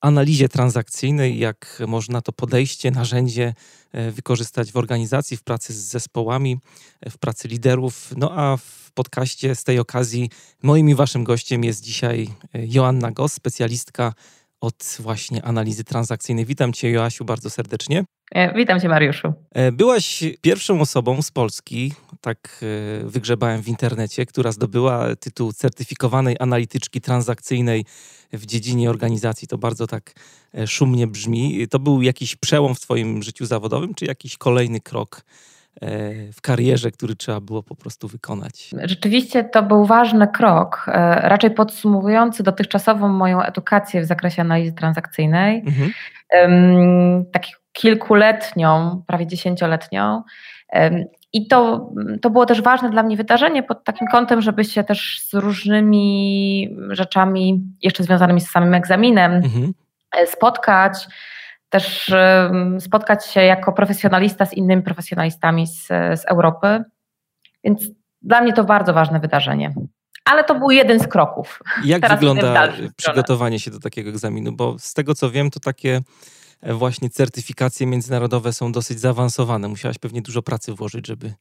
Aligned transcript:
analizie 0.00 0.48
transakcyjnej, 0.48 1.38
jak 1.38 1.82
można 1.86 2.22
to 2.22 2.32
podejście, 2.32 2.90
narzędzie 2.90 3.54
e, 3.92 4.10
wykorzystać 4.10 4.72
w 4.72 4.76
organizacji, 4.76 5.36
w 5.36 5.42
pracy 5.42 5.72
z 5.72 5.76
zespołami, 5.76 6.58
e, 7.00 7.10
w 7.10 7.18
pracy 7.18 7.48
liderów. 7.48 8.14
No 8.16 8.32
a 8.32 8.56
w 8.56 8.90
podcaście 8.94 9.54
z 9.54 9.64
tej 9.64 9.78
okazji 9.78 10.30
moim 10.62 10.88
i 10.88 10.94
waszym 10.94 11.24
gościem 11.24 11.64
jest 11.64 11.84
dzisiaj 11.84 12.28
e, 12.54 12.66
Joanna 12.66 13.10
Gos, 13.10 13.32
specjalistka 13.32 14.12
od 14.60 14.96
właśnie 15.00 15.44
analizy 15.44 15.84
transakcyjnej. 15.84 16.44
Witam 16.44 16.72
cię 16.72 16.90
Joasiu 16.90 17.24
bardzo 17.24 17.50
serdecznie. 17.50 18.04
Witam 18.54 18.80
cię 18.80 18.88
Mariuszu. 18.88 19.32
Byłaś 19.72 20.24
pierwszą 20.40 20.80
osobą 20.80 21.22
z 21.22 21.30
Polski, 21.30 21.92
tak 22.20 22.64
wygrzebałem 23.04 23.62
w 23.62 23.68
internecie, 23.68 24.26
która 24.26 24.52
zdobyła 24.52 25.16
tytuł 25.16 25.52
certyfikowanej 25.52 26.36
analityczki 26.40 27.00
transakcyjnej 27.00 27.84
w 28.32 28.46
dziedzinie 28.46 28.90
organizacji. 28.90 29.48
To 29.48 29.58
bardzo 29.58 29.86
tak 29.86 30.12
e, 30.54 30.66
szumnie 30.66 31.06
brzmi. 31.06 31.68
To 31.68 31.78
był 31.78 32.02
jakiś 32.02 32.36
przełom 32.36 32.74
w 32.74 32.80
Twoim 32.80 33.22
życiu 33.22 33.46
zawodowym, 33.46 33.94
czy 33.94 34.04
jakiś 34.04 34.36
kolejny 34.36 34.80
krok? 34.80 35.24
E, 35.82 36.32
w 36.32 36.40
karierze, 36.40 36.90
który 36.90 37.16
trzeba 37.16 37.40
było 37.40 37.62
po 37.62 37.74
prostu 37.74 38.08
wykonać? 38.08 38.70
Rzeczywiście 38.84 39.44
to 39.44 39.62
był 39.62 39.84
ważny 39.84 40.28
krok, 40.28 40.86
e, 40.88 40.92
raczej 41.28 41.50
podsumowujący 41.50 42.42
dotychczasową 42.42 43.08
moją 43.08 43.42
edukację 43.42 44.00
w 44.00 44.04
zakresie 44.04 44.42
analizy 44.42 44.72
transakcyjnej. 44.72 45.62
Mhm. 45.66 45.92
Tak 47.32 47.42
kilkuletnią, 47.72 49.02
prawie 49.06 49.26
dziesięcioletnią. 49.26 50.22
I 51.32 51.48
to, 51.48 51.90
to 52.22 52.30
było 52.30 52.46
też 52.46 52.62
ważne 52.62 52.90
dla 52.90 53.02
mnie 53.02 53.16
wydarzenie 53.16 53.62
pod 53.62 53.84
takim 53.84 54.06
kątem, 54.08 54.42
żeby 54.42 54.64
się 54.64 54.84
też 54.84 55.20
z 55.20 55.34
różnymi 55.34 56.76
rzeczami 56.90 57.62
jeszcze 57.82 58.04
związanymi 58.04 58.40
z 58.40 58.50
samym 58.50 58.74
egzaminem 58.74 59.32
mhm. 59.32 59.72
E, 60.16 60.26
spotkać, 60.26 61.08
też 61.68 62.14
spotkać 62.78 63.26
się 63.26 63.40
jako 63.40 63.72
profesjonalista 63.72 64.46
z 64.46 64.52
innymi 64.52 64.82
profesjonalistami 64.82 65.66
z, 65.66 65.86
z 66.20 66.24
Europy. 66.24 66.84
Więc 67.64 67.88
dla 68.22 68.40
mnie 68.40 68.52
to 68.52 68.64
bardzo 68.64 68.92
ważne 68.92 69.20
wydarzenie. 69.20 69.74
Ale 70.24 70.44
to 70.44 70.54
był 70.54 70.70
jeden 70.70 71.00
z 71.00 71.06
kroków. 71.06 71.62
Jak 71.84 72.02
Teraz 72.02 72.20
wygląda 72.20 72.68
przygotowanie 72.96 73.60
się 73.60 73.70
do 73.70 73.80
takiego 73.80 74.10
egzaminu? 74.10 74.52
Bo 74.52 74.78
z 74.78 74.94
tego 74.94 75.14
co 75.14 75.30
wiem, 75.30 75.50
to 75.50 75.60
takie 75.60 76.00
E, 76.62 76.74
właśnie 76.74 77.10
certyfikacje 77.10 77.86
międzynarodowe 77.86 78.52
są 78.52 78.72
dosyć 78.72 79.00
zaawansowane. 79.00 79.68
Musiałaś 79.68 79.98
pewnie 79.98 80.22
dużo 80.22 80.42
pracy 80.42 80.72
włożyć, 80.72 81.06
żeby 81.06 81.32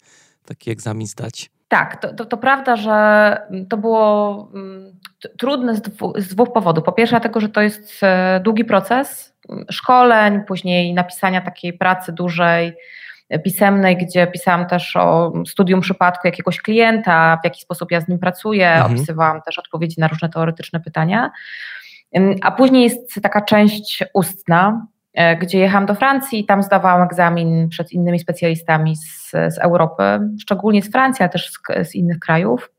taki 0.45 0.71
egzamin 0.71 1.07
zdać. 1.07 1.51
Tak, 1.67 2.01
to, 2.01 2.13
to, 2.13 2.25
to 2.25 2.37
prawda, 2.37 2.75
że 2.75 3.37
to 3.69 3.77
było 3.77 4.49
mm, 4.53 4.99
trudne 5.37 5.75
z, 5.75 5.81
dwu, 5.81 6.13
z 6.17 6.27
dwóch 6.27 6.53
powodów. 6.53 6.83
Po 6.83 6.91
pierwsze, 6.91 7.15
dlatego, 7.15 7.39
że 7.39 7.49
to 7.49 7.61
jest 7.61 7.91
e, 8.01 8.39
długi 8.43 8.65
proces 8.65 9.07
mm, 9.27 9.34
szkoleń, 9.71 10.41
później 10.47 10.93
napisania 10.93 11.41
takiej 11.41 11.73
pracy 11.73 12.13
dużej, 12.13 12.73
e, 13.29 13.39
pisemnej, 13.39 13.97
gdzie 13.97 14.27
pisałam 14.27 14.67
też 14.67 14.95
o 14.95 15.33
studium 15.47 15.81
przypadku 15.81 16.27
jakiegoś 16.27 16.61
klienta, 16.61 17.37
w 17.41 17.45
jaki 17.45 17.61
sposób 17.61 17.91
ja 17.91 18.01
z 18.01 18.07
nim 18.07 18.19
pracuję, 18.19 18.71
mhm. 18.71 18.93
opisywałam 18.93 19.41
też 19.41 19.59
odpowiedzi 19.59 19.95
na 19.99 20.07
różne 20.07 20.29
teoretyczne 20.29 20.79
pytania. 20.79 21.31
A 22.41 22.51
później 22.51 22.83
jest 22.83 23.21
taka 23.21 23.41
część 23.41 24.03
ustna, 24.13 24.87
E, 25.15 25.35
gdzie 25.35 25.59
jechałam 25.59 25.85
do 25.85 25.95
Francji 25.95 26.39
i 26.39 26.45
tam 26.45 26.63
zdawałam 26.63 27.01
egzamin 27.01 27.69
przed 27.69 27.91
innymi 27.91 28.19
specjalistami 28.19 28.95
z, 28.95 29.31
z 29.31 29.57
Europy, 29.57 30.03
szczególnie 30.41 30.81
z 30.81 30.91
Francji, 30.91 31.23
ale 31.23 31.29
też 31.29 31.51
z, 31.51 31.89
z 31.89 31.95
innych 31.95 32.19
krajów, 32.19 32.71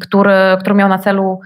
który, 0.00 0.34
który 0.60 0.74
miał 0.74 0.88
na 0.88 0.98
celu 0.98 1.40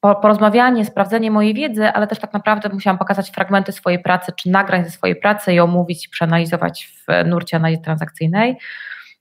porozmawianie, 0.00 0.84
sprawdzenie 0.84 1.30
mojej 1.30 1.54
wiedzy, 1.54 1.88
ale 1.88 2.06
też 2.06 2.18
tak 2.18 2.32
naprawdę 2.32 2.68
musiałam 2.68 2.98
pokazać 2.98 3.30
fragmenty 3.30 3.72
swojej 3.72 4.02
pracy, 4.02 4.32
czy 4.36 4.50
nagrań 4.50 4.84
ze 4.84 4.90
swojej 4.90 5.16
pracy 5.16 5.52
i 5.52 5.60
omówić, 5.60 6.08
przeanalizować 6.08 6.88
w 7.08 7.26
nurcie 7.26 7.56
analizy 7.56 7.82
transakcyjnej. 7.82 8.56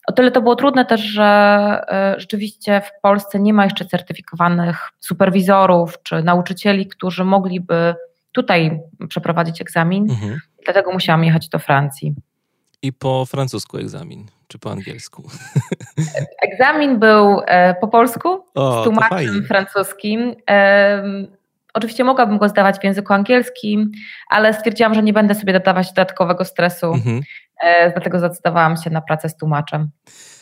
O 0.08 0.12
tyle 0.12 0.32
to 0.32 0.42
było 0.42 0.56
trudne 0.56 0.86
też, 0.86 1.02
że 1.02 1.24
e, 1.88 2.20
rzeczywiście 2.20 2.82
w 2.82 3.02
Polsce 3.02 3.40
nie 3.40 3.54
ma 3.54 3.64
jeszcze 3.64 3.86
certyfikowanych 3.86 4.90
superwizorów 5.00 6.04
czy 6.04 6.24
nauczycieli, 6.24 6.88
którzy 6.88 7.24
mogliby 7.24 7.96
tutaj 8.32 8.80
przeprowadzić 9.10 9.62
egzamin, 9.62 10.12
mhm. 10.12 10.40
dlatego 10.66 10.92
musiałam 10.92 11.24
jechać 11.24 11.50
do 11.50 11.60
Francji. 11.60 12.16
I 12.82 12.94
po 12.94 13.26
francusku 13.26 13.78
egzamin, 13.78 14.26
czy 14.48 14.60
po 14.60 14.72
angielsku? 14.72 15.24
Egzamin 16.48 17.00
był 17.00 17.42
e, 17.46 17.76
po 17.82 17.88
polsku, 17.88 18.46
o, 18.56 18.82
z 18.82 18.84
tłumaczem 18.84 19.44
francuskim. 19.48 20.36
Oczywiście 21.74 22.04
mogłabym 22.04 22.38
go 22.38 22.50
zdawać 22.50 22.80
w 22.80 22.84
języku 22.84 23.14
angielskim, 23.14 23.92
ale 24.30 24.54
stwierdziłam, 24.54 24.94
że 24.94 25.04
nie 25.04 25.14
będę 25.14 25.36
sobie 25.36 25.54
dodawać 25.54 25.88
dodatkowego 25.88 26.46
stresu, 26.46 26.94
mhm. 26.94 27.22
e, 27.64 27.92
dlatego 27.92 28.20
zdecydowałam 28.20 28.78
się 28.78 28.90
na 28.90 29.02
pracę 29.02 29.30
z 29.30 29.38
tłumaczem. 29.38 29.90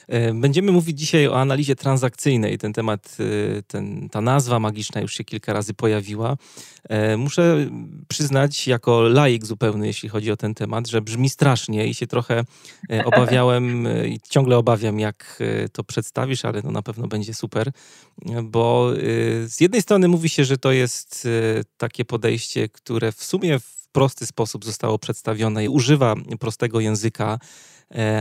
E, 0.10 0.34
będziemy 0.34 0.72
mówić 0.72 1.00
dzisiaj 1.00 1.28
o 1.28 1.40
analizie 1.40 1.76
transakcyjnej. 1.76 2.58
Ten 2.58 2.74
temat, 2.74 3.18
e, 3.20 3.62
ten, 3.62 4.10
ta 4.10 4.22
nazwa 4.22 4.60
magiczna 4.60 5.02
już 5.02 5.14
się 5.14 5.24
kilka 5.24 5.54
razy 5.54 5.74
pojawiła. 5.74 6.38
E, 6.90 7.18
muszę 7.18 7.70
przyznać, 8.08 8.68
jako 8.68 9.02
laik 9.02 9.46
zupełny, 9.46 9.88
jeśli 9.88 10.10
chodzi 10.10 10.32
o 10.32 10.38
ten 10.38 10.56
temat, 10.56 10.88
że 10.88 11.02
brzmi 11.02 11.30
strasznie 11.30 11.88
i 11.88 11.94
się 11.94 12.08
trochę 12.08 12.44
obawiałem 13.06 13.88
i 14.08 14.20
ciągle 14.30 14.58
obawiam, 14.58 15.00
jak 15.00 15.44
to 15.72 15.84
przedstawisz, 15.84 16.46
ale 16.46 16.62
to 16.62 16.72
na 16.72 16.82
pewno 16.82 17.08
będzie 17.08 17.34
super, 17.34 17.72
bo 18.44 18.92
z 19.46 19.62
jednej 19.62 19.82
strony 19.82 20.08
mówi 20.08 20.30
się, 20.30 20.46
że 20.46 20.58
to 20.58 20.72
jest 20.72 21.28
takie 21.78 22.06
podejście, 22.06 22.70
które 22.70 23.12
w 23.12 23.24
sumie 23.24 23.60
w 23.60 23.88
prosty 23.92 24.26
sposób 24.26 24.66
zostało 24.66 25.00
przedstawione 25.00 25.66
i 25.66 25.70
używa 25.70 26.16
prostego 26.40 26.80
języka 26.80 27.40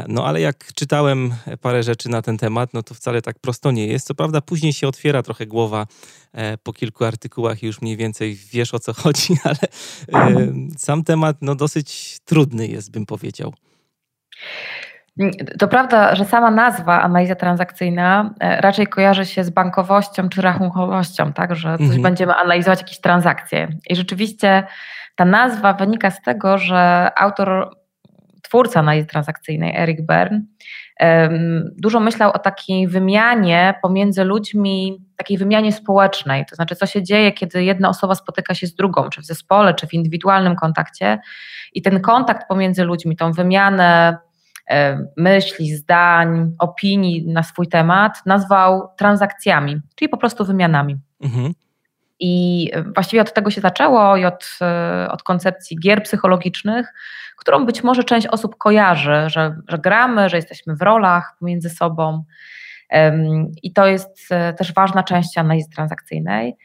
no 0.08 0.26
ale 0.26 0.40
jak 0.40 0.72
czytałem 0.74 1.34
parę 1.60 1.82
rzeczy 1.82 2.08
na 2.08 2.22
ten 2.22 2.38
temat, 2.38 2.74
no 2.74 2.82
to 2.82 2.94
wcale 2.94 3.22
tak 3.22 3.38
prosto 3.38 3.70
nie 3.70 3.86
jest. 3.86 4.06
Co 4.06 4.14
prawda 4.14 4.40
później 4.40 4.72
się 4.72 4.88
otwiera 4.88 5.22
trochę 5.22 5.46
głowa 5.46 5.86
e, 6.32 6.58
po 6.58 6.72
kilku 6.72 7.04
artykułach 7.04 7.62
i 7.62 7.66
już 7.66 7.82
mniej 7.82 7.96
więcej 7.96 8.38
wiesz 8.52 8.74
o 8.74 8.78
co 8.78 8.92
chodzi, 9.02 9.36
ale 9.42 9.58
e, 10.36 10.52
sam 10.76 11.04
temat 11.04 11.36
no 11.40 11.54
dosyć 11.54 12.18
trudny 12.24 12.66
jest, 12.66 12.90
bym 12.90 13.06
powiedział. 13.06 13.54
To 15.58 15.68
prawda, 15.68 16.14
że 16.14 16.24
sama 16.24 16.50
nazwa 16.50 17.02
analiza 17.02 17.34
transakcyjna 17.34 18.34
raczej 18.40 18.86
kojarzy 18.86 19.26
się 19.26 19.44
z 19.44 19.50
bankowością 19.50 20.28
czy 20.28 20.42
rachunkowością, 20.42 21.32
tak, 21.32 21.56
że 21.56 21.78
coś 21.78 21.86
mhm. 21.86 22.02
będziemy 22.02 22.34
analizować 22.34 22.80
jakieś 22.80 23.00
transakcje. 23.00 23.68
I 23.90 23.96
rzeczywiście 23.96 24.66
ta 25.16 25.24
nazwa 25.24 25.72
wynika 25.72 26.10
z 26.10 26.22
tego, 26.22 26.58
że 26.58 27.10
autor 27.16 27.77
twórca 28.42 28.80
analizy 28.80 29.06
transakcyjnej, 29.06 29.76
Eric 29.76 30.00
Bern, 30.00 30.40
dużo 31.76 32.00
myślał 32.00 32.30
o 32.32 32.38
takiej 32.38 32.88
wymianie 32.88 33.74
pomiędzy 33.82 34.24
ludźmi, 34.24 35.04
takiej 35.16 35.38
wymianie 35.38 35.72
społecznej, 35.72 36.46
to 36.50 36.56
znaczy 36.56 36.76
co 36.76 36.86
się 36.86 37.02
dzieje, 37.02 37.32
kiedy 37.32 37.64
jedna 37.64 37.88
osoba 37.88 38.14
spotyka 38.14 38.54
się 38.54 38.66
z 38.66 38.74
drugą, 38.74 39.08
czy 39.08 39.20
w 39.20 39.24
zespole, 39.24 39.74
czy 39.74 39.86
w 39.86 39.94
indywidualnym 39.94 40.56
kontakcie 40.56 41.18
i 41.72 41.82
ten 41.82 42.00
kontakt 42.00 42.48
pomiędzy 42.48 42.84
ludźmi, 42.84 43.16
tą 43.16 43.32
wymianę 43.32 44.18
myśli, 45.16 45.70
zdań, 45.70 46.52
opinii 46.58 47.26
na 47.26 47.42
swój 47.42 47.68
temat 47.68 48.26
nazwał 48.26 48.88
transakcjami, 48.96 49.80
czyli 49.94 50.08
po 50.08 50.16
prostu 50.16 50.44
wymianami. 50.44 50.96
Mhm. 51.20 51.52
I 52.20 52.70
właściwie 52.94 53.22
od 53.22 53.32
tego 53.32 53.50
się 53.50 53.60
zaczęło 53.60 54.16
i 54.16 54.24
od, 54.24 54.58
e, 54.60 55.08
od 55.10 55.22
koncepcji 55.22 55.76
gier 55.80 56.02
psychologicznych, 56.02 56.92
którą 57.36 57.66
być 57.66 57.82
może 57.82 58.04
część 58.04 58.26
osób 58.26 58.56
kojarzy, 58.56 59.24
że, 59.26 59.56
że 59.68 59.78
gramy, 59.78 60.28
że 60.28 60.36
jesteśmy 60.36 60.76
w 60.76 60.82
rolach 60.82 61.36
pomiędzy 61.40 61.70
sobą. 61.70 62.24
I 63.62 63.72
to 63.72 63.86
jest 63.86 64.26
e, 64.30 64.52
też 64.52 64.74
ważna 64.74 65.02
część 65.02 65.38
analizy 65.38 65.70
transakcyjnej. 65.70 66.56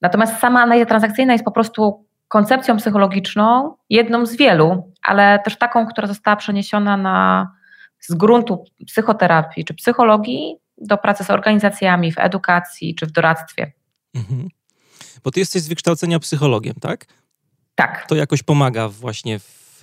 Natomiast 0.00 0.38
sama 0.38 0.62
analiza 0.62 0.86
transakcyjna 0.86 1.32
jest 1.32 1.44
po 1.44 1.52
prostu 1.52 2.06
koncepcją 2.28 2.76
psychologiczną, 2.76 3.74
jedną 3.90 4.26
z 4.26 4.36
wielu, 4.36 4.92
ale 5.02 5.38
też 5.38 5.58
taką, 5.58 5.86
która 5.86 6.06
została 6.06 6.36
przeniesiona 6.36 6.96
na, 6.96 7.50
z 8.00 8.14
gruntu 8.14 8.64
psychoterapii 8.86 9.64
czy 9.64 9.74
psychologii 9.74 10.56
do 10.78 10.98
pracy 10.98 11.24
z 11.24 11.30
organizacjami 11.30 12.12
w 12.12 12.18
edukacji 12.18 12.94
czy 12.94 13.06
w 13.06 13.12
doradztwie. 13.12 13.72
Mhm. 14.14 14.48
Bo 15.24 15.30
ty 15.30 15.40
jesteś 15.40 15.62
z 15.62 15.68
wykształcenia 15.68 16.18
psychologiem, 16.18 16.74
tak? 16.80 17.06
Tak. 17.74 18.06
To 18.06 18.14
jakoś 18.14 18.42
pomaga 18.42 18.88
właśnie 18.88 19.38
w, 19.38 19.78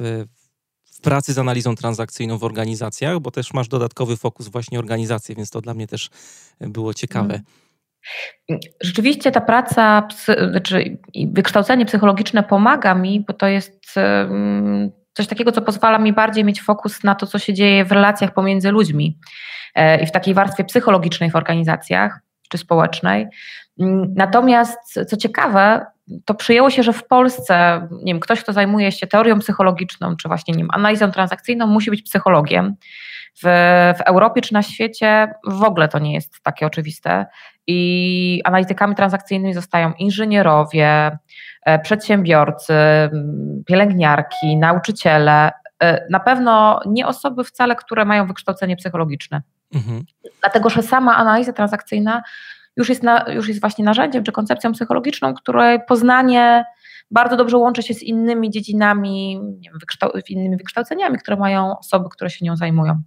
w 0.84 1.02
pracy 1.02 1.34
z 1.34 1.38
analizą 1.38 1.76
transakcyjną 1.76 2.38
w 2.38 2.44
organizacjach, 2.44 3.20
bo 3.20 3.32
też 3.32 3.54
masz 3.54 3.68
dodatkowy 3.68 4.18
fokus 4.18 4.48
właśnie 4.48 4.80
organizacje, 4.80 5.36
więc 5.36 5.50
to 5.50 5.62
dla 5.62 5.74
mnie 5.74 5.88
też 5.88 6.10
było 6.60 6.94
ciekawe. 6.94 7.34
Mhm. 7.34 7.44
Rzeczywiście 8.82 9.32
ta 9.32 9.42
praca, 9.42 10.08
znaczy 10.52 10.98
wykształcenie 11.28 11.86
psychologiczne 11.86 12.44
pomaga 12.44 12.96
mi, 12.96 13.26
bo 13.28 13.34
to 13.34 13.48
jest 13.48 13.96
coś 15.14 15.28
takiego, 15.28 15.52
co 15.52 15.62
pozwala 15.62 16.00
mi 16.00 16.14
bardziej 16.14 16.44
mieć 16.44 16.62
fokus 16.62 17.04
na 17.04 17.16
to, 17.16 17.28
co 17.28 17.40
się 17.40 17.54
dzieje 17.54 17.86
w 17.86 17.92
relacjach 17.92 18.34
pomiędzy 18.34 18.72
ludźmi 18.72 19.20
e, 19.76 20.04
i 20.04 20.06
w 20.06 20.12
takiej 20.12 20.34
warstwie 20.34 20.64
psychologicznej 20.64 21.32
w 21.32 21.36
organizacjach 21.36 22.20
czy 22.50 22.58
społecznej. 22.58 23.28
Mm, 23.80 24.14
natomiast, 24.16 25.00
co 25.08 25.18
ciekawe, 25.18 25.86
to 26.26 26.34
przyjęło 26.34 26.70
się, 26.70 26.84
że 26.84 26.94
w 26.94 27.08
Polsce 27.08 27.88
nie 27.92 28.14
wiem, 28.14 28.20
ktoś, 28.20 28.44
kto 28.44 28.54
zajmuje 28.54 28.92
się 28.92 29.08
teorią 29.08 29.40
psychologiczną, 29.40 30.16
czy 30.16 30.28
właśnie 30.28 30.52
nie 30.54 30.58
wiem, 30.58 30.70
analizą 30.74 31.12
transakcyjną, 31.12 31.68
musi 31.68 31.90
być 31.90 32.02
psychologiem. 32.02 32.76
W, 33.44 33.48
w 33.98 34.02
Europie 34.02 34.42
czy 34.42 34.54
na 34.54 34.62
świecie 34.62 35.34
w 35.48 35.64
ogóle 35.64 35.88
to 35.88 36.00
nie 36.00 36.14
jest 36.14 36.44
takie 36.44 36.66
oczywiste. 36.66 37.26
I 37.68 38.42
analitykami 38.44 38.96
transakcyjnymi 38.96 39.54
zostają 39.54 39.94
inżynierowie, 39.94 41.18
e, 41.66 41.80
przedsiębiorcy, 41.80 42.74
pielęgniarki, 43.68 44.58
nauczyciele. 44.58 45.52
E, 45.84 46.08
na 46.10 46.20
pewno 46.20 46.80
nie 46.86 47.08
osoby 47.08 47.44
wcale, 47.44 47.76
które 47.76 48.06
mają 48.06 48.28
wykształcenie 48.28 48.76
psychologiczne. 48.76 49.42
Mhm. 49.74 50.04
Dlatego, 50.42 50.70
że 50.70 50.84
sama 50.84 51.16
analiza 51.16 51.54
transakcyjna 51.54 52.24
już 52.78 52.90
jest, 52.90 53.04
na, 53.04 53.26
już 53.30 53.48
jest 53.48 53.62
właśnie 53.62 53.86
narzędziem 53.86 54.24
czy 54.24 54.32
koncepcją 54.32 54.72
psychologiczną, 54.72 55.34
której 55.34 55.80
poznanie 55.88 56.66
bardzo 57.12 57.36
dobrze 57.36 57.58
łączy 57.58 57.84
się 57.84 57.94
z 57.94 58.04
innymi 58.04 58.50
dziedzinami, 58.50 59.42
wiem, 59.66 59.80
wykształ 59.80 60.12
innymi 60.30 60.58
wykształceniami, 60.58 61.18
które 61.18 61.38
mają 61.38 61.80
osoby, 61.80 62.10
które 62.12 62.30
się 62.30 62.46
nią 62.46 62.56
zajmują. 62.56 63.02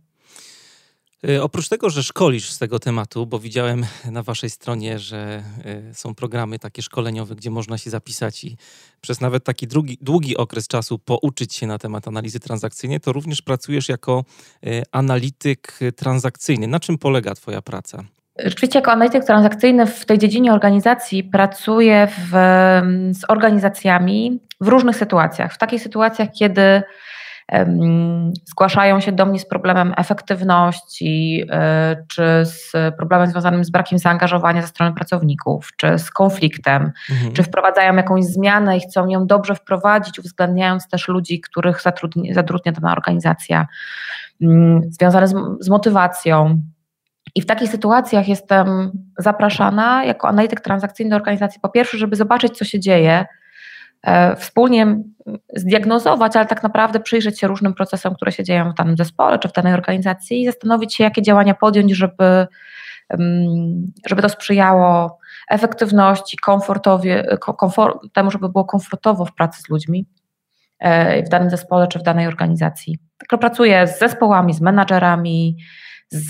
Y, 1.29 1.43
oprócz 1.43 1.69
tego, 1.69 1.91
że 1.91 2.03
szkolisz 2.03 2.51
z 2.51 2.59
tego 2.59 2.79
tematu, 2.79 3.27
bo 3.27 3.39
widziałem 3.39 3.85
na 4.11 4.23
waszej 4.23 4.51
stronie, 4.51 4.99
że 4.99 5.43
y, 5.91 5.95
są 5.95 6.15
programy 6.15 6.59
takie 6.59 6.83
szkoleniowe, 6.83 7.35
gdzie 7.35 7.51
można 7.51 7.79
się 7.79 7.91
zapisać 7.91 8.45
i 8.45 8.57
przez 9.01 9.21
nawet 9.21 9.45
taki 9.45 9.67
długi, 9.67 9.99
długi 10.01 10.37
okres 10.37 10.69
czasu 10.69 10.99
pouczyć 10.99 11.55
się 11.55 11.67
na 11.67 11.79
temat 11.79 12.09
analizy 12.09 12.41
transakcyjnej, 12.41 13.01
to 13.01 13.13
również 13.13 13.43
pracujesz 13.43 13.89
jako 13.89 14.25
y, 14.67 14.83
analityk 14.93 15.79
transakcyjny. 15.97 16.67
Na 16.67 16.81
czym 16.81 16.99
polega 16.99 17.35
twoja 17.35 17.63
praca? 17.63 18.05
Rzeczywiście 18.39 18.79
jako 18.79 18.93
analityk 18.93 19.25
transakcyjny 19.25 19.87
w 19.87 20.05
tej 20.05 20.19
dziedzinie 20.19 20.53
organizacji 20.53 21.25
pracuję 21.25 22.09
w, 22.19 22.31
z 23.13 23.25
organizacjami 23.29 24.41
w 24.61 24.69
różnych 24.69 24.97
sytuacjach. 24.97 25.55
W 25.55 25.59
takich 25.59 25.83
sytuacjach, 25.83 26.29
kiedy 26.33 26.83
zgłaszają 28.45 29.01
się 29.01 29.13
do 29.13 29.27
mnie 29.27 29.39
z 29.39 29.47
problemem 29.49 29.95
efektywności, 29.97 31.45
e, 31.51 31.97
czy 32.09 32.23
z 32.45 32.73
problemem 32.97 33.31
związanym 33.31 33.65
z 33.65 33.71
brakiem 33.71 33.99
zaangażowania 33.99 34.63
ze 34.63 34.69
strony 34.69 34.95
pracowników, 34.95 35.71
czy 35.77 35.99
z 35.99 36.11
konfliktem, 36.11 36.93
mhm. 37.11 37.33
czy 37.33 37.43
wprowadzają 37.43 37.97
jakąś 37.97 38.25
zmianę 38.25 38.77
i 38.77 38.81
chcą 38.81 39.09
ją 39.09 39.27
dobrze 39.27 39.55
wprowadzić, 39.55 40.19
uwzględniając 40.19 40.89
też 40.89 41.09
ludzi, 41.09 41.41
których 41.41 41.83
zatrudnia, 41.83 42.35
zatrudnia 42.35 42.73
dana 42.73 42.93
organizacja, 42.93 43.67
mm, 44.43 44.81
związane 44.91 45.29
z, 45.29 45.35
z 45.61 45.69
motywacją. 45.69 46.63
I 47.35 47.43
w 47.43 47.47
takich 47.47 47.71
sytuacjach 47.71 48.29
jestem 48.29 48.93
zapraszana 49.19 50.05
jako 50.05 50.29
analityk 50.29 50.61
transakcyjny 50.61 51.11
do 51.11 51.17
organizacji, 51.17 51.61
po 51.61 51.69
pierwsze, 51.69 51.99
żeby 51.99 52.17
zobaczyć, 52.17 52.59
co 52.59 52.65
się 52.65 52.81
dzieje, 52.81 53.27
wspólnie 54.37 54.97
zdiagnozować, 55.57 56.37
ale 56.37 56.47
tak 56.47 56.63
naprawdę 56.63 57.01
przyjrzeć 57.01 57.41
się 57.41 57.47
różnym 57.47 57.75
procesom, 57.75 58.15
które 58.15 58.33
się 58.33 58.45
dzieją 58.45 58.71
w 58.71 58.75
danym 58.75 58.97
zespole 58.97 59.39
czy 59.39 59.49
w 59.49 59.53
danej 59.53 59.75
organizacji 59.75 60.43
i 60.43 60.47
zastanowić 60.47 60.95
się, 60.95 61.05
jakie 61.05 61.23
działania 61.23 61.55
podjąć, 61.55 61.93
żeby, 61.93 62.47
żeby 64.07 64.23
to 64.23 64.29
sprzyjało 64.29 65.19
efektywności, 65.51 66.37
komfortowie, 66.37 67.37
komfort, 67.41 67.99
temu, 68.13 68.31
żeby 68.31 68.49
było 68.49 68.65
komfortowo 68.65 69.25
w 69.25 69.35
pracy 69.35 69.63
z 69.63 69.69
ludźmi 69.69 70.07
e, 70.79 71.23
w 71.23 71.29
danym 71.29 71.51
zespole 71.51 71.89
czy 71.89 71.99
w 71.99 72.03
danej 72.03 72.27
organizacji. 72.27 72.99
Tak 73.29 73.41
pracuję 73.41 73.87
z 73.87 73.99
zespołami, 73.99 74.55
z 74.55 74.61
menadżerami, 74.61 75.57
z, 76.13 76.29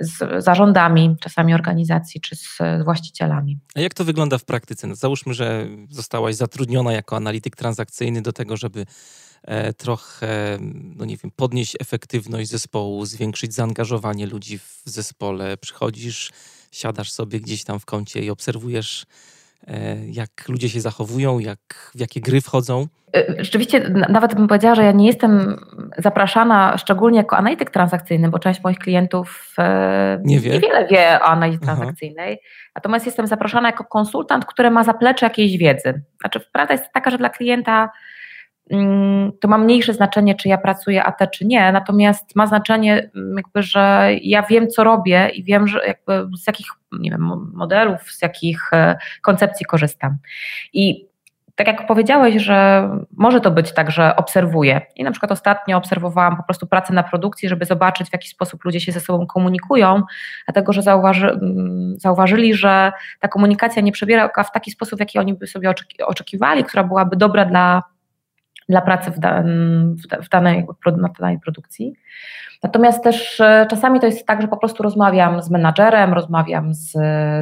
z 0.00 0.44
zarządami, 0.44 1.16
czasami 1.20 1.54
organizacji, 1.54 2.20
czy 2.20 2.36
z 2.36 2.58
właścicielami. 2.84 3.58
A 3.74 3.80
jak 3.80 3.94
to 3.94 4.04
wygląda 4.04 4.38
w 4.38 4.44
praktyce? 4.44 4.86
No, 4.86 4.94
załóżmy, 4.94 5.34
że 5.34 5.68
zostałaś 5.90 6.34
zatrudniona 6.34 6.92
jako 6.92 7.16
analityk 7.16 7.56
transakcyjny 7.56 8.22
do 8.22 8.32
tego, 8.32 8.56
żeby 8.56 8.86
e, 9.42 9.72
trochę, 9.72 10.58
no 10.96 11.04
nie 11.04 11.16
wiem, 11.16 11.32
podnieść 11.36 11.76
efektywność 11.80 12.50
zespołu, 12.50 13.06
zwiększyć 13.06 13.54
zaangażowanie 13.54 14.26
ludzi 14.26 14.58
w 14.58 14.82
zespole. 14.84 15.56
Przychodzisz, 15.56 16.30
siadasz 16.72 17.12
sobie 17.12 17.40
gdzieś 17.40 17.64
tam 17.64 17.80
w 17.80 17.84
kącie 17.84 18.24
i 18.24 18.30
obserwujesz 18.30 19.06
jak 20.10 20.30
ludzie 20.48 20.68
się 20.68 20.80
zachowują, 20.80 21.38
jak, 21.38 21.90
w 21.94 22.00
jakie 22.00 22.20
gry 22.20 22.40
wchodzą? 22.40 22.86
E, 23.16 23.44
rzeczywiście, 23.44 23.80
nawet 24.08 24.34
bym 24.34 24.48
powiedziała, 24.48 24.74
że 24.74 24.84
ja 24.84 24.92
nie 24.92 25.06
jestem 25.06 25.60
zapraszana 25.98 26.78
szczególnie 26.78 27.18
jako 27.18 27.36
analityk 27.36 27.70
transakcyjny, 27.70 28.28
bo 28.28 28.38
część 28.38 28.62
moich 28.62 28.78
klientów 28.78 29.54
e, 29.58 30.20
nie 30.24 30.40
wie. 30.40 30.50
niewiele 30.50 30.86
wie 30.86 31.18
o 31.20 31.24
analizie 31.24 31.58
transakcyjnej. 31.58 32.40
Natomiast 32.74 33.06
jestem 33.06 33.26
zapraszana 33.26 33.68
jako 33.68 33.84
konsultant, 33.84 34.44
który 34.44 34.70
ma 34.70 34.84
zaplecze 34.84 35.26
jakiejś 35.26 35.56
wiedzy. 35.56 36.02
Znaczy, 36.20 36.40
prawda 36.52 36.74
jest 36.74 36.92
taka, 36.92 37.10
że 37.10 37.18
dla 37.18 37.28
klienta 37.28 37.90
to 39.40 39.48
ma 39.48 39.58
mniejsze 39.58 39.94
znaczenie, 39.94 40.34
czy 40.34 40.48
ja 40.48 40.58
pracuję 40.58 41.04
AT, 41.04 41.30
czy 41.32 41.46
nie, 41.46 41.72
natomiast 41.72 42.36
ma 42.36 42.46
znaczenie, 42.46 43.10
mm, 43.16 43.36
jakby, 43.36 43.62
że 43.62 44.10
ja 44.22 44.42
wiem, 44.42 44.68
co 44.68 44.84
robię 44.84 45.28
i 45.34 45.44
wiem, 45.44 45.68
że 45.68 45.86
jakby 45.86 46.36
z 46.36 46.46
jakich 46.46 46.66
nie 46.92 47.10
wiem, 47.10 47.50
modelów, 47.54 48.12
z 48.12 48.22
jakich 48.22 48.72
e, 48.72 48.96
koncepcji 49.22 49.66
korzystam. 49.66 50.16
I 50.72 51.08
tak 51.54 51.66
jak 51.66 51.86
powiedziałeś, 51.86 52.42
że 52.42 52.88
może 53.16 53.40
to 53.40 53.50
być 53.50 53.72
tak, 53.72 53.90
że 53.90 54.16
obserwuję. 54.16 54.80
I 54.96 55.04
na 55.04 55.10
przykład 55.10 55.32
ostatnio 55.32 55.76
obserwowałam 55.76 56.36
po 56.36 56.42
prostu 56.42 56.66
pracę 56.66 56.92
na 56.92 57.02
produkcji, 57.02 57.48
żeby 57.48 57.64
zobaczyć, 57.64 58.08
w 58.08 58.12
jaki 58.12 58.28
sposób 58.28 58.64
ludzie 58.64 58.80
się 58.80 58.92
ze 58.92 59.00
sobą 59.00 59.26
komunikują, 59.26 60.02
dlatego 60.46 60.72
że 60.72 60.82
zauważy, 60.82 61.30
mm, 61.30 61.94
zauważyli, 61.98 62.54
że 62.54 62.92
ta 63.20 63.28
komunikacja 63.28 63.82
nie 63.82 63.92
przebiera 63.92 64.28
w 64.28 64.52
taki 64.52 64.70
sposób, 64.70 65.00
jaki 65.00 65.18
oni 65.18 65.34
by 65.34 65.46
sobie 65.46 65.74
oczekiwali, 66.06 66.64
która 66.64 66.84
byłaby 66.84 67.16
dobra 67.16 67.44
dla 67.44 67.82
dla 68.68 68.80
pracy 68.80 69.10
w, 69.10 69.14
w, 70.24 70.28
danej, 70.28 70.66
na 70.96 71.08
danej 71.20 71.40
produkcji. 71.40 71.92
Natomiast 72.62 73.04
też 73.04 73.40
e, 73.40 73.66
czasami 73.70 74.00
to 74.00 74.06
jest 74.06 74.26
tak, 74.26 74.42
że 74.42 74.48
po 74.48 74.56
prostu 74.56 74.82
rozmawiam 74.82 75.42
z 75.42 75.50
menadżerem, 75.50 76.14
rozmawiam 76.14 76.74
z, 76.74 76.92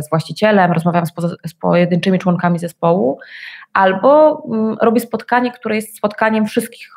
z 0.05 0.11
właścicielem, 0.11 0.73
rozmawiam 0.73 1.07
z, 1.07 1.13
po, 1.13 1.23
z 1.29 1.55
pojedynczymi 1.61 2.19
członkami 2.19 2.59
zespołu, 2.59 3.19
albo 3.73 4.43
mm, 4.53 4.77
robię 4.81 5.01
spotkanie, 5.01 5.53
które 5.53 5.77
jest 5.77 5.97
spotkaniem 5.97 6.47
wszystkich 6.47 6.89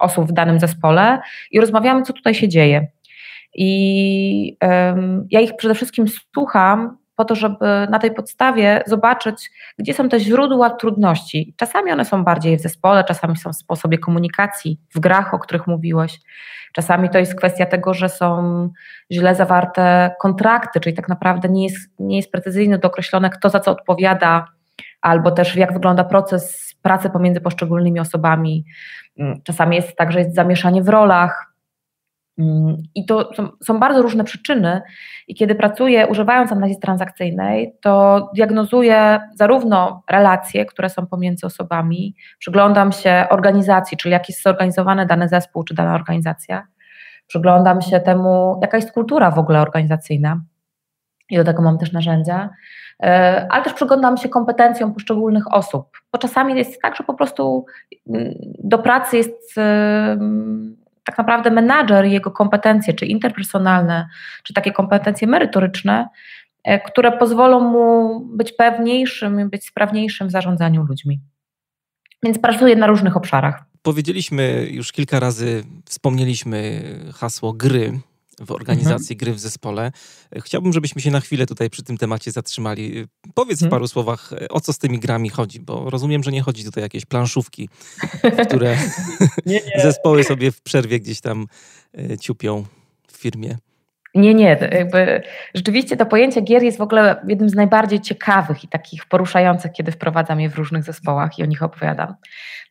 osób 0.00 0.28
w 0.28 0.32
danym 0.32 0.60
zespole 0.60 1.20
i 1.50 1.60
rozmawiamy, 1.60 2.02
co 2.02 2.12
tutaj 2.12 2.34
się 2.34 2.48
dzieje. 2.48 2.86
I 3.54 4.56
um, 4.62 5.26
ja 5.30 5.40
ich 5.40 5.56
przede 5.56 5.74
wszystkim 5.74 6.06
słucham, 6.34 6.96
po 7.16 7.24
to, 7.24 7.34
żeby 7.34 7.86
na 7.90 7.98
tej 7.98 8.14
podstawie 8.14 8.82
zobaczyć, 8.86 9.50
gdzie 9.78 9.94
są 9.94 10.08
te 10.08 10.20
źródła 10.20 10.70
trudności. 10.70 11.54
Czasami 11.56 11.92
one 11.92 12.04
są 12.04 12.24
bardziej 12.24 12.56
w 12.56 12.60
zespole, 12.60 13.04
czasami 13.04 13.36
są 13.36 13.52
w 13.52 13.56
sposobie 13.56 13.98
komunikacji, 13.98 14.80
w 14.94 15.00
grach, 15.00 15.34
o 15.34 15.38
których 15.38 15.66
mówiłeś. 15.66 16.20
Czasami 16.72 17.10
to 17.10 17.18
jest 17.18 17.34
kwestia 17.34 17.66
tego, 17.66 17.94
że 17.94 18.08
są 18.08 18.68
źle 19.12 19.34
zawarte 19.34 20.10
kontrakty, 20.20 20.80
czyli 20.80 20.96
tak 20.96 21.08
naprawdę 21.08 21.48
nie 21.48 21.64
jest, 21.64 21.90
nie 21.98 22.16
jest 22.16 22.32
precyzyjnie 22.32 22.78
dookreślone, 22.78 23.30
kto 23.30 23.50
za 23.50 23.60
co 23.60 23.70
odpowiada, 23.70 24.46
albo 25.00 25.30
też 25.30 25.56
jak 25.56 25.72
wygląda 25.72 26.04
proces 26.04 26.74
pracy 26.82 27.10
pomiędzy 27.10 27.40
poszczególnymi 27.40 28.00
osobami. 28.00 28.64
Czasami 29.44 29.76
jest 29.76 29.96
tak, 29.96 30.12
że 30.12 30.18
jest 30.18 30.34
zamieszanie 30.34 30.82
w 30.82 30.88
rolach, 30.88 31.53
Mm, 31.53 31.53
I 32.94 33.06
to 33.06 33.30
są, 33.62 33.78
bardzo 33.78 34.02
różne 34.02 34.24
przyczyny, 34.24 34.82
i 35.28 35.34
kiedy 35.34 35.54
pracuję 35.54 36.06
używając 36.06 36.52
analizy 36.52 36.80
transakcyjnej, 36.80 37.74
to 37.80 38.30
diagnozuję 38.34 39.20
zarówno 39.34 40.02
relacje, 40.10 40.66
które 40.66 40.90
są 40.90 41.06
pomiędzy 41.06 41.46
osobami, 41.46 42.14
przyglądam 42.38 42.92
się 42.92 43.26
organizacji, 43.30 43.96
czyli 43.96 44.12
jak 44.12 44.28
jest 44.28 44.42
zorganizowany 44.42 45.06
dany 45.06 45.28
zespół 45.28 45.64
czy 45.64 45.74
dana 45.74 45.94
organizacja, 45.94 46.66
przyglądam 47.26 47.82
się 47.82 48.00
temu, 48.00 48.58
jaka 48.62 48.76
jest 48.76 48.92
kultura 48.92 49.30
w 49.30 49.38
ogóle 49.38 49.60
organizacyjna, 49.60 50.40
i 51.30 51.36
do 51.36 51.44
tego 51.44 51.62
mam 51.62 51.78
też 51.78 51.92
narzędzia, 51.92 52.50
e, 53.02 53.46
ale 53.50 53.64
też 53.64 53.72
przyglądam 53.72 54.16
się 54.16 54.28
kompetencjom 54.28 54.94
poszczególnych 54.94 55.54
osób, 55.54 55.88
bo 56.12 56.18
czasami 56.18 56.54
jest 56.54 56.82
tak, 56.82 56.96
że 56.96 57.04
po 57.04 57.14
prostu 57.14 57.66
mm, 58.08 58.34
do 58.58 58.78
pracy 58.78 59.16
jest 59.16 59.58
tak 61.04 61.18
naprawdę 61.18 61.50
menadżer 61.50 62.06
i 62.06 62.12
jego 62.12 62.30
kompetencje, 62.30 62.94
czy 62.94 63.06
interpersonalne, 63.06 64.08
czy 64.42 64.54
takie 64.54 64.72
kompetencje 64.72 65.28
merytoryczne, 65.28 66.08
e, 66.64 66.80
które 66.80 67.12
pozwolą 67.12 67.60
mu 67.60 68.20
być 68.20 68.52
pewniejszym, 68.52 69.50
być 69.50 69.66
sprawniejszym 69.66 70.28
w 70.28 70.30
zarządzaniu 70.30 70.84
ludźmi. 70.84 71.20
Więc 72.22 72.38
pracuję 72.38 72.76
na 72.76 72.86
różnych 72.86 73.16
obszarach. 73.16 73.64
Powiedzieliśmy 73.82 74.66
już 74.70 74.92
kilka 74.92 75.20
razy, 75.20 75.64
wspomnieliśmy 75.84 76.82
hasło 77.14 77.52
gry 77.52 78.00
w 78.40 78.50
organizacji 78.50 79.14
mhm. 79.14 79.18
gry 79.18 79.32
w 79.32 79.40
zespole. 79.40 79.92
Chciałbym, 80.36 80.72
żebyśmy 80.72 81.02
się 81.02 81.10
na 81.10 81.20
chwilę 81.20 81.46
tutaj 81.46 81.70
przy 81.70 81.82
tym 81.82 81.98
temacie 81.98 82.32
zatrzymali. 82.32 83.06
Powiedz 83.34 83.62
mhm. 83.62 83.68
w 83.68 83.70
paru 83.70 83.88
słowach, 83.88 84.30
o 84.50 84.60
co 84.60 84.72
z 84.72 84.78
tymi 84.78 84.98
grami 84.98 85.30
chodzi, 85.30 85.60
bo 85.60 85.90
rozumiem, 85.90 86.22
że 86.22 86.32
nie 86.32 86.42
chodzi 86.42 86.64
tutaj 86.64 86.82
o 86.82 86.86
jakieś 86.86 87.04
planszówki, 87.04 87.68
które 88.46 88.76
nie, 89.46 89.60
nie. 89.76 89.82
zespoły 89.82 90.24
sobie 90.24 90.50
w 90.52 90.62
przerwie 90.62 91.00
gdzieś 91.00 91.20
tam 91.20 91.46
e, 91.98 92.18
ciupią 92.18 92.64
w 93.08 93.16
firmie. 93.16 93.56
Nie, 94.14 94.34
nie. 94.34 94.58
Jakby 94.72 95.22
rzeczywiście 95.54 95.96
to 95.96 96.06
pojęcie 96.06 96.40
gier 96.40 96.62
jest 96.62 96.78
w 96.78 96.80
ogóle 96.80 97.16
jednym 97.28 97.48
z 97.48 97.54
najbardziej 97.54 98.00
ciekawych 98.00 98.64
i 98.64 98.68
takich 98.68 99.06
poruszających, 99.06 99.72
kiedy 99.72 99.92
wprowadzam 99.92 100.40
je 100.40 100.50
w 100.50 100.54
różnych 100.54 100.82
zespołach 100.82 101.38
i 101.38 101.42
o 101.42 101.46
nich 101.46 101.62
opowiadam. 101.62 102.14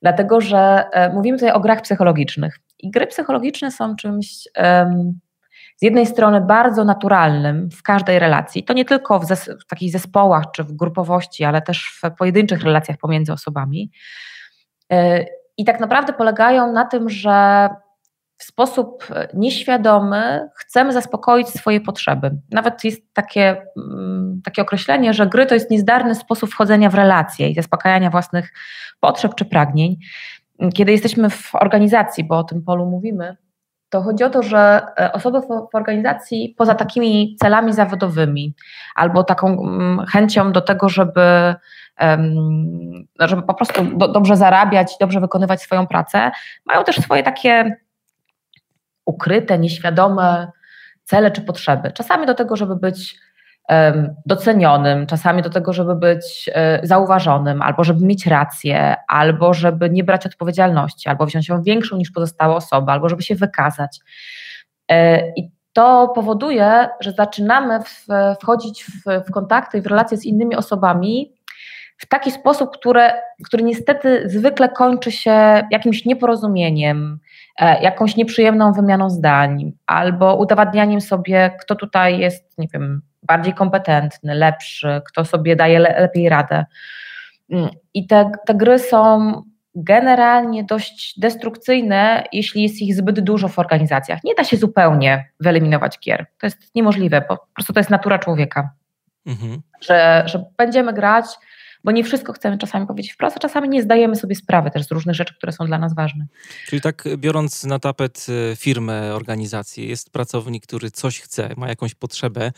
Dlatego, 0.02 0.42
że 0.42 0.86
e, 0.92 1.14
mówimy 1.14 1.38
tutaj 1.38 1.52
o 1.52 1.60
grach 1.60 1.82
psychologicznych. 1.82 2.60
I 2.80 2.92
gry 2.92 3.08
psychologiczne 3.08 3.72
są 3.72 3.96
czymś 3.96 4.48
um, 4.58 5.20
z 5.84 5.86
jednej 5.86 6.06
strony 6.06 6.42
bardzo 6.42 6.84
naturalnym 6.84 7.70
w 7.72 7.84
każdej 7.84 8.20
relacji. 8.20 8.64
To 8.64 8.74
nie 8.74 8.86
tylko 8.86 9.20
w, 9.20 9.26
zes 9.26 9.50
w 9.62 9.66
takich 9.66 9.92
zespołach 9.92 10.44
czy 10.56 10.64
w 10.64 10.74
grupowości, 10.74 11.44
ale 11.44 11.62
też 11.62 12.02
w 12.04 12.18
pojedynczych 12.18 12.64
relacjach 12.64 12.98
pomiędzy 12.98 13.34
osobami. 13.34 13.92
E, 14.92 15.26
I 15.58 15.66
tak 15.66 15.80
naprawdę 15.80 16.14
polegają 16.14 16.72
na 16.72 16.86
tym, 16.86 17.10
że 17.10 17.70
w 18.38 18.44
sposób 18.44 19.06
e, 19.10 19.28
nieświadomy 19.34 20.50
chcemy 20.56 20.94
zaspokoić 20.94 21.50
swoje 21.50 21.82
potrzeby. 21.82 22.32
Nawet 22.52 22.84
jest 22.84 23.14
takie, 23.14 23.66
mm, 23.78 24.42
takie 24.46 24.62
określenie, 24.62 25.14
że 25.14 25.28
gry 25.28 25.46
to 25.46 25.54
jest 25.54 25.72
niezdarny 25.72 26.16
sposób 26.16 26.50
wchodzenia 26.50 26.90
w 26.90 26.96
relacje 26.96 27.50
i 27.50 27.56
zaspokajania 27.56 28.10
własnych 28.10 28.54
potrzeb 29.00 29.36
czy 29.36 29.46
pragnień. 29.46 29.98
Kiedy 30.74 30.92
jesteśmy 30.92 31.30
w 31.30 31.56
organizacji, 31.56 32.24
bo 32.24 32.38
o 32.38 32.44
tym 32.44 32.62
polu 32.62 32.86
mówimy, 32.86 33.38
to 33.94 34.02
chodzi 34.02 34.24
o 34.24 34.30
to, 34.30 34.44
że 34.44 34.82
e, 35.00 35.12
osoby 35.12 35.42
w 35.42 35.76
organizacji 35.76 36.56
poza 36.58 36.76
takimi 36.76 37.36
celami 37.40 37.74
zawodowymi 37.74 38.54
albo 38.96 39.24
taką 39.24 39.48
mm, 39.48 40.06
chęcią 40.06 40.52
do 40.52 40.62
tego, 40.62 40.90
żeby 40.90 41.56
żeby 43.20 43.42
po 43.42 43.54
prostu 43.54 43.84
dobrze 43.98 44.36
zarabiać, 44.36 44.98
dobrze 45.00 45.20
wykonywać 45.20 45.62
swoją 45.62 45.88
pracę, 45.88 46.32
mają 46.66 46.84
też 46.84 46.96
swoje 46.96 47.24
takie 47.24 47.78
ukryte, 49.06 49.60
nieświadome 49.60 50.52
cele 51.04 51.32
czy 51.32 51.42
potrzeby. 51.42 51.92
Czasami 51.92 52.26
do 52.26 52.34
tego, 52.34 52.56
żeby 52.56 52.76
być 52.76 53.16
docenionym, 54.26 55.08
czasami 55.08 55.42
do 55.42 55.50
tego, 55.50 55.74
żeby 55.74 55.96
być 55.96 56.50
e, 56.54 56.80
zauważonym, 56.84 57.62
albo 57.62 57.84
żeby 57.84 58.06
mieć 58.06 58.28
rację, 58.28 58.96
albo 59.08 59.54
żeby 59.54 59.90
nie 59.90 60.04
brać 60.04 60.26
odpowiedzialności, 60.26 61.10
albo 61.10 61.26
wziąć 61.26 61.50
ją 61.50 61.62
większą 61.62 61.98
niż 61.98 62.12
pozostałe 62.12 62.56
osoby, 62.56 62.92
albo 62.92 63.10
żeby 63.10 63.22
się 63.22 63.36
wykazać. 63.36 64.00
E, 64.92 65.28
I 65.30 65.52
to 65.74 66.12
powoduje, 66.16 66.90
że 67.00 67.12
zaczynamy 67.12 67.80
wchodzić 68.42 68.84
w, 68.84 69.28
w 69.28 69.32
kontakty 69.32 69.78
i 69.78 69.82
w 69.82 69.88
relacje 69.88 70.18
z 70.18 70.26
innymi 70.26 70.56
osobami 70.56 71.34
w 71.98 72.06
taki 72.06 72.32
sposób, 72.32 72.78
które, 72.78 73.14
który 73.46 73.64
niestety 73.64 74.30
zwykle 74.30 74.70
kończy 74.70 75.12
się 75.12 75.68
jakimś 75.72 76.06
nieporozumieniem, 76.06 77.20
E, 77.60 77.82
jakąś 77.82 78.16
nieprzyjemną 78.16 78.74
wymianą 78.74 79.10
zdań 79.10 79.72
albo 79.88 80.36
udowadnianiem 80.36 81.02
sobie, 81.02 81.52
kto 81.62 81.76
tutaj 81.76 82.20
jest, 82.20 82.58
nie 82.58 82.68
wiem, 82.74 83.02
bardziej 83.28 83.54
kompetentny, 83.54 84.36
lepszy, 84.36 85.02
kto 85.06 85.26
sobie 85.26 85.56
daje 85.56 85.80
le 85.80 86.02
lepiej 86.02 86.30
radę. 86.30 86.66
Mm, 87.50 87.70
I 87.94 88.08
te, 88.08 88.32
te 88.46 88.54
gry 88.54 88.80
są 88.80 89.42
generalnie 89.76 90.64
dość 90.64 91.20
destrukcyjne, 91.20 92.24
jeśli 92.32 92.64
jest 92.64 92.82
ich 92.82 92.96
zbyt 92.96 93.20
dużo 93.20 93.48
w 93.48 93.60
organizacjach. 93.60 94.24
Nie 94.24 94.36
da 94.36 94.44
się 94.44 94.58
zupełnie 94.58 95.30
wyeliminować 95.40 96.00
gier. 96.00 96.26
To 96.40 96.48
jest 96.48 96.76
niemożliwe, 96.76 97.22
po 97.22 97.38
prostu 97.54 97.74
to 97.74 97.80
jest 97.80 97.90
natura 97.90 98.20
człowieka. 98.20 98.70
Mhm. 99.26 99.62
Że, 99.82 100.24
że 100.26 100.46
będziemy 100.58 100.94
grać, 100.94 101.26
bo 101.84 101.92
nie 101.92 102.04
wszystko 102.04 102.34
chcemy 102.34 102.58
czasami 102.58 102.88
powiedzieć 102.88 103.14
wprost, 103.14 103.38
a 103.38 103.40
czasami 103.40 103.70
nie 103.70 103.84
zdajemy 103.84 104.16
sobie 104.16 104.36
sprawy 104.36 104.72
też 104.72 104.88
z 104.88 104.92
różnych 104.92 105.16
rzeczy, 105.16 105.34
które 105.36 105.52
są 105.52 105.66
dla 105.66 105.78
nas 105.78 105.96
ważne. 105.96 106.26
Czyli 106.68 106.82
tak 106.82 107.04
biorąc 107.18 107.64
na 107.64 107.80
tapet 107.80 108.26
e, 108.52 108.56
firmę, 108.56 109.14
organizację, 109.16 109.86
jest 109.86 110.12
pracownik, 110.12 110.64
który 110.64 110.92
coś 110.92 111.22
chce, 111.22 111.50
ma 111.58 111.68
jakąś 111.68 111.96
potrzebę, 111.96 112.52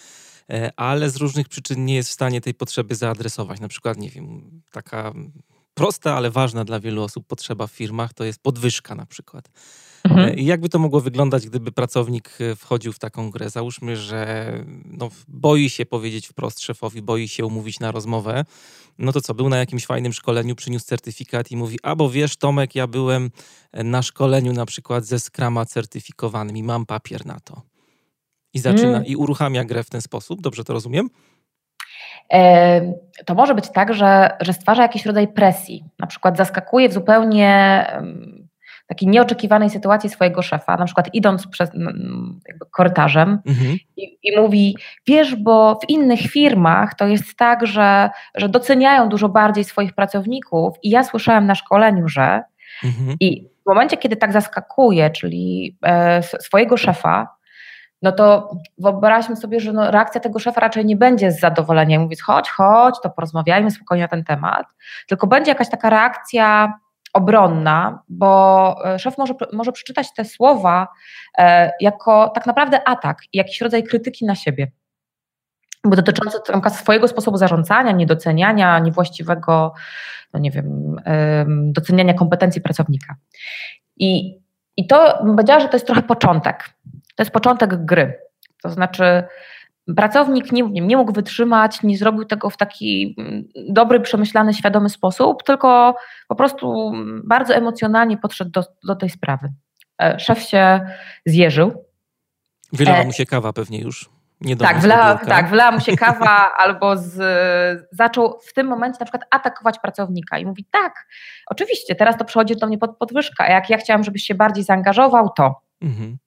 ale 0.75 1.09
z 1.09 1.15
różnych 1.15 1.49
przyczyn 1.49 1.85
nie 1.85 1.95
jest 1.95 2.09
w 2.09 2.13
stanie 2.13 2.41
tej 2.41 2.53
potrzeby 2.53 2.95
zaadresować. 2.95 3.59
Na 3.59 3.67
przykład, 3.67 3.97
nie 3.97 4.09
wiem, 4.09 4.61
taka 4.71 5.13
prosta, 5.73 6.15
ale 6.15 6.31
ważna 6.31 6.65
dla 6.65 6.79
wielu 6.79 7.03
osób 7.03 7.27
potrzeba 7.27 7.67
w 7.67 7.71
firmach 7.71 8.13
to 8.13 8.23
jest 8.23 8.39
podwyżka 8.41 8.95
na 8.95 9.05
przykład. 9.05 9.49
Mhm. 10.03 10.29
E, 10.29 10.41
jakby 10.41 10.69
to 10.69 10.79
mogło 10.79 11.01
wyglądać, 11.01 11.47
gdyby 11.47 11.71
pracownik 11.71 12.37
e, 12.41 12.55
wchodził 12.55 12.93
w 12.93 12.99
taką 12.99 13.31
grę? 13.31 13.49
Załóżmy, 13.49 13.97
że 13.97 14.51
no, 14.85 15.09
boi 15.27 15.69
się 15.69 15.85
powiedzieć 15.85 16.27
wprost 16.27 16.59
szefowi, 16.59 17.01
boi 17.01 17.27
się 17.27 17.45
umówić 17.45 17.79
na 17.79 17.91
rozmowę. 17.91 18.45
No 18.97 19.11
to 19.11 19.21
co, 19.21 19.33
był 19.33 19.49
na 19.49 19.57
jakimś 19.57 19.85
fajnym 19.85 20.13
szkoleniu, 20.13 20.55
przyniósł 20.55 20.85
certyfikat 20.85 21.51
i 21.51 21.57
mówi, 21.57 21.79
a 21.83 21.95
bo 21.95 22.09
wiesz 22.09 22.37
Tomek, 22.37 22.75
ja 22.75 22.87
byłem 22.87 23.31
e, 23.71 23.83
na 23.83 24.01
szkoleniu 24.01 24.53
na 24.53 24.65
przykład 24.65 25.05
ze 25.05 25.19
Scrama 25.19 25.65
certyfikowanym 25.65 26.57
i 26.57 26.63
mam 26.63 26.85
papier 26.85 27.25
na 27.25 27.39
to. 27.39 27.61
I 28.55 28.59
zaczyna, 28.59 28.97
mm. 28.97 29.05
i 29.05 29.15
uruchamia 29.15 29.63
grę 29.63 29.83
w 29.83 29.89
ten 29.89 30.01
sposób, 30.01 30.41
dobrze 30.41 30.63
to 30.63 30.73
rozumiem? 30.73 31.09
to 33.25 33.35
może 33.35 33.55
być 33.55 33.69
tak, 33.69 33.93
że, 33.93 34.37
że 34.41 34.53
stwarza 34.53 34.81
jakiś 34.81 35.05
rodzaj 35.05 35.27
presji. 35.27 35.83
Na 35.99 36.07
przykład 36.07 36.37
zaskakuje 36.37 36.89
w 36.89 36.93
zupełnie 36.93 37.85
takiej 38.87 39.07
nieoczekiwanej 39.07 39.69
sytuacji 39.69 40.09
swojego 40.09 40.41
szefa, 40.41 40.77
na 40.77 40.85
przykład 40.85 41.09
idąc 41.13 41.47
przez 41.47 41.69
jakby 42.47 42.65
korytarzem 42.71 43.39
mhm. 43.45 43.77
i, 43.97 44.17
i, 44.23 44.37
mówi, 44.37 44.77
wiesz, 45.07 45.35
bo 45.35 45.79
w 45.83 45.89
innych 45.89 46.19
firmach 46.19 46.95
to 46.95 47.07
jest 47.07 47.37
tak, 47.37 47.67
że, 47.67 48.09
że 48.35 48.49
doceniają 48.49 49.09
dużo 49.09 49.29
bardziej 49.29 49.63
swoich 49.63 49.93
pracowników 49.93 50.77
i 50.83 50.89
ja 50.89 51.03
słyszałem 51.03 51.45
na 51.45 51.55
szkoleniu, 51.55 52.07
że 52.07 52.43
mhm. 52.83 53.17
i 53.19 53.47
w 53.65 53.69
momencie, 53.69 53.97
kiedy 53.97 54.15
tak 54.15 54.33
zaskakuje, 54.33 55.09
czyli 55.09 55.77
e, 55.83 56.23
swojego 56.23 56.77
szefa, 56.77 57.34
no 58.05 58.11
to 58.11 58.51
wyobraźmy 58.77 59.35
sobie, 59.35 59.59
że 59.59 59.73
no 59.73 59.91
reakcja 59.91 60.21
tego 60.21 60.39
szefa 60.39 60.61
raczej 60.61 60.85
nie 60.85 60.95
będzie 60.95 61.31
z 61.31 61.39
zadowoleniem, 61.39 62.01
mówiąc 62.01 62.21
chodź, 62.21 62.49
chodź, 62.49 62.95
to 63.03 63.09
porozmawiajmy 63.09 63.71
spokojnie 63.71 64.03
na 64.03 64.07
ten 64.07 64.23
temat, 64.23 64.65
tylko 65.07 65.27
będzie 65.27 65.51
jakaś 65.51 65.69
taka 65.69 65.89
reakcja 65.89 66.73
obronna, 67.13 68.03
bo 68.09 68.75
e, 68.85 68.99
szef 68.99 69.17
może, 69.17 69.33
może 69.53 69.71
przeczytać 69.71 70.13
te 70.13 70.25
słowa 70.25 70.87
e, 71.37 71.71
jako 71.81 72.29
tak 72.29 72.45
naprawdę 72.45 72.87
atak 72.87 73.21
jakiś 73.33 73.61
rodzaj 73.61 73.83
krytyki 73.83 74.25
na 74.25 74.35
siebie. 74.35 74.71
Bo 75.83 75.95
dotyczący 75.95 76.37
swojego 76.69 77.07
sposobu 77.07 77.37
zarządzania, 77.37 77.91
niedoceniania, 77.91 78.79
niewłaściwego, 78.79 79.73
no 80.33 80.39
nie 80.39 80.51
wiem, 80.51 80.95
doceniania 81.47 82.13
kompetencji 82.13 82.61
pracownika. 82.61 83.15
I, 83.97 84.39
i 84.77 84.87
to 84.87 85.23
bym 85.23 85.35
powiedziała, 85.35 85.59
że 85.59 85.67
to 85.67 85.75
jest 85.75 85.85
trochę 85.85 86.01
początek. 86.01 86.74
To 87.15 87.23
jest 87.23 87.31
początek 87.31 87.85
gry. 87.85 88.19
To 88.61 88.69
znaczy, 88.69 89.23
pracownik 89.95 90.51
nie, 90.51 90.63
nie 90.63 90.97
mógł 90.97 91.13
wytrzymać, 91.13 91.83
nie 91.83 91.97
zrobił 91.97 92.25
tego 92.25 92.49
w 92.49 92.57
taki 92.57 93.15
mm, 93.17 93.43
dobry, 93.69 93.99
przemyślany, 93.99 94.53
świadomy 94.53 94.89
sposób, 94.89 95.43
tylko 95.43 95.95
po 96.27 96.35
prostu 96.35 96.91
bardzo 97.23 97.55
emocjonalnie 97.55 98.17
podszedł 98.17 98.51
do, 98.51 98.63
do 98.83 98.95
tej 98.95 99.09
sprawy. 99.09 99.53
E, 100.01 100.19
szef 100.19 100.39
się 100.39 100.81
zjeżył. 101.25 101.85
Wylała 102.73 102.97
e, 102.97 103.05
mu 103.05 103.11
się 103.11 103.25
kawa 103.25 103.53
pewnie 103.53 103.81
już. 103.81 104.09
Nie 104.41 104.55
tak, 104.55 104.79
wla, 104.79 105.15
tak, 105.15 105.49
wlała 105.49 105.71
mu 105.71 105.79
się 105.79 105.97
kawa 106.05 106.51
albo 106.57 106.97
z, 106.97 107.17
zaczął 107.91 108.39
w 108.47 108.53
tym 108.53 108.67
momencie 108.67 108.97
na 108.99 109.05
przykład 109.05 109.23
atakować 109.31 109.79
pracownika 109.79 110.37
i 110.37 110.45
mówi 110.45 110.65
tak, 110.71 111.07
oczywiście, 111.47 111.95
teraz 111.95 112.17
to 112.17 112.25
przychodzi 112.25 112.55
do 112.55 112.67
mnie 112.67 112.77
pod 112.77 112.97
podwyżka, 112.97 113.43
a 113.43 113.49
jak 113.49 113.69
ja 113.69 113.77
chciałam, 113.77 114.03
żebyś 114.03 114.23
się 114.23 114.35
bardziej 114.35 114.63
zaangażował, 114.63 115.29
to. 115.29 115.61
Mhm. 115.81 116.17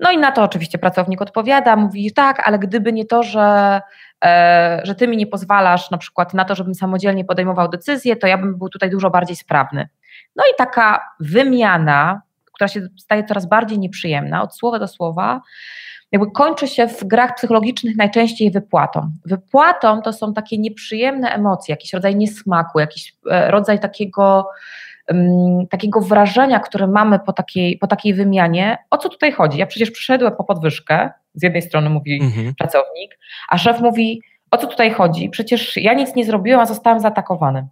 No 0.00 0.10
i 0.10 0.18
na 0.18 0.32
to 0.32 0.42
oczywiście 0.42 0.78
pracownik 0.78 1.22
odpowiada, 1.22 1.76
mówi 1.76 2.12
tak, 2.12 2.48
ale 2.48 2.58
gdyby 2.58 2.92
nie 2.92 3.04
to, 3.04 3.22
że, 3.22 3.80
e, 4.24 4.80
że 4.84 4.94
ty 4.94 5.08
mi 5.08 5.16
nie 5.16 5.26
pozwalasz 5.26 5.90
na 5.90 5.98
przykład 5.98 6.34
na 6.34 6.44
to, 6.44 6.54
żebym 6.54 6.74
samodzielnie 6.74 7.24
podejmował 7.24 7.68
decyzje, 7.68 8.16
to 8.16 8.26
ja 8.26 8.38
bym 8.38 8.58
był 8.58 8.68
tutaj 8.68 8.90
dużo 8.90 9.10
bardziej 9.10 9.36
sprawny. 9.36 9.88
No 10.36 10.44
i 10.44 10.56
taka 10.58 11.00
wymiana, 11.20 12.22
która 12.44 12.68
się 12.68 12.80
staje 12.98 13.24
coraz 13.24 13.46
bardziej 13.46 13.78
nieprzyjemna, 13.78 14.42
od 14.42 14.56
słowa 14.56 14.78
do 14.78 14.88
słowa, 14.88 15.40
jakby 16.12 16.30
kończy 16.30 16.68
się 16.68 16.88
w 16.88 17.04
grach 17.04 17.34
psychologicznych 17.34 17.96
najczęściej 17.96 18.50
wypłatą. 18.50 19.12
Wypłatą 19.24 20.02
to 20.02 20.12
są 20.12 20.34
takie 20.34 20.58
nieprzyjemne 20.58 21.30
emocje, 21.30 21.72
jakiś 21.72 21.92
rodzaj 21.92 22.16
niesmaku, 22.16 22.80
jakiś 22.80 23.16
e, 23.30 23.50
rodzaj 23.50 23.80
takiego 23.80 24.48
takiego 25.70 26.00
wrażenia, 26.00 26.60
które 26.60 26.86
mamy 26.86 27.18
po 27.18 27.32
takiej, 27.32 27.78
po 27.78 27.86
takiej 27.86 28.14
wymianie, 28.14 28.78
o 28.90 28.98
co 28.98 29.08
tutaj 29.08 29.32
chodzi? 29.32 29.58
Ja 29.58 29.66
przecież 29.66 29.90
przyszedłem 29.90 30.36
po 30.36 30.44
podwyżkę, 30.44 31.10
z 31.34 31.42
jednej 31.42 31.62
strony 31.62 31.90
mówi 31.90 32.20
mhm. 32.22 32.54
pracownik, 32.58 33.18
a 33.48 33.58
szef 33.58 33.80
mówi, 33.80 34.22
o 34.50 34.56
co 34.56 34.66
tutaj 34.66 34.90
chodzi? 34.90 35.30
Przecież 35.30 35.76
ja 35.76 35.94
nic 35.94 36.14
nie 36.14 36.24
zrobiłam, 36.24 36.60
a 36.60 36.66
zostałam 36.66 37.00
zaatakowany. 37.00 37.66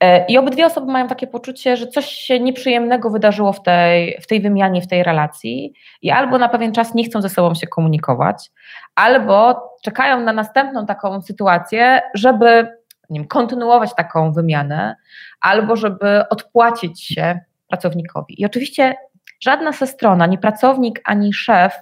E, 0.00 0.26
I 0.26 0.38
obydwie 0.38 0.66
osoby 0.66 0.92
mają 0.92 1.08
takie 1.08 1.26
poczucie, 1.26 1.76
że 1.76 1.86
coś 1.86 2.06
się 2.06 2.40
nieprzyjemnego 2.40 3.10
wydarzyło 3.10 3.52
w 3.52 3.62
tej, 3.62 4.18
w 4.22 4.26
tej 4.26 4.40
wymianie, 4.40 4.82
w 4.82 4.86
tej 4.86 5.02
relacji 5.02 5.72
i 6.02 6.10
albo 6.10 6.38
na 6.38 6.48
pewien 6.48 6.72
czas 6.72 6.94
nie 6.94 7.04
chcą 7.04 7.22
ze 7.22 7.28
sobą 7.28 7.54
się 7.54 7.66
komunikować, 7.66 8.50
albo 8.94 9.62
czekają 9.82 10.20
na 10.20 10.32
następną 10.32 10.86
taką 10.86 11.22
sytuację, 11.22 12.02
żeby 12.14 12.79
wiem, 13.18 13.28
kontynuować 13.28 13.94
taką 13.94 14.32
wymianę, 14.32 14.96
albo 15.40 15.76
żeby 15.76 16.28
odpłacić 16.28 17.04
się 17.04 17.40
pracownikowi. 17.68 18.40
I 18.42 18.46
oczywiście 18.46 18.94
żadna 19.40 19.72
ze 19.72 19.86
stron, 19.86 20.22
ani 20.22 20.38
pracownik, 20.38 21.00
ani 21.04 21.32
szef 21.32 21.80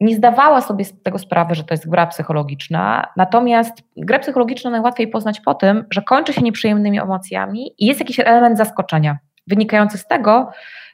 nie 0.00 0.16
zdawała 0.16 0.60
sobie 0.60 0.84
z 0.84 1.02
tego 1.02 1.18
sprawy, 1.18 1.54
że 1.54 1.64
to 1.64 1.74
jest 1.74 1.88
gra 1.88 2.06
psychologiczna. 2.06 3.06
Natomiast 3.16 3.72
grę 3.96 4.18
psychologiczną 4.18 4.70
najłatwiej 4.70 5.08
poznać 5.08 5.40
po 5.40 5.54
tym, 5.54 5.84
że 5.90 6.02
kończy 6.02 6.32
się 6.32 6.42
nieprzyjemnymi 6.42 7.00
emocjami 7.00 7.74
i 7.78 7.86
jest 7.86 8.00
jakiś 8.00 8.20
element 8.20 8.58
zaskoczenia, 8.58 9.18
wynikający 9.46 9.98
z 9.98 10.06
tego, 10.06 10.50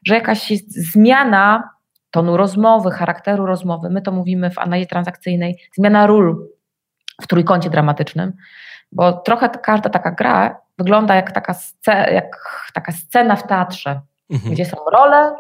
że 0.07 0.15
jakaś 0.15 0.53
zmiana 0.67 1.71
tonu 2.11 2.37
rozmowy, 2.37 2.91
charakteru 2.91 3.47
rozmowy. 3.47 3.91
My 3.91 4.03
to 4.03 4.13
mówimy 4.13 4.51
w 4.51 4.59
analizie 4.59 4.89
transakcyjnej, 4.89 5.59
zmiana 5.75 6.07
ról 6.07 6.49
w 7.23 7.27
trójkącie 7.27 7.71
dramatycznym, 7.71 8.33
bo 8.93 9.13
trochę 9.13 9.49
każda 9.49 9.91
taka 9.91 10.11
gra 10.11 10.61
wygląda 10.79 11.15
jak 11.15 11.33
taka, 11.33 11.55
scena, 11.55 12.07
jak 12.09 12.37
taka 12.75 12.93
scena 12.93 13.37
w 13.37 13.47
teatrze, 13.47 14.01
mhm. 14.31 14.53
gdzie 14.53 14.65
są 14.65 14.77
role, 14.93 15.37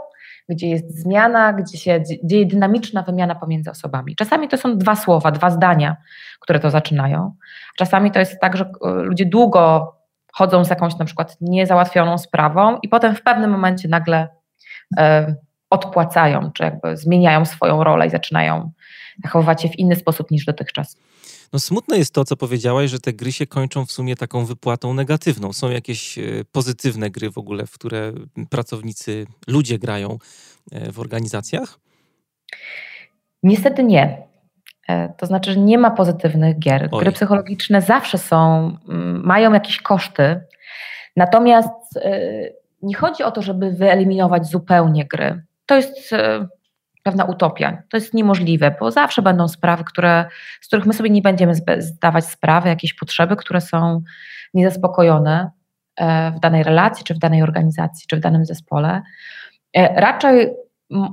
gdzie 0.48 0.68
jest 0.68 1.02
zmiana, 1.02 1.52
gdzie 1.52 1.78
się 1.78 2.02
dzieje 2.24 2.46
dynamiczna 2.46 3.02
wymiana 3.02 3.34
pomiędzy 3.34 3.70
osobami. 3.70 4.16
Czasami 4.16 4.48
to 4.48 4.56
są 4.56 4.78
dwa 4.78 4.96
słowa, 4.96 5.30
dwa 5.30 5.50
zdania, 5.50 5.96
które 6.40 6.60
to 6.60 6.70
zaczynają. 6.70 7.34
Czasami 7.76 8.10
to 8.10 8.18
jest 8.18 8.40
tak, 8.40 8.56
że 8.56 8.64
e, 8.64 8.88
ludzie 8.90 9.26
długo 9.26 9.92
chodzą 10.32 10.64
z 10.64 10.70
jakąś 10.70 10.96
na 10.96 11.04
przykład 11.04 11.36
niezałatwioną 11.40 12.18
sprawą 12.18 12.78
i 12.82 12.88
potem 12.88 13.14
w 13.14 13.22
pewnym 13.22 13.50
momencie 13.50 13.88
nagle 13.88 14.28
e, 14.98 15.34
odpłacają, 15.70 16.50
czy 16.52 16.62
jakby 16.62 16.96
zmieniają 16.96 17.44
swoją 17.44 17.84
rolę 17.84 18.06
i 18.06 18.10
zaczynają 18.10 18.70
zachowywać 19.24 19.62
się 19.62 19.68
w 19.68 19.78
inny 19.78 19.96
sposób 19.96 20.30
niż 20.30 20.44
dotychczas. 20.44 20.98
No 21.52 21.58
smutne 21.58 21.98
jest 21.98 22.14
to, 22.14 22.24
co 22.24 22.36
powiedziałaś, 22.36 22.90
że 22.90 23.00
te 23.00 23.12
gry 23.12 23.32
się 23.32 23.46
kończą 23.46 23.86
w 23.86 23.92
sumie 23.92 24.16
taką 24.16 24.44
wypłatą 24.44 24.94
negatywną. 24.94 25.52
Są 25.52 25.70
jakieś 25.70 26.18
e, 26.18 26.22
pozytywne 26.52 27.10
gry 27.10 27.30
w 27.30 27.38
ogóle, 27.38 27.66
w 27.66 27.72
które 27.72 28.12
pracownicy, 28.50 29.26
ludzie 29.48 29.78
grają 29.78 30.18
e, 30.72 30.92
w 30.92 31.00
organizacjach? 31.00 31.78
Niestety 33.42 33.84
nie. 33.84 34.22
E, 34.88 35.08
to 35.18 35.26
znaczy, 35.26 35.52
że 35.52 35.60
nie 35.60 35.78
ma 35.78 35.90
pozytywnych 35.90 36.58
gier. 36.58 36.88
Oj. 36.92 37.00
Gry 37.00 37.12
psychologiczne 37.12 37.82
zawsze 37.82 38.18
są, 38.18 38.70
mają 39.22 39.52
jakieś 39.52 39.82
koszty. 39.82 40.40
Natomiast 41.16 41.68
nie 42.82 42.94
chodzi 42.94 43.22
o 43.22 43.30
to, 43.30 43.42
żeby 43.42 43.72
wyeliminować 43.72 44.46
zupełnie 44.46 45.04
gry. 45.04 45.42
To 45.66 45.76
jest 45.76 46.10
pewna 47.06 47.24
utopia. 47.24 47.82
To 47.88 47.96
jest 47.96 48.14
niemożliwe, 48.14 48.76
bo 48.80 48.90
zawsze 48.90 49.22
będą 49.22 49.48
sprawy, 49.48 49.84
które, 49.84 50.24
z 50.60 50.66
których 50.66 50.86
my 50.86 50.92
sobie 50.92 51.10
nie 51.10 51.22
będziemy 51.22 51.54
zdawać 51.78 52.24
sprawy, 52.24 52.68
jakieś 52.68 52.94
potrzeby, 52.94 53.36
które 53.36 53.60
są 53.60 54.02
niezaspokojone 54.54 55.50
e, 55.96 56.30
w 56.30 56.40
danej 56.40 56.62
relacji, 56.62 57.04
czy 57.04 57.14
w 57.14 57.18
danej 57.18 57.42
organizacji, 57.42 58.06
czy 58.08 58.16
w 58.16 58.20
danym 58.20 58.44
zespole. 58.44 59.02
E, 59.76 60.00
raczej 60.00 60.50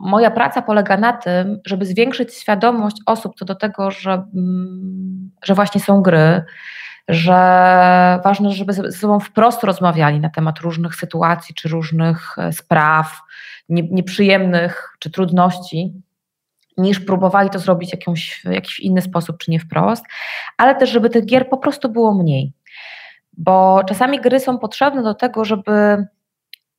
moja 0.02 0.32
praca 0.32 0.62
polega 0.62 0.98
na 0.98 1.14
tym, 1.14 1.60
żeby 1.66 1.86
zwiększyć 1.86 2.34
świadomość 2.34 2.98
osób 3.06 3.36
co 3.36 3.46
do 3.46 3.56
tego, 3.56 3.92
że, 3.92 4.12
mm, 4.14 5.32
że 5.44 5.54
właśnie 5.54 5.82
są 5.82 6.02
gry, 6.02 6.44
że 7.08 7.34
ważne, 8.24 8.52
żeby 8.52 8.74
ze 8.74 8.92
sobą 8.92 9.20
wprost 9.20 9.64
rozmawiali 9.64 10.20
na 10.20 10.30
temat 10.30 10.60
różnych 10.60 10.96
sytuacji 10.96 11.56
czy 11.56 11.70
różnych 11.70 12.38
e, 12.38 12.54
spraw, 12.54 13.22
nieprzyjemnych 13.70 14.90
czy 15.00 15.12
trudności, 15.12 15.94
niż 16.78 17.00
próbowali 17.00 17.50
to 17.50 17.60
zrobić 17.60 17.92
jakąś, 17.94 18.42
w 18.46 18.52
jakiś 18.52 18.80
inny 18.80 19.02
sposób, 19.02 19.38
czy 19.38 19.52
nie 19.52 19.60
wprost, 19.60 20.06
ale 20.58 20.76
też, 20.76 20.90
żeby 20.90 21.10
tych 21.10 21.26
gier 21.26 21.50
po 21.50 21.58
prostu 21.58 21.90
było 21.90 22.14
mniej. 22.14 22.54
Bo 23.38 23.82
czasami 23.88 24.22
gry 24.22 24.40
są 24.40 24.60
potrzebne 24.60 25.04
do 25.04 25.14
tego, 25.14 25.46
żeby 25.46 26.06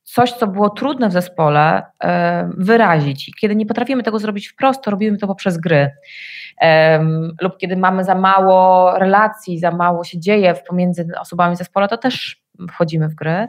coś, 0.03 0.31
co 0.31 0.47
było 0.47 0.69
trudne 0.69 1.09
w 1.09 1.11
zespole, 1.11 1.83
wyrazić. 2.57 3.29
I 3.29 3.33
kiedy 3.33 3.55
nie 3.55 3.65
potrafimy 3.65 4.03
tego 4.03 4.19
zrobić 4.19 4.47
wprost, 4.47 4.81
to 4.81 4.91
robimy 4.91 5.17
to 5.17 5.27
poprzez 5.27 5.57
gry. 5.57 5.91
Lub 7.41 7.57
kiedy 7.57 7.77
mamy 7.77 8.03
za 8.03 8.15
mało 8.15 8.91
relacji, 8.99 9.59
za 9.59 9.71
mało 9.71 10.03
się 10.03 10.19
dzieje 10.19 10.55
pomiędzy 10.67 11.07
osobami 11.19 11.55
w 11.55 11.57
zespole, 11.57 11.87
to 11.87 11.97
też 11.97 12.43
wchodzimy 12.71 13.09
w 13.09 13.15
gry. 13.15 13.47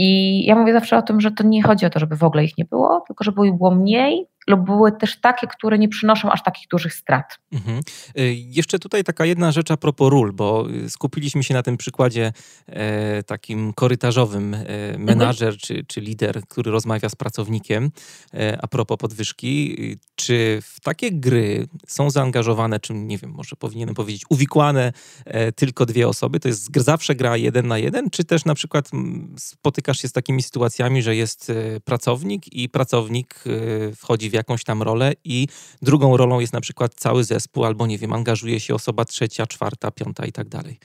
I 0.00 0.44
ja 0.46 0.56
mówię 0.56 0.72
zawsze 0.72 0.96
o 0.96 1.02
tym, 1.02 1.20
że 1.20 1.30
to 1.30 1.44
nie 1.44 1.62
chodzi 1.62 1.86
o 1.86 1.90
to, 1.90 1.98
żeby 1.98 2.16
w 2.16 2.24
ogóle 2.24 2.44
ich 2.44 2.58
nie 2.58 2.64
było, 2.64 3.04
tylko 3.06 3.24
żeby 3.24 3.46
ich 3.46 3.54
było 3.54 3.70
mniej, 3.70 4.26
lub 4.48 4.60
były 4.60 4.92
też 4.92 5.20
takie, 5.20 5.46
które 5.46 5.78
nie 5.78 5.88
przynoszą 5.88 6.30
aż 6.30 6.42
takich 6.42 6.68
dużych 6.68 6.94
strat. 6.94 7.38
Mhm. 7.52 7.80
Y, 8.18 8.34
jeszcze 8.34 8.78
tutaj 8.78 9.04
taka 9.04 9.24
jedna 9.24 9.52
rzecz 9.52 9.70
a 9.70 9.76
propos 9.76 10.10
ról, 10.10 10.32
bo 10.32 10.66
skupiliśmy 10.88 11.44
się 11.44 11.54
na 11.54 11.62
tym 11.62 11.76
przykładzie 11.76 12.32
e, 12.66 13.22
takim 13.22 13.72
korytarzowym 13.72 14.54
e, 14.54 14.64
menadżer 14.98 15.48
mhm. 15.48 15.60
czy, 15.60 15.84
czy 15.84 16.00
lider, 16.00 16.42
który 16.48 16.70
rozmawia 16.70 17.08
z 17.08 17.14
pracownikiem 17.14 17.90
e, 18.34 18.58
a 18.62 18.66
propos 18.66 18.98
podwyżki. 18.98 19.76
Czy 20.14 20.58
w 20.62 20.80
takie 20.80 21.12
gry 21.12 21.68
są 21.86 22.10
zaangażowane, 22.10 22.80
czy 22.80 22.94
nie 22.94 23.18
wiem, 23.18 23.30
może 23.30 23.56
powinienem 23.56 23.94
powiedzieć, 23.94 24.22
uwikłane 24.30 24.92
e, 25.24 25.52
tylko 25.52 25.86
dwie 25.86 26.08
osoby? 26.08 26.40
To 26.40 26.48
jest 26.48 26.76
zawsze 26.76 27.14
gra 27.14 27.36
jeden 27.36 27.66
na 27.66 27.78
jeden, 27.78 28.10
czy 28.10 28.24
też 28.24 28.44
na 28.44 28.54
przykład 28.54 28.90
spotykasz 29.38 29.98
się 29.98 30.08
z 30.08 30.12
takimi 30.12 30.42
sytuacjami, 30.42 31.02
że 31.02 31.16
jest 31.16 31.50
e, 31.50 31.80
pracownik 31.80 32.52
i 32.52 32.68
pracownik 32.68 33.44
e, 33.46 33.94
wchodzi 33.94 34.30
w 34.30 34.32
jakąś 34.38 34.64
tam 34.64 34.82
rolę 34.82 35.12
i 35.24 35.46
drugą 35.82 36.16
rolą 36.16 36.40
jest 36.40 36.52
na 36.52 36.60
przykład 36.60 36.94
cały 36.94 37.24
zespół, 37.24 37.64
albo 37.64 37.86
nie 37.86 37.98
wiem, 37.98 38.12
angażuje 38.12 38.60
się 38.60 38.74
osoba 38.74 39.04
trzecia, 39.04 39.46
czwarta, 39.46 39.90
piąta 39.90 40.26
i 40.26 40.32
tak 40.32 40.48
dalej. 40.48 40.78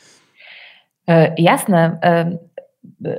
E, 1.07 1.35
jasne. 1.37 1.99
E, 2.03 2.37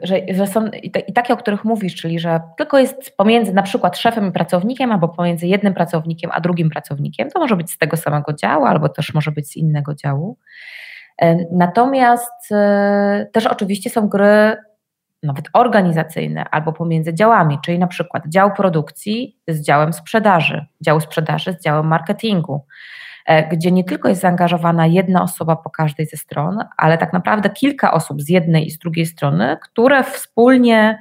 że, 0.02 0.20
że 0.34 0.46
są 0.46 0.66
i 1.06 1.12
takie, 1.12 1.34
o 1.34 1.36
których 1.36 1.64
mówisz, 1.64 1.94
czyli 1.94 2.18
że 2.18 2.40
tylko 2.58 2.78
jest 2.78 3.16
pomiędzy 3.16 3.52
na 3.52 3.62
przykład 3.62 3.98
szefem 3.98 4.28
i 4.28 4.32
pracownikiem, 4.32 4.92
albo 4.92 5.08
pomiędzy 5.08 5.46
jednym 5.46 5.74
pracownikiem 5.74 6.30
a 6.34 6.40
drugim 6.40 6.70
pracownikiem. 6.70 7.30
To 7.30 7.40
może 7.40 7.56
być 7.56 7.70
z 7.70 7.78
tego 7.78 7.96
samego 7.96 8.32
działu, 8.32 8.64
albo 8.64 8.88
też 8.88 9.14
może 9.14 9.32
być 9.32 9.48
z 9.48 9.56
innego 9.56 9.94
działu. 9.94 10.38
E, 11.22 11.36
natomiast 11.52 12.48
też 13.32 13.46
oczywiście 13.46 13.90
są 13.90 14.08
gry 14.08 14.56
nawet 15.24 15.48
organizacyjne 15.52 16.44
albo 16.50 16.72
pomiędzy 16.72 17.14
działami, 17.14 17.58
czyli 17.64 17.78
na 17.78 17.86
przykład 17.86 18.22
dział 18.28 18.52
produkcji 18.52 19.38
z 19.48 19.60
działem 19.60 19.92
sprzedaży, 19.92 20.66
dział 20.80 21.00
sprzedaży 21.00 21.52
z 21.52 21.62
działem 21.62 21.86
marketingu, 21.86 22.64
e, 23.26 23.48
gdzie 23.48 23.72
nie 23.72 23.84
tylko 23.84 24.08
jest 24.08 24.20
zaangażowana 24.20 24.86
jedna 24.86 25.22
osoba 25.22 25.56
po 25.56 25.70
każdej 25.70 26.06
ze 26.06 26.16
stron, 26.16 26.58
ale 26.76 26.98
tak 26.98 27.12
naprawdę 27.12 27.50
kilka 27.50 27.92
osób 27.92 28.22
z 28.22 28.28
jednej 28.28 28.66
i 28.66 28.70
z 28.70 28.78
drugiej 28.78 29.06
strony, 29.06 29.56
które 29.62 30.04
wspólnie, 30.04 30.98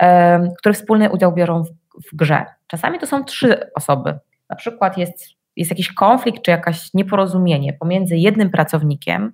e, 0.00 0.40
które 0.58 0.74
wspólny 0.74 1.10
udział 1.10 1.32
biorą 1.32 1.62
w, 1.62 1.68
w 2.12 2.16
grze. 2.16 2.44
Czasami 2.66 2.98
to 2.98 3.06
są 3.06 3.24
trzy 3.24 3.72
osoby. 3.74 4.18
Na 4.50 4.56
przykład 4.56 4.98
jest, 4.98 5.24
jest 5.56 5.70
jakiś 5.70 5.92
konflikt 5.92 6.42
czy 6.42 6.50
jakaś 6.50 6.94
nieporozumienie 6.94 7.72
pomiędzy 7.72 8.16
jednym 8.16 8.50
pracownikiem, 8.50 9.32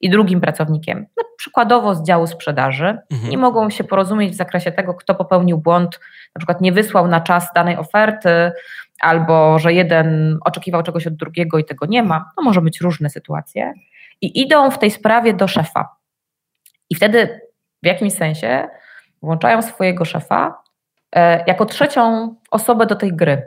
i 0.00 0.10
drugim 0.10 0.40
pracownikiem, 0.40 1.06
no, 1.16 1.24
przykładowo 1.36 1.94
z 1.94 2.02
działu 2.02 2.26
sprzedaży, 2.26 2.98
mhm. 3.10 3.30
nie 3.30 3.38
mogą 3.38 3.70
się 3.70 3.84
porozumieć 3.84 4.32
w 4.32 4.36
zakresie 4.36 4.72
tego, 4.72 4.94
kto 4.94 5.14
popełnił 5.14 5.58
błąd, 5.58 6.00
na 6.34 6.38
przykład 6.38 6.60
nie 6.60 6.72
wysłał 6.72 7.08
na 7.08 7.20
czas 7.20 7.48
danej 7.54 7.76
oferty, 7.76 8.52
albo 9.00 9.58
że 9.58 9.72
jeden 9.72 10.38
oczekiwał 10.44 10.82
czegoś 10.82 11.06
od 11.06 11.14
drugiego 11.14 11.58
i 11.58 11.64
tego 11.64 11.86
nie 11.86 12.02
ma. 12.02 12.30
No 12.36 12.42
może 12.42 12.60
być 12.60 12.80
różne 12.80 13.10
sytuacje. 13.10 13.72
I 14.20 14.40
idą 14.40 14.70
w 14.70 14.78
tej 14.78 14.90
sprawie 14.90 15.34
do 15.34 15.48
szefa. 15.48 15.96
I 16.90 16.94
wtedy 16.94 17.40
w 17.82 17.86
jakimś 17.86 18.12
sensie 18.12 18.68
włączają 19.22 19.62
swojego 19.62 20.04
szefa 20.04 20.62
e, 21.16 21.44
jako 21.46 21.66
trzecią 21.66 22.34
osobę 22.50 22.86
do 22.86 22.96
tej 22.96 23.16
gry. 23.16 23.42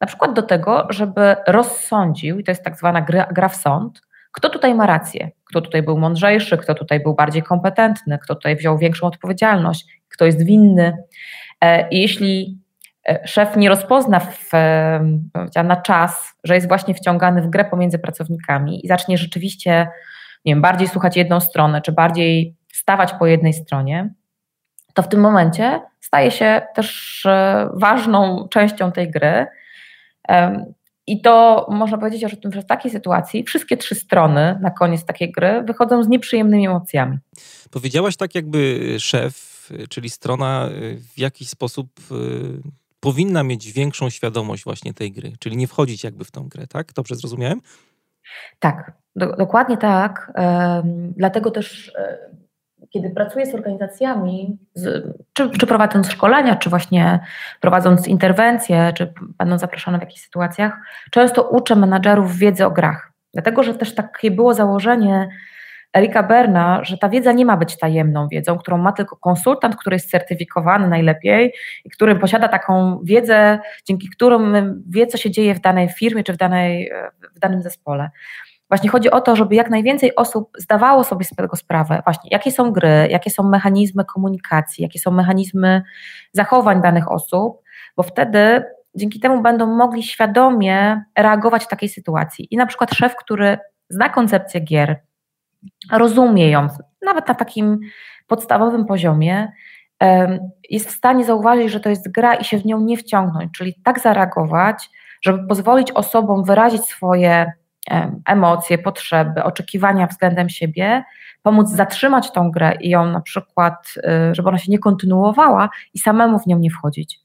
Na 0.00 0.06
przykład 0.06 0.32
do 0.32 0.42
tego, 0.42 0.86
żeby 0.90 1.36
rozsądził, 1.46 2.38
i 2.38 2.44
to 2.44 2.50
jest 2.50 2.64
tak 2.64 2.76
zwana 2.76 3.00
gra, 3.00 3.26
gra 3.32 3.48
w 3.48 3.56
sąd, 3.56 4.02
kto 4.32 4.48
tutaj 4.48 4.74
ma 4.74 4.86
rację, 4.86 5.30
kto 5.54 5.60
tutaj 5.60 5.82
był 5.82 5.98
mądrzejszy, 5.98 6.58
kto 6.58 6.74
tutaj 6.74 7.00
był 7.00 7.14
bardziej 7.14 7.42
kompetentny, 7.42 8.18
kto 8.18 8.34
tutaj 8.34 8.56
wziął 8.56 8.78
większą 8.78 9.06
odpowiedzialność, 9.06 9.86
kto 10.08 10.24
jest 10.24 10.44
winny. 10.44 10.96
E, 11.60 11.88
I 11.88 12.00
jeśli 12.00 12.58
e, 13.08 13.26
szef 13.26 13.56
nie 13.56 13.68
rozpozna 13.68 14.20
w, 14.20 14.54
e, 14.54 15.62
na 15.64 15.76
czas, 15.76 16.34
że 16.44 16.54
jest 16.54 16.68
właśnie 16.68 16.94
wciągany 16.94 17.42
w 17.42 17.50
grę 17.50 17.64
pomiędzy 17.64 17.98
pracownikami 17.98 18.86
i 18.86 18.88
zacznie 18.88 19.18
rzeczywiście 19.18 19.88
nie 20.44 20.52
wiem, 20.52 20.62
bardziej 20.62 20.88
słuchać 20.88 21.16
jedną 21.16 21.40
stronę, 21.40 21.80
czy 21.82 21.92
bardziej 21.92 22.56
stawać 22.72 23.12
po 23.12 23.26
jednej 23.26 23.52
stronie, 23.52 24.10
to 24.94 25.02
w 25.02 25.08
tym 25.08 25.20
momencie 25.20 25.80
staje 26.00 26.30
się 26.30 26.62
też 26.74 27.22
ważną 27.74 28.48
częścią 28.48 28.92
tej 28.92 29.10
gry 29.10 29.46
I 31.06 31.20
to 31.20 31.66
można 31.70 31.98
powiedzieć, 31.98 32.20
że 32.20 32.60
w 32.62 32.66
takiej 32.66 32.90
sytuacji 32.90 33.44
wszystkie 33.44 33.76
trzy 33.76 33.94
strony 33.94 34.58
na 34.62 34.70
koniec 34.70 35.04
takiej 35.04 35.32
gry 35.32 35.62
wychodzą 35.66 36.02
z 36.02 36.08
nieprzyjemnymi 36.08 36.66
emocjami. 36.66 37.18
Powiedziałaś 37.70 38.16
tak, 38.16 38.34
jakby 38.34 38.80
szef, 38.98 39.54
czyli 39.88 40.10
strona 40.10 40.68
w 41.14 41.18
jakiś 41.18 41.48
sposób 41.48 41.88
powinna 43.00 43.42
mieć 43.42 43.72
większą 43.72 44.10
świadomość 44.10 44.64
właśnie 44.64 44.94
tej 44.94 45.12
gry, 45.12 45.32
czyli 45.38 45.56
nie 45.56 45.66
wchodzić 45.66 46.04
jakby 46.04 46.24
w 46.24 46.30
tą 46.30 46.48
grę, 46.48 46.66
tak? 46.66 46.92
Dobrze 46.92 47.14
zrozumiałem? 47.14 47.60
Tak, 48.58 48.92
do, 49.16 49.36
dokładnie 49.36 49.76
tak. 49.76 50.32
dlatego 51.16 51.50
też, 51.50 51.92
kiedy 52.90 53.10
pracuję 53.10 53.46
z 53.46 53.54
organizacjami, 53.54 54.58
z, 54.74 55.06
czy, 55.32 55.50
czy, 55.50 55.66
prowadząc 55.66 56.10
szkolenia, 56.10 56.56
czy 56.56 56.70
właśnie 56.70 57.20
prowadząc 57.60 58.08
interwencje, 58.08 58.92
czy 58.96 59.12
będąc 59.38 59.60
zapraszana 59.60 59.98
w 59.98 60.00
jakichś 60.00 60.22
sytuacjach, 60.22 60.72
często 61.10 61.48
uczę 61.48 61.76
menadżerów 61.76 62.36
wiedzy 62.36 62.66
o 62.66 62.70
grach. 62.70 63.12
Dlatego, 63.32 63.62
że 63.62 63.74
też 63.74 63.94
takie 63.94 64.30
było 64.30 64.54
założenie 64.54 65.28
Erika 65.96 66.22
Berna, 66.22 66.84
że 66.84 66.98
ta 66.98 67.08
wiedza 67.08 67.32
nie 67.32 67.44
ma 67.44 67.56
być 67.56 67.78
tajemną 67.78 68.28
wiedzą, 68.28 68.58
którą 68.58 68.78
ma 68.78 68.92
tylko 68.92 69.16
konsultant, 69.16 69.76
który 69.76 69.96
jest 69.96 70.10
certyfikowany 70.10 70.88
najlepiej 70.88 71.54
i 71.84 71.90
który 71.90 72.16
posiada 72.16 72.48
taką 72.48 73.00
wiedzę, 73.04 73.58
dzięki 73.84 74.08
którym 74.08 74.82
wie, 74.88 75.06
co 75.06 75.18
się 75.18 75.30
dzieje 75.30 75.54
w 75.54 75.60
danej 75.60 75.88
firmie 75.88 76.24
czy 76.24 76.32
w, 76.32 76.36
danej, 76.36 76.92
w 77.36 77.38
danym 77.38 77.62
zespole. 77.62 78.10
Właśnie 78.74 78.90
chodzi 78.90 79.10
o 79.10 79.20
to, 79.20 79.36
żeby 79.36 79.54
jak 79.54 79.70
najwięcej 79.70 80.14
osób 80.14 80.50
zdawało 80.58 81.04
sobie 81.04 81.24
z 81.24 81.28
tego 81.28 81.56
sprawę, 81.56 82.02
właśnie 82.04 82.28
jakie 82.32 82.52
są 82.52 82.72
gry, 82.72 83.08
jakie 83.10 83.30
są 83.30 83.42
mechanizmy 83.42 84.04
komunikacji, 84.04 84.82
jakie 84.82 84.98
są 84.98 85.10
mechanizmy 85.10 85.82
zachowań 86.32 86.82
danych 86.82 87.10
osób, 87.10 87.62
bo 87.96 88.02
wtedy 88.02 88.64
dzięki 88.94 89.20
temu 89.20 89.42
będą 89.42 89.66
mogli 89.66 90.02
świadomie 90.02 91.04
reagować 91.18 91.64
w 91.64 91.68
takiej 91.68 91.88
sytuacji. 91.88 92.48
I 92.50 92.56
na 92.56 92.66
przykład 92.66 92.94
szef, 92.94 93.16
który 93.16 93.58
zna 93.88 94.08
koncepcję 94.08 94.60
gier, 94.60 95.00
rozumie 95.92 96.50
ją, 96.50 96.68
nawet 97.02 97.28
na 97.28 97.34
takim 97.34 97.80
podstawowym 98.26 98.86
poziomie, 98.86 99.52
jest 100.70 100.88
w 100.88 100.96
stanie 100.96 101.24
zauważyć, 101.24 101.70
że 101.70 101.80
to 101.80 101.88
jest 101.88 102.12
gra 102.12 102.34
i 102.34 102.44
się 102.44 102.58
w 102.58 102.66
nią 102.66 102.80
nie 102.80 102.96
wciągnąć, 102.96 103.52
czyli 103.52 103.74
tak 103.84 104.00
zareagować, 104.00 104.90
żeby 105.22 105.48
pozwolić 105.48 105.92
osobom 105.92 106.44
wyrazić 106.44 106.84
swoje 106.84 107.52
emocje, 108.26 108.78
potrzeby, 108.78 109.42
oczekiwania 109.42 110.06
względem 110.06 110.48
siebie, 110.48 111.04
pomóc 111.42 111.70
zatrzymać 111.70 112.32
tą 112.32 112.50
grę 112.50 112.76
i 112.80 112.88
ją 112.88 113.06
na 113.06 113.20
przykład, 113.20 113.94
y, 113.96 114.34
żeby 114.34 114.48
ona 114.48 114.58
się 114.58 114.72
nie 114.72 114.78
kontynuowała 114.78 115.70
i 115.94 115.98
samemu 115.98 116.38
w 116.38 116.46
nią 116.46 116.58
nie 116.58 116.70
wchodzić. 116.70 117.20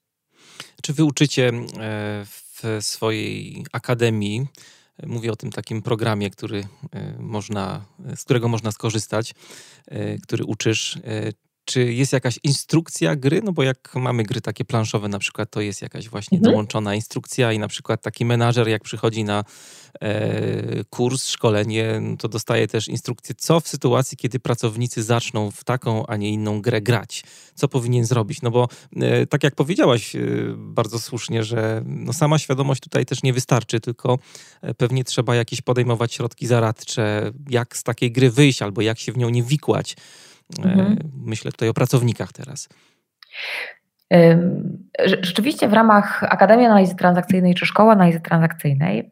Czy 0.82 0.94
wy 0.94 1.04
uczycie 1.04 1.48
e, 1.48 1.52
w 2.26 2.78
swojej 2.80 3.64
akademii 3.72 4.48
Mówię 5.08 5.32
o 5.32 5.36
tym 5.36 5.52
takim 5.52 5.82
programie, 5.82 6.30
który 6.30 6.60
e, 6.94 7.14
można, 7.20 7.86
z 8.16 8.24
którego 8.24 8.48
można 8.48 8.72
skorzystać, 8.72 9.36
e, 9.88 10.18
który 10.18 10.46
uczysz. 10.46 11.00
Czy 11.70 11.94
jest 11.94 12.14
jakaś 12.14 12.40
instrukcja 12.44 13.16
gry? 13.16 13.42
No 13.44 13.52
bo 13.52 13.64
jak 13.64 13.96
mamy 13.96 14.24
gry 14.24 14.42
takie 14.42 14.66
planszowe 14.66 15.08
na 15.08 15.20
przykład, 15.20 15.52
to 15.52 15.62
jest 15.62 15.82
jakaś 15.82 16.10
właśnie 16.10 16.38
mhm. 16.38 16.54
dołączona 16.54 16.96
instrukcja 16.96 17.54
i 17.54 17.60
na 17.60 17.68
przykład 17.68 18.02
taki 18.02 18.26
menadżer 18.26 18.68
jak 18.68 18.84
przychodzi 18.84 19.24
na 19.24 19.44
e, 20.02 20.84
kurs, 20.90 21.28
szkolenie, 21.28 22.00
no 22.02 22.18
to 22.18 22.30
dostaje 22.30 22.68
też 22.68 22.88
instrukcję, 22.88 23.36
co 23.36 23.60
w 23.60 23.68
sytuacji, 23.68 24.18
kiedy 24.18 24.40
pracownicy 24.40 25.04
zaczną 25.04 25.52
w 25.52 25.64
taką, 25.64 26.06
a 26.08 26.16
nie 26.16 26.30
inną 26.30 26.62
grę 26.62 26.82
grać. 26.82 27.24
Co 27.56 27.68
powinien 27.68 28.06
zrobić? 28.06 28.42
No 28.42 28.52
bo 28.52 28.68
e, 28.96 29.26
tak 29.26 29.44
jak 29.44 29.56
powiedziałaś 29.56 30.16
e, 30.16 30.20
bardzo 30.58 31.00
słusznie, 31.00 31.44
że 31.44 31.82
no 31.86 32.14
sama 32.14 32.40
świadomość 32.40 32.82
tutaj 32.82 33.06
też 33.06 33.24
nie 33.24 33.34
wystarczy, 33.34 33.80
tylko 33.80 34.20
e, 34.62 34.74
pewnie 34.74 35.04
trzeba 35.04 35.36
jakieś 35.36 35.62
podejmować 35.62 36.14
środki 36.14 36.48
zaradcze, 36.48 37.32
jak 37.50 37.78
z 37.78 37.84
takiej 37.84 38.12
gry 38.12 38.32
wyjść 38.32 38.62
albo 38.62 38.82
jak 38.82 39.00
się 39.00 39.12
w 39.12 39.18
nią 39.18 39.30
nie 39.30 39.44
wikłać. 39.44 39.96
Mhm. 40.58 40.80
E, 40.80 40.96
myślę 41.26 41.52
tutaj 41.52 41.70
o 41.70 41.74
pracownikach 41.74 42.32
teraz. 42.32 42.70
Rzeczywiście 45.22 45.68
w 45.68 45.74
ramach 45.74 46.24
Akademii 46.24 46.66
Analizy 46.66 46.96
Transakcyjnej 46.96 47.56
czy 47.56 47.66
Szkoły 47.66 47.92
Analizy 47.92 48.20
Transakcyjnej 48.20 49.12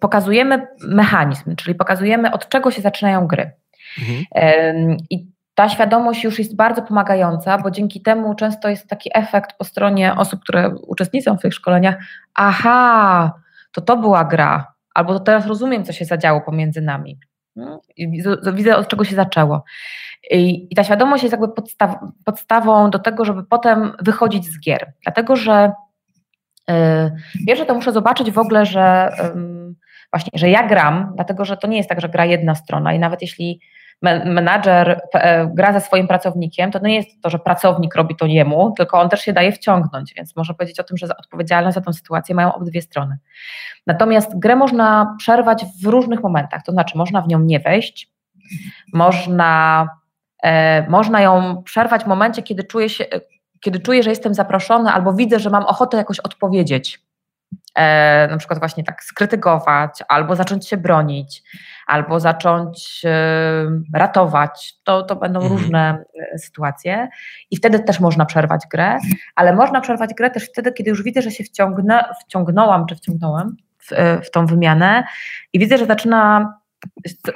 pokazujemy 0.00 0.66
mechanizm, 0.88 1.56
czyli 1.56 1.74
pokazujemy 1.74 2.32
od 2.32 2.48
czego 2.48 2.70
się 2.70 2.82
zaczynają 2.82 3.26
gry. 3.26 3.50
Mhm. 3.98 4.96
I 5.10 5.32
ta 5.54 5.68
świadomość 5.68 6.24
już 6.24 6.38
jest 6.38 6.56
bardzo 6.56 6.82
pomagająca, 6.82 7.58
bo 7.58 7.70
dzięki 7.70 8.02
temu 8.02 8.34
często 8.34 8.68
jest 8.68 8.88
taki 8.88 9.10
efekt 9.14 9.56
po 9.58 9.64
stronie 9.64 10.14
osób, 10.14 10.40
które 10.40 10.68
uczestniczą 10.68 11.36
w 11.38 11.42
tych 11.42 11.54
szkoleniach. 11.54 11.96
Aha, 12.34 13.32
to 13.72 13.80
to 13.80 13.96
była 13.96 14.24
gra, 14.24 14.74
albo 14.94 15.12
to 15.12 15.20
teraz 15.20 15.46
rozumiem, 15.46 15.84
co 15.84 15.92
się 15.92 16.04
zadziało 16.04 16.40
pomiędzy 16.40 16.80
nami. 16.80 17.18
Hmm? 17.54 17.78
Widzę, 18.54 18.76
od 18.76 18.88
czego 18.88 19.04
się 19.04 19.16
zaczęło. 19.16 19.64
I, 20.30 20.68
ta 20.76 20.84
świadomość 20.84 21.22
jest 21.22 21.32
jakby 21.32 21.48
podstaw, 21.48 21.96
podstawą 22.24 22.90
do 22.90 22.98
tego, 22.98 23.24
żeby 23.24 23.44
potem 23.44 23.92
wychodzić 24.00 24.46
z 24.46 24.60
gier. 24.60 24.92
Dlatego, 25.02 25.36
że 25.36 25.72
yy, 26.68 26.74
pierwsze 27.46 27.66
to 27.66 27.74
muszę 27.74 27.92
zobaczyć 27.92 28.30
w 28.30 28.38
ogóle, 28.38 28.66
że 28.66 29.12
yy, 29.18 29.74
właśnie, 30.12 30.30
że 30.34 30.50
ja 30.50 30.68
gram, 30.68 31.12
dlatego 31.14 31.44
że 31.44 31.56
to 31.56 31.66
nie 31.66 31.76
jest 31.76 31.88
tak, 31.88 32.00
że 32.00 32.08
gra 32.08 32.24
jedna 32.24 32.54
strona 32.54 32.92
i 32.92 32.98
nawet 32.98 33.22
jeśli 33.22 33.60
menadżer 34.02 35.00
e, 35.14 35.46
gra 35.54 35.72
ze 35.72 35.80
swoim 35.80 36.08
pracownikiem, 36.08 36.70
to 36.70 36.78
nie 36.78 36.94
jest 36.94 37.22
to, 37.22 37.30
że 37.30 37.38
pracownik 37.38 37.94
robi 37.94 38.16
to 38.16 38.26
jemu, 38.26 38.74
tylko 38.76 39.00
on 39.00 39.08
też 39.08 39.20
się 39.20 39.32
daje 39.32 39.52
wciągnąć, 39.52 40.14
więc 40.14 40.36
można 40.36 40.54
powiedzieć 40.54 40.80
o 40.80 40.84
tym, 40.84 40.96
że 40.96 41.16
odpowiedzialność 41.16 41.74
za 41.74 41.80
tę 41.80 41.92
sytuację 41.92 42.34
mają 42.34 42.54
obydwie 42.54 42.82
strony. 42.82 43.18
Natomiast 43.86 44.38
grę 44.38 44.56
można 44.56 45.14
przerwać 45.18 45.64
w 45.82 45.86
różnych 45.86 46.22
momentach, 46.22 46.62
to 46.62 46.72
znaczy 46.72 46.98
można 46.98 47.22
w 47.22 47.28
nią 47.28 47.40
nie 47.40 47.60
wejść, 47.60 48.10
można 48.92 49.88
E, 50.42 50.86
można 50.88 51.20
ją 51.20 51.62
przerwać 51.62 52.04
w 52.04 52.06
momencie, 52.06 52.42
kiedy 52.42 52.64
czuję, 52.64 52.88
się, 52.88 53.04
kiedy 53.60 53.80
czuję, 53.80 54.02
że 54.02 54.10
jestem 54.10 54.34
zaproszony 54.34 54.90
albo 54.90 55.12
widzę, 55.12 55.38
że 55.38 55.50
mam 55.50 55.62
ochotę 55.62 55.96
jakoś 55.96 56.20
odpowiedzieć. 56.20 57.00
E, 57.74 58.28
na 58.30 58.38
przykład 58.38 58.58
właśnie 58.58 58.84
tak 58.84 59.04
skrytykować, 59.04 60.02
albo 60.08 60.36
zacząć 60.36 60.68
się 60.68 60.76
bronić, 60.76 61.42
albo 61.86 62.20
zacząć 62.20 63.02
e, 63.04 63.10
ratować. 63.94 64.74
To, 64.84 65.02
to 65.02 65.16
będą 65.16 65.40
mhm. 65.40 65.60
różne 65.60 66.04
sytuacje 66.36 67.08
i 67.50 67.56
wtedy 67.56 67.80
też 67.80 68.00
można 68.00 68.24
przerwać 68.24 68.62
grę, 68.70 68.98
ale 69.34 69.52
można 69.52 69.80
przerwać 69.80 70.14
grę 70.14 70.30
też 70.30 70.44
wtedy, 70.44 70.72
kiedy 70.72 70.90
już 70.90 71.02
widzę, 71.02 71.22
że 71.22 71.30
się 71.30 71.44
wciągnę, 71.44 72.04
wciągnęłam 72.26 72.86
czy 72.86 72.96
wciągnąłem 72.96 73.56
w, 73.78 74.20
w 74.26 74.30
tą 74.30 74.46
wymianę 74.46 75.04
i 75.52 75.58
widzę, 75.58 75.78
że 75.78 75.86
zaczyna 75.86 76.52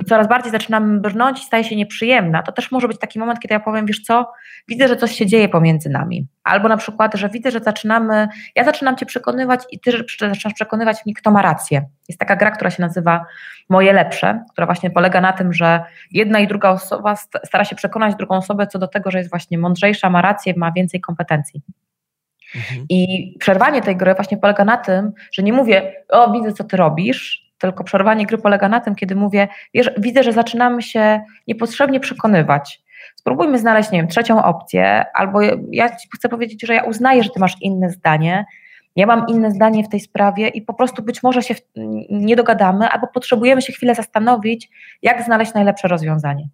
coraz 0.09 0.29
bardziej 0.29 0.53
zaczynam 0.53 1.01
brnąć 1.01 1.43
i 1.43 1.45
staje 1.45 1.65
się 1.65 1.77
nieprzyjemna, 1.77 2.43
to 2.43 2.53
też 2.53 2.71
może 2.71 2.89
być 2.89 2.99
taki 2.99 3.19
moment, 3.19 3.41
kiedy 3.41 3.55
ja 3.55 3.61
powiem, 3.61 3.87
wiesz 3.87 4.01
co, 4.01 4.33
widzę, 4.69 4.89
że 4.89 4.97
coś 4.97 5.13
się 5.13 5.27
dzieje 5.27 5.49
pomiędzy 5.49 5.89
nami. 5.89 6.27
Albo 6.45 6.69
na 6.69 6.77
przykład, 6.77 7.15
że 7.15 7.29
widzę, 7.29 7.51
że 7.51 7.61
zaczynamy, 7.61 8.29
ja 8.55 8.65
zaczynam 8.65 8.97
cię 8.97 9.07
przekonywać 9.07 9.61
i 9.71 9.81
ty 9.81 9.93
zaczynasz 10.21 10.55
przekonywać 10.55 11.07
mnie, 11.07 11.15
kto 11.15 11.31
ma 11.31 11.43
rację. 11.43 11.87
Jest 12.09 12.21
taka 12.21 12.37
gra, 12.37 12.51
która 12.51 12.71
się 12.71 12.83
nazywa 12.83 13.27
Moje 13.69 13.93
Lepsze, 13.93 14.45
która 14.53 14.67
właśnie 14.67 14.91
polega 14.91 15.21
na 15.21 15.33
tym, 15.33 15.53
że 15.53 15.85
jedna 16.11 16.39
i 16.39 16.47
druga 16.47 16.71
osoba 16.71 17.17
stara 17.45 17.65
się 17.65 17.77
przekonać 17.77 18.15
drugą 18.15 18.37
osobę 18.37 18.67
co 18.67 18.79
do 18.79 18.89
tego, 18.89 19.11
że 19.11 19.19
jest 19.19 19.31
właśnie 19.31 19.59
mądrzejsza, 19.59 20.11
ma 20.11 20.23
rację, 20.23 20.55
ma 20.57 20.73
więcej 20.73 21.01
kompetencji. 21.01 21.63
Mhm. 22.57 22.87
I 22.89 23.35
przerwanie 23.39 23.83
tej 23.83 23.97
gry 23.97 24.15
właśnie 24.15 24.37
polega 24.37 24.65
na 24.65 24.77
tym, 24.77 25.13
że 25.33 25.43
nie 25.43 25.53
mówię, 25.53 25.93
o 26.09 26.33
widzę 26.33 26.53
co 26.53 26.65
ty 26.65 26.77
robisz, 26.77 27.46
tylko 27.59 27.85
przerwanie 27.85 28.27
gry 28.27 28.39
polega 28.39 28.69
na 28.69 28.81
tym, 28.81 28.95
kiedy 28.95 29.17
mówię, 29.17 29.49
wiesz, 29.75 29.91
widzę, 29.99 30.23
że 30.23 30.33
zaczynamy 30.33 30.83
się 30.83 31.21
niepotrzebnie 31.47 32.01
przekonywać. 32.01 32.83
Spróbujmy 33.17 33.59
znaleźć, 33.59 33.91
nie 33.91 33.99
wiem, 33.99 34.09
trzecią 34.09 34.45
opcję, 34.45 35.05
albo 35.15 35.41
ja 35.71 35.97
ci 35.97 36.09
chcę 36.15 36.29
powiedzieć, 36.29 36.67
że 36.67 36.75
ja 36.75 36.83
uznaję, 36.83 37.23
że 37.23 37.31
ty 37.31 37.41
masz 37.41 37.57
inne 37.61 37.91
zdanie, 37.91 38.47
ja 38.97 39.07
mam 39.07 39.27
inne 39.29 39.51
zdanie 39.51 39.85
w 39.85 39.89
tej 39.89 40.01
sprawie 40.01 40.49
i 40.49 40.63
po 40.63 40.75
prostu 40.75 41.03
być 41.03 41.23
może 41.23 41.43
się 41.43 41.55
nie 42.11 42.37
dogadamy, 42.37 42.89
albo 42.89 43.07
potrzebujemy 43.07 43.63
się 43.63 43.73
chwilę 43.73 43.95
zastanowić, 43.95 44.71
jak 45.03 45.23
znaleźć 45.23 45.55
najlepsze 45.55 45.89
rozwiązanie. 45.89 46.49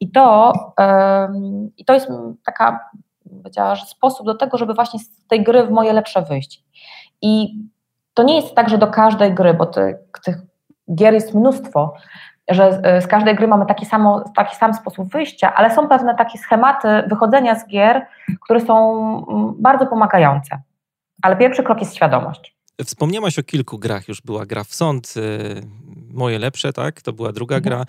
I 0.00 0.10
to, 0.10 0.52
i 1.76 1.84
to 1.84 1.94
jest 1.94 2.08
taka, 2.44 2.80
powiedziała, 3.42 3.76
sposób 3.76 4.26
do 4.26 4.34
tego, 4.34 4.58
żeby 4.58 4.74
właśnie 4.74 5.00
z 5.00 5.26
tej 5.28 5.42
gry 5.42 5.66
w 5.66 5.70
moje 5.70 5.92
lepsze 5.92 6.22
wyjść. 6.22 6.64
I 7.22 7.48
to 8.16 8.22
nie 8.22 8.36
jest 8.36 8.54
tak, 8.54 8.68
że 8.68 8.78
do 8.78 8.86
każdej 8.86 9.34
gry, 9.34 9.54
bo 9.54 9.66
tych, 9.66 9.96
tych 10.24 10.36
gier 10.94 11.14
jest 11.14 11.34
mnóstwo, 11.34 11.94
że 12.48 12.80
e, 12.82 13.02
z 13.02 13.06
każdej 13.06 13.34
gry 13.34 13.48
mamy 13.48 13.66
taki, 13.66 13.86
samo, 13.86 14.24
taki 14.36 14.56
sam 14.56 14.74
sposób 14.74 15.12
wyjścia, 15.12 15.54
ale 15.54 15.74
są 15.74 15.88
pewne 15.88 16.14
takie 16.14 16.38
schematy 16.38 16.88
wychodzenia 17.08 17.54
z 17.54 17.66
gier, 17.68 18.06
które 18.40 18.60
są 18.60 19.02
mm, 19.28 19.54
bardzo 19.58 19.86
pomagające. 19.86 20.62
Ale 21.22 21.36
pierwszy 21.36 21.62
krok 21.62 21.80
jest 21.80 21.94
świadomość. 21.94 22.56
Wspomniałaś 22.84 23.38
o 23.38 23.42
kilku 23.42 23.78
grach, 23.78 24.08
już 24.08 24.22
była 24.22 24.46
gra 24.46 24.64
w 24.64 24.74
sąd, 24.74 25.14
e, 25.16 25.20
moje 26.14 26.38
lepsze, 26.38 26.72
tak? 26.72 27.02
To 27.02 27.12
była 27.12 27.32
druga 27.32 27.56
mhm. 27.56 27.76
gra. 27.76 27.84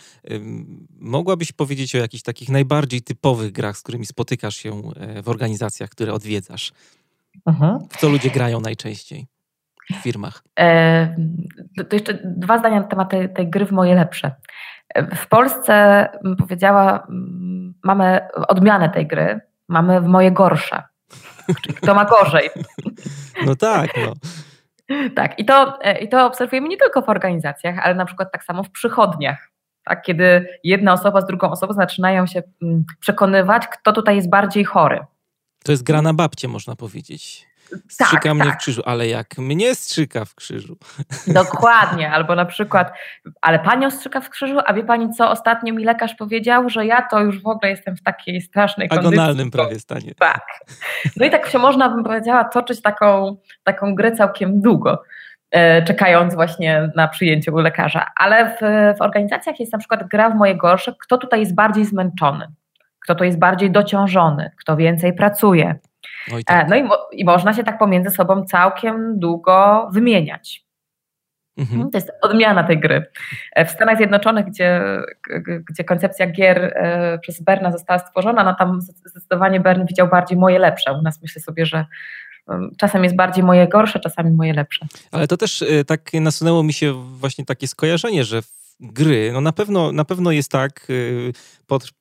Mogłabyś 1.00 1.52
powiedzieć 1.52 1.96
o 1.96 1.98
jakichś 1.98 2.24
takich 2.24 2.50
najbardziej 2.50 3.02
typowych 3.02 3.52
grach, 3.52 3.78
z 3.78 3.82
którymi 3.82 4.06
spotykasz 4.06 4.56
się 4.56 4.82
e, 4.96 5.22
w 5.22 5.30
organizacjach, 5.30 5.90
które 5.90 6.14
odwiedzasz? 6.14 6.72
Mhm. 7.46 7.80
W 7.90 7.98
co 7.98 8.10
ludzie 8.10 8.30
grają 8.30 8.62
najczęściej? 8.62 9.28
W 9.92 9.96
firmach? 9.96 10.44
To 11.90 11.96
jeszcze 11.96 12.20
dwa 12.24 12.58
zdania 12.58 12.80
na 12.80 12.88
temat 12.88 13.10
tej, 13.10 13.34
tej 13.34 13.50
gry 13.50 13.66
w 13.66 13.72
moje 13.72 13.96
lepsze. 13.96 14.32
W 15.16 15.28
Polsce, 15.28 16.08
powiedziała, 16.38 17.08
mamy 17.84 18.28
odmianę 18.48 18.90
tej 18.90 19.08
gry, 19.08 19.40
mamy 19.68 20.02
w 20.02 20.08
moje 20.08 20.32
gorsze. 20.32 20.84
Czyli 21.62 21.76
kto 21.76 21.96
ma 21.96 22.06
gorzej. 22.06 22.50
No 23.46 23.56
tak, 23.56 23.90
no. 23.98 24.14
Tak, 25.16 25.40
i 25.40 25.46
to, 25.46 25.80
i 26.02 26.10
to 26.10 26.26
obserwujemy 26.26 26.68
nie 26.68 26.78
tylko 26.78 27.02
w 27.02 27.10
organizacjach, 27.10 27.80
ale 27.80 27.96
na 27.96 28.06
przykład 28.06 28.32
tak 28.32 28.44
samo 28.44 28.64
w 28.64 28.72
przychodniach. 28.72 29.52
Tak, 29.84 30.02
kiedy 30.02 30.48
jedna 30.64 30.94
osoba 30.94 31.22
z 31.22 31.26
drugą 31.26 31.52
osobą 31.52 31.74
zaczynają 31.74 32.28
się 32.28 32.44
przekonywać, 33.00 33.68
kto 33.68 33.94
tutaj 33.94 34.16
jest 34.16 34.30
bardziej 34.30 34.64
chory. 34.64 35.00
To 35.64 35.72
jest 35.72 35.84
gra 35.84 36.02
na 36.02 36.14
babcie, 36.14 36.48
można 36.48 36.76
powiedzieć. 36.76 37.47
Strzyka 37.90 38.22
tak, 38.22 38.34
mnie 38.34 38.46
tak. 38.46 38.54
w 38.54 38.58
krzyżu, 38.58 38.82
ale 38.86 39.08
jak 39.08 39.38
mnie 39.38 39.76
strzyka 39.76 40.26
w 40.26 40.36
krzyżu. 40.36 40.78
Dokładnie, 41.28 42.12
albo 42.12 42.36
na 42.36 42.46
przykład, 42.46 42.92
ale 43.42 43.60
panią 43.60 43.92
strzyka 43.92 44.22
w 44.22 44.30
krzyżu, 44.30 44.60
a 44.66 44.74
wie 44.74 44.84
pani 44.84 45.10
co, 45.10 45.32
ostatnio 45.32 45.74
mi 45.74 45.84
lekarz 45.84 46.16
powiedział, 46.16 46.70
że 46.70 46.86
ja 46.86 47.02
to 47.02 47.20
już 47.20 47.42
w 47.42 47.48
ogóle 47.48 47.72
jestem 47.72 47.96
w 47.96 48.04
takiej 48.04 48.42
strasznej 48.42 48.90
kondycji. 48.90 49.14
Agonalnym 49.14 49.52
prawie 49.52 49.80
stanie. 49.80 50.16
Tak. 50.20 50.46
No 51.18 51.26
i 51.26 51.30
tak 51.30 51.50
się 51.50 51.60
można, 51.60 51.90
bym 51.90 52.04
powiedziała, 52.04 52.44
toczyć 52.44 52.82
taką, 52.82 53.38
taką 53.64 53.96
grę 53.96 54.12
całkiem 54.12 54.62
długo 54.62 55.04
e, 55.52 55.84
czekając 55.84 56.36
właśnie 56.36 56.92
na 56.96 57.08
przyjęcie 57.08 57.52
u 57.52 57.58
lekarza. 57.58 58.06
Ale 58.16 58.56
w, 58.56 58.60
w 58.98 59.02
organizacjach 59.02 59.60
jest 59.60 59.74
na 59.74 59.80
przykład 59.80 60.08
gra 60.08 60.30
w 60.30 60.36
moje 60.36 60.56
gorsze, 60.56 60.94
kto 61.00 61.18
tutaj 61.18 61.40
jest 61.40 61.56
bardziej 61.56 61.86
zmęczony, 61.86 62.48
kto 63.04 63.16
to 63.16 63.24
jest 63.24 63.40
bardziej 63.40 63.72
dociążony, 63.72 64.52
kto 64.58 64.76
więcej 64.76 65.14
pracuje, 65.14 65.76
no, 66.32 66.40
i, 66.40 66.44
tak. 66.44 66.70
no 66.70 66.76
i, 66.76 66.84
i, 67.12 67.26
można 67.26 67.54
się 67.54 67.64
tak 67.64 67.78
pomiędzy 67.78 68.10
sobą 68.10 68.46
całkiem 68.46 69.20
długo 69.20 69.90
wymieniać. 69.94 70.68
Mhm. 71.58 71.92
To 71.92 71.98
jest 71.98 72.12
odmiana 72.22 72.64
tej 72.64 72.80
gry. 72.80 73.06
E, 73.54 73.66
w 73.66 73.72
Stanach 73.72 73.98
Zjednoczonych, 73.98 74.46
gdzie, 74.46 74.82
gdzie 75.70 75.84
koncepcja 75.84 76.28
gier 76.28 76.74
e, 76.76 77.20
przez 77.20 77.42
Berna 77.42 77.72
została 77.72 78.00
stworzona, 78.00 78.44
no 78.44 78.56
tam 78.56 78.82
zdecydowanie 78.82 79.60
Bern 79.60 79.86
widział 79.86 80.08
bardziej 80.08 80.38
moje 80.38 80.60
lepsze. 80.60 80.94
U 80.94 81.02
nas 81.02 81.22
myślę 81.22 81.42
sobie, 81.42 81.66
że 81.66 81.86
czasem 82.78 83.04
jest 83.04 83.16
bardziej 83.16 83.44
moje 83.44 83.68
gorsze, 83.68 84.00
czasami 84.00 84.32
moje 84.32 84.54
lepsze. 84.54 84.86
Ale 85.12 85.28
to 85.28 85.38
też 85.38 85.62
e, 85.62 85.86
tak 85.86 86.14
nasunęło 86.14 86.64
mi 86.64 86.74
się 86.74 86.94
właśnie 86.94 87.46
takie 87.46 87.68
skojarzenie, 87.68 88.24
że 88.24 88.42
gry, 88.80 89.32
no 89.34 89.42
na 89.42 89.52
pewno, 89.52 89.92
na 89.92 90.06
pewno 90.06 90.32
jest 90.32 90.52
tak, 90.52 90.88
y, 90.90 91.34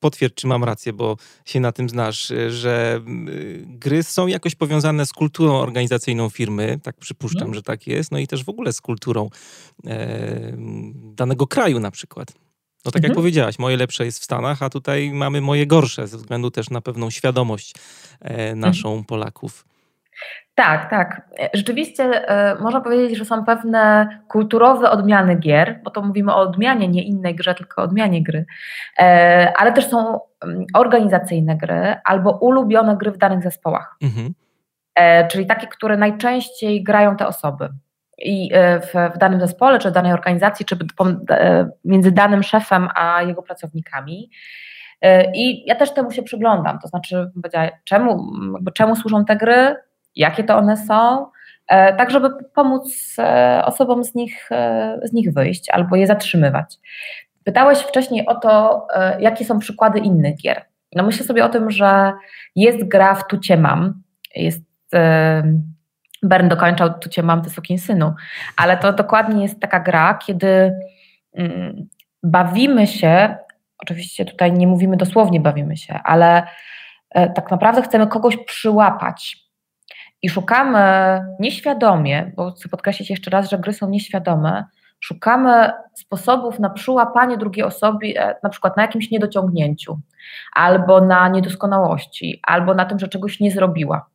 potwierdź, 0.01 0.35
czy 0.35 0.47
mam 0.47 0.65
rację, 0.65 0.93
bo 0.93 1.17
się 1.45 1.61
na 1.61 1.73
tym 1.73 1.89
znasz, 1.89 2.31
y, 2.31 2.51
że 2.51 3.01
y, 3.29 3.65
gry 3.67 4.03
są 4.03 4.27
jakoś 4.27 4.55
powiązane 4.55 5.07
z 5.07 5.13
kulturą 5.13 5.61
organizacyjną 5.61 6.29
firmy, 6.29 6.79
tak 6.83 6.97
przypuszczam, 6.97 7.49
no. 7.49 7.55
że 7.55 7.63
tak 7.63 7.87
jest, 7.87 8.13
no 8.13 8.19
i 8.19 8.27
też 8.27 8.45
w 8.45 8.49
ogóle 8.49 8.73
z 8.73 8.81
kulturą 8.81 9.31
e, 9.87 10.57
danego 10.95 11.47
kraju 11.47 11.81
na 11.81 11.91
przykład. 11.91 12.33
No 12.85 12.93
tak 12.93 13.01
mhm. 13.01 13.11
jak 13.11 13.17
powiedziałaś, 13.17 13.59
moje 13.59 13.77
lepsze 13.77 14.05
jest 14.05 14.19
w 14.19 14.25
Stanach, 14.25 14.63
a 14.63 14.71
tutaj 14.71 15.13
mamy 15.13 15.41
moje 15.41 15.67
gorsze, 15.67 16.09
ze 16.09 16.17
względu 16.17 16.51
też 16.51 16.71
na 16.71 16.81
pewną 16.81 17.11
świadomość 17.11 17.75
e, 18.21 18.55
naszą 18.55 18.89
mhm. 18.89 19.05
Polaków. 19.05 19.65
Tak, 20.57 20.91
tak. 20.91 21.23
Rzeczywiście 21.55 22.05
e, 22.05 22.55
można 22.55 22.81
powiedzieć, 22.81 23.19
że 23.19 23.25
są 23.25 23.45
pewne 23.45 24.09
kulturowe 24.29 24.91
odmiany 24.91 25.37
gier, 25.37 25.81
bo 25.85 25.91
to 25.91 26.03
mówimy 26.03 26.35
o 26.35 26.41
odmianie, 26.41 26.89
nie 26.89 27.03
innej 27.03 27.35
grze, 27.35 27.55
tylko 27.55 27.83
odmianie 27.83 28.23
gry, 28.23 28.47
e, 28.99 29.53
ale 29.57 29.73
też 29.73 29.89
są 29.89 30.21
mm, 30.45 30.65
organizacyjne 30.75 31.57
gry 31.57 31.97
albo 32.05 32.31
ulubione 32.31 32.97
gry 32.97 33.11
w 33.11 33.19
danych 33.19 33.43
zespołach. 33.43 33.97
Mhm. 34.03 34.35
E, 34.95 35.29
czyli 35.29 35.47
takie, 35.47 35.67
które 35.67 35.97
najczęściej 35.97 36.85
grają 36.85 37.17
te 37.17 37.27
osoby. 37.27 37.69
I 38.19 38.51
w, 38.83 39.15
w 39.15 39.19
danym 39.19 39.41
zespole, 39.41 39.79
czy 39.79 39.91
w 39.91 39.93
danej 39.93 40.13
organizacji, 40.13 40.67
czy 40.67 40.77
między 41.85 42.13
danym 42.13 42.43
szefem 42.43 42.89
a 42.95 43.23
jego 43.23 43.43
pracownikami. 43.43 44.31
I 45.35 45.67
ja 45.67 45.75
też 45.75 45.95
temu 45.95 46.11
się 46.11 46.23
przyglądam, 46.23 46.79
to 46.79 46.89
znaczy, 46.89 47.31
czemu, 47.85 48.33
czemu 48.75 48.97
służą 48.97 49.25
te 49.25 49.37
gry, 49.37 49.77
jakie 50.17 50.45
to 50.45 50.57
one 50.57 50.77
są, 50.77 51.27
e, 51.69 51.97
tak 51.97 52.11
żeby 52.11 52.31
pomóc 52.55 53.17
e, 53.19 53.63
osobom 53.65 54.05
z 54.05 54.15
nich, 54.15 54.53
e, 54.53 54.99
z 55.03 55.13
nich 55.13 55.33
wyjść 55.33 55.71
albo 55.71 55.97
je 55.97 56.07
zatrzymywać. 56.07 56.77
Pytałeś 57.45 57.79
wcześniej 57.79 58.27
o 58.27 58.35
to, 58.35 58.87
jakie 59.19 59.45
są 59.45 59.59
przykłady 59.59 59.99
innych 59.99 60.37
gier. 60.37 60.65
No 60.95 61.03
myślę 61.03 61.27
sobie 61.27 61.45
o 61.45 61.49
tym, 61.49 61.71
że 61.71 62.13
jest 62.57 62.89
gra 62.89 63.15
w 63.15 63.27
Tucie 63.27 63.57
Mam, 63.57 64.03
jest 64.37 64.63
Bern 66.23 66.49
dokończał 66.49 66.99
Tucie 66.99 67.23
Mam, 67.23 67.43
ty 67.43 67.79
synu, 67.79 68.15
ale 68.57 68.77
to 68.77 68.93
dokładnie 68.93 69.43
jest 69.43 69.61
taka 69.61 69.81
gra, 69.81 70.19
kiedy 70.27 70.73
mm, 71.35 71.89
bawimy 72.23 72.87
się, 72.87 73.37
oczywiście 73.79 74.25
tutaj 74.25 74.53
nie 74.53 74.67
mówimy 74.67 74.97
dosłownie 74.97 75.41
bawimy 75.41 75.77
się, 75.77 76.01
ale 76.05 76.43
tak 77.11 77.51
naprawdę 77.51 77.83
chcemy 77.83 78.07
kogoś 78.07 78.37
przyłapać, 78.37 79.46
i 80.23 80.29
szukamy 80.29 80.81
nieświadomie, 81.41 82.33
bo 82.37 82.51
chcę 82.51 82.69
podkreślić 82.69 83.11
jeszcze 83.11 83.31
raz, 83.31 83.51
że 83.51 83.59
gry 83.59 83.73
są 83.73 83.89
nieświadome, 83.89 84.65
szukamy 85.01 85.73
sposobów 85.95 86.59
na 86.59 86.71
przyłapanie 86.71 87.37
drugiej 87.37 87.65
osoby, 87.65 88.07
e, 88.17 88.35
na 88.43 88.51
przykład 88.51 88.77
na 88.77 88.83
jakimś 88.83 89.11
niedociągnięciu, 89.11 90.01
albo 90.53 91.01
na 91.01 91.29
niedoskonałości, 91.29 92.41
albo 92.43 92.75
na 92.75 92.85
tym, 92.85 92.99
że 92.99 93.09
czegoś 93.09 93.41
nie 93.41 93.51
zrobiła. 93.51 94.07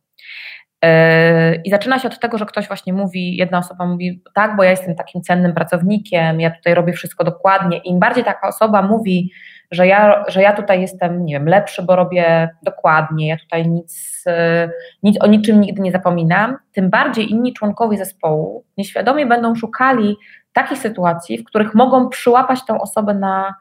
E, 0.84 1.54
I 1.54 1.70
zaczyna 1.70 1.98
się 1.98 2.08
od 2.08 2.18
tego, 2.18 2.38
że 2.38 2.46
ktoś 2.46 2.66
właśnie 2.66 2.92
mówi, 2.92 3.36
jedna 3.36 3.58
osoba 3.58 3.86
mówi, 3.86 4.22
tak, 4.34 4.56
bo 4.56 4.62
ja 4.62 4.70
jestem 4.70 4.94
takim 4.94 5.22
cennym 5.22 5.54
pracownikiem, 5.54 6.40
ja 6.40 6.50
tutaj 6.50 6.74
robię 6.74 6.92
wszystko 6.92 7.24
dokładnie. 7.24 7.78
Im 7.78 7.98
bardziej 7.98 8.24
taka 8.24 8.48
osoba 8.48 8.82
mówi, 8.82 9.32
że 9.72 9.86
ja, 9.86 10.24
że 10.28 10.42
ja 10.42 10.52
tutaj 10.52 10.80
jestem, 10.80 11.24
nie 11.24 11.34
wiem, 11.34 11.48
lepszy, 11.48 11.82
bo 11.82 11.96
robię 11.96 12.50
dokładnie, 12.62 13.28
ja 13.28 13.36
tutaj 13.36 13.68
nic, 13.68 14.24
e, 14.26 14.70
nic 15.02 15.22
o 15.22 15.26
niczym 15.26 15.60
nigdy 15.60 15.82
nie 15.82 15.92
zapominam, 15.92 16.56
tym 16.72 16.90
bardziej 16.90 17.30
inni 17.30 17.52
członkowie 17.52 17.98
zespołu 17.98 18.64
nieświadomie 18.76 19.26
będą 19.26 19.54
szukali 19.54 20.16
takich 20.52 20.78
sytuacji, 20.78 21.38
w 21.38 21.44
których 21.44 21.74
mogą 21.74 22.08
przyłapać 22.08 22.64
tę 22.66 22.80
osobę 22.80 23.14
na, 23.14 23.54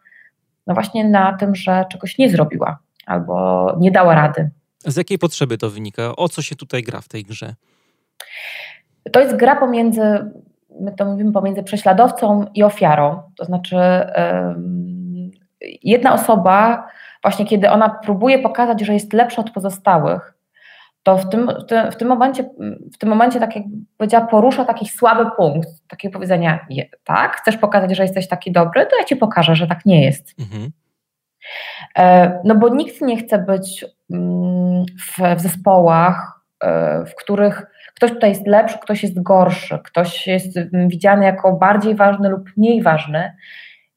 no 0.68 0.74
właśnie 0.74 1.10
na 1.10 1.34
tym, 1.34 1.56
że 1.56 1.86
czegoś 1.92 2.18
nie 2.18 2.30
zrobiła 2.30 2.80
albo 3.06 3.76
nie 3.80 3.92
dała 3.92 4.16
rady. 4.16 4.50
Z 4.86 4.98
jakiej 4.98 5.18
potrzeby 5.18 5.58
to 5.58 5.70
wynika? 5.70 6.16
O 6.16 6.30
co 6.30 6.42
się 6.42 6.56
tutaj 6.56 6.84
gra 6.84 7.02
w 7.02 7.08
tej 7.08 7.24
grze? 7.24 7.56
To 9.12 9.20
jest 9.20 9.36
gra 9.36 9.56
pomiędzy, 9.56 10.02
my 10.80 10.92
to 10.98 11.06
mówimy, 11.06 11.32
pomiędzy 11.32 11.64
prześladowcą 11.64 12.46
i 12.54 12.64
ofiarą. 12.64 13.22
To 13.38 13.46
znaczy, 13.46 13.78
jedna 15.84 16.14
osoba, 16.14 16.88
właśnie 17.24 17.46
kiedy 17.46 17.70
ona 17.70 17.90
próbuje 17.90 18.40
pokazać, 18.40 18.82
że 18.82 18.94
jest 18.94 19.14
lepsza 19.14 19.42
od 19.42 19.52
pozostałych, 19.52 20.34
to 21.04 21.18
w 21.18 21.30
tym, 21.30 21.52
w 21.92 21.96
tym, 21.96 22.08
momencie, 22.08 22.50
w 22.94 22.98
tym 22.98 23.10
momencie, 23.10 23.40
tak 23.40 23.56
jak 23.56 23.66
powiedziała, 23.98 24.28
porusza 24.28 24.66
taki 24.66 24.90
słaby 24.90 25.32
punkt, 25.38 25.70
takiego 25.88 26.14
powiedzenia, 26.14 26.66
tak, 27.04 27.36
chcesz 27.36 27.58
pokazać, 27.58 27.96
że 27.96 28.04
jesteś 28.04 28.28
taki 28.28 28.52
dobry, 28.52 28.86
to 28.86 28.98
ja 28.98 29.04
ci 29.04 29.16
pokażę, 29.16 29.56
że 29.56 29.68
tak 29.68 29.86
nie 29.86 30.06
jest. 30.06 30.34
Mhm. 30.40 30.72
E, 31.98 32.40
no 32.44 32.56
bo 32.56 32.70
nikt 32.70 33.02
nie 33.02 33.18
chce 33.18 33.38
być 33.38 33.86
mm, 34.12 34.86
w, 34.86 35.38
w 35.38 35.42
zespołach, 35.42 36.42
e, 36.64 37.06
w 37.06 37.16
których 37.16 37.66
ktoś 37.96 38.12
tutaj 38.12 38.30
jest 38.30 38.48
lepszy, 38.48 38.80
ktoś 38.80 39.04
jest 39.04 39.22
gorszy, 39.22 39.80
ktoś 39.84 40.28
jest 40.28 40.60
widziany 40.88 41.26
jako 41.26 41.54
bardziej 41.54 41.96
ważny 41.96 42.30
lub 42.30 42.50
mniej 42.58 42.82
ważny. 42.82 43.34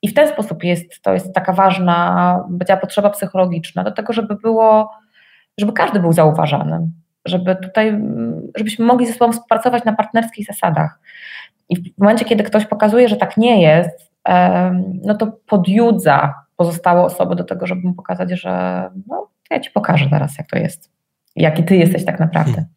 I 0.04 0.08
w 0.08 0.14
ten 0.14 0.28
sposób 0.28 0.64
jest, 0.64 1.02
to 1.02 1.12
jest 1.12 1.34
taka 1.34 1.52
ważna, 1.52 2.38
powiedziała, 2.48 2.80
potrzeba 2.80 3.10
psychologiczna 3.10 3.84
do 3.84 3.92
tego, 3.92 4.12
żeby 4.12 4.34
było, 4.34 4.90
żeby 5.58 5.72
każdy 5.72 6.00
był 6.00 6.12
zauważany, 6.12 6.88
żeby 7.24 7.56
tutaj, 7.56 8.00
żebyśmy 8.56 8.84
mogli 8.84 9.06
ze 9.06 9.12
sobą 9.12 9.32
współpracować 9.32 9.84
na 9.84 9.92
partnerskich 9.92 10.46
zasadach. 10.46 10.98
I 11.68 11.76
w 11.76 11.98
momencie, 11.98 12.24
kiedy 12.24 12.44
ktoś 12.44 12.66
pokazuje, 12.66 13.08
że 13.08 13.16
tak 13.16 13.36
nie 13.36 13.62
jest, 13.62 14.12
no 15.04 15.14
to 15.14 15.26
podjudza 15.46 16.34
pozostałe 16.56 17.02
osoby 17.02 17.36
do 17.36 17.44
tego, 17.44 17.66
żeby 17.66 17.80
mu 17.88 17.94
pokazać, 17.94 18.30
że 18.30 18.84
no, 19.06 19.28
ja 19.50 19.60
ci 19.60 19.70
pokażę 19.70 20.06
teraz, 20.10 20.38
jak 20.38 20.46
to 20.46 20.58
jest, 20.58 20.90
jaki 21.36 21.64
ty 21.64 21.76
jesteś 21.76 22.04
tak 22.04 22.20
naprawdę. 22.20 22.52
Hmm. 22.52 22.68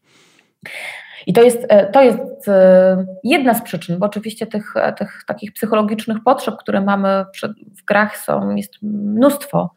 I 1.27 1.33
to 1.33 1.41
jest, 1.41 1.65
e, 1.69 1.85
to 1.91 2.01
jest 2.01 2.47
e, 2.47 3.05
jedna 3.23 3.53
z 3.53 3.61
przyczyn, 3.61 3.99
bo 3.99 4.05
oczywiście 4.05 4.47
tych, 4.47 4.75
e, 4.75 4.93
tych 4.93 5.23
takich 5.27 5.53
psychologicznych 5.53 6.17
potrzeb, 6.25 6.55
które 6.57 6.81
mamy 6.81 7.25
w 7.77 7.85
grach 7.85 8.17
są, 8.17 8.55
jest 8.55 8.81
mnóstwo, 8.81 9.73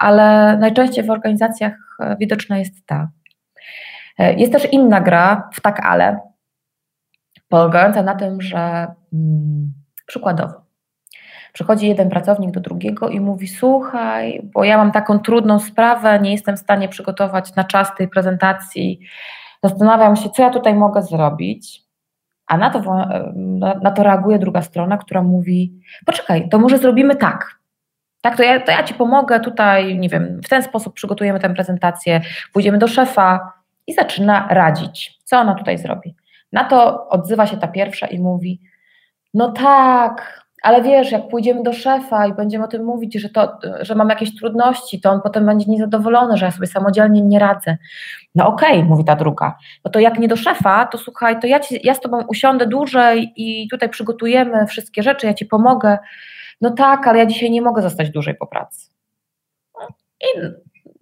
ale 0.00 0.56
najczęściej 0.58 1.04
w 1.04 1.10
organizacjach 1.10 1.74
widoczna 2.20 2.58
jest 2.58 2.86
ta. 2.86 3.10
Jest 4.18 4.52
też 4.52 4.72
inna 4.72 5.00
gra 5.00 5.50
w 5.54 5.60
tak 5.60 5.86
ale, 5.86 6.20
polegająca 7.48 8.02
na 8.02 8.14
tym, 8.14 8.42
że 8.42 8.86
hmm, 9.10 9.72
przykładowo 10.06 10.66
Przychodzi 11.52 11.88
jeden 11.88 12.10
pracownik 12.10 12.50
do 12.50 12.60
drugiego 12.60 13.08
i 13.08 13.20
mówi: 13.20 13.48
Słuchaj, 13.48 14.40
bo 14.44 14.64
ja 14.64 14.76
mam 14.76 14.92
taką 14.92 15.18
trudną 15.18 15.58
sprawę, 15.58 16.20
nie 16.20 16.32
jestem 16.32 16.56
w 16.56 16.60
stanie 16.60 16.88
przygotować 16.88 17.54
na 17.54 17.64
czas 17.64 17.94
tej 17.94 18.08
prezentacji. 18.08 19.00
Zastanawiam 19.68 20.16
się, 20.16 20.30
co 20.30 20.42
ja 20.42 20.50
tutaj 20.50 20.74
mogę 20.74 21.02
zrobić. 21.02 21.82
A 22.46 22.56
na 22.56 22.70
to, 22.70 22.80
na 23.82 23.90
to 23.90 24.02
reaguje 24.02 24.38
druga 24.38 24.62
strona, 24.62 24.98
która 24.98 25.22
mówi: 25.22 25.80
Poczekaj, 26.06 26.48
to 26.48 26.58
może 26.58 26.78
zrobimy 26.78 27.16
tak. 27.16 27.56
Tak, 28.20 28.36
to 28.36 28.42
ja, 28.42 28.60
to 28.60 28.72
ja 28.72 28.82
ci 28.82 28.94
pomogę 28.94 29.40
tutaj, 29.40 29.98
nie 29.98 30.08
wiem, 30.08 30.40
w 30.44 30.48
ten 30.48 30.62
sposób 30.62 30.94
przygotujemy 30.94 31.40
tę 31.40 31.54
prezentację, 31.54 32.20
pójdziemy 32.52 32.78
do 32.78 32.88
szefa 32.88 33.52
i 33.86 33.94
zaczyna 33.94 34.48
radzić, 34.50 35.18
co 35.24 35.38
ona 35.38 35.54
tutaj 35.54 35.78
zrobi. 35.78 36.14
Na 36.52 36.64
to 36.64 37.08
odzywa 37.08 37.46
się 37.46 37.56
ta 37.56 37.68
pierwsza 37.68 38.06
i 38.06 38.18
mówi: 38.18 38.60
No 39.34 39.52
tak, 39.52 40.45
ale 40.62 40.82
wiesz, 40.82 41.12
jak 41.12 41.28
pójdziemy 41.28 41.62
do 41.62 41.72
szefa 41.72 42.26
i 42.26 42.32
będziemy 42.32 42.64
o 42.64 42.68
tym 42.68 42.84
mówić, 42.84 43.14
że, 43.14 43.28
to, 43.28 43.58
że 43.80 43.94
mam 43.94 44.08
jakieś 44.08 44.36
trudności, 44.36 45.00
to 45.00 45.10
on 45.10 45.20
potem 45.20 45.46
będzie 45.46 45.66
niezadowolony, 45.68 46.36
że 46.36 46.46
ja 46.46 46.52
sobie 46.52 46.66
samodzielnie 46.66 47.22
nie 47.22 47.38
radzę. 47.38 47.76
No 48.34 48.46
okej, 48.48 48.76
okay, 48.76 48.84
mówi 48.84 49.04
ta 49.04 49.16
druga. 49.16 49.58
No 49.84 49.90
to 49.90 49.98
jak 49.98 50.18
nie 50.18 50.28
do 50.28 50.36
szefa, 50.36 50.86
to 50.86 50.98
słuchaj, 50.98 51.40
to 51.40 51.46
ja, 51.46 51.60
ci, 51.60 51.80
ja 51.84 51.94
z 51.94 52.00
tobą 52.00 52.22
usiądę 52.28 52.66
dłużej 52.66 53.32
i 53.36 53.68
tutaj 53.68 53.88
przygotujemy 53.88 54.66
wszystkie 54.66 55.02
rzeczy, 55.02 55.26
ja 55.26 55.34
ci 55.34 55.46
pomogę. 55.46 55.98
No 56.60 56.70
tak, 56.70 57.06
ale 57.06 57.18
ja 57.18 57.26
dzisiaj 57.26 57.50
nie 57.50 57.62
mogę 57.62 57.82
zostać 57.82 58.10
dłużej 58.10 58.34
po 58.34 58.46
pracy. 58.46 58.90
I 60.20 60.26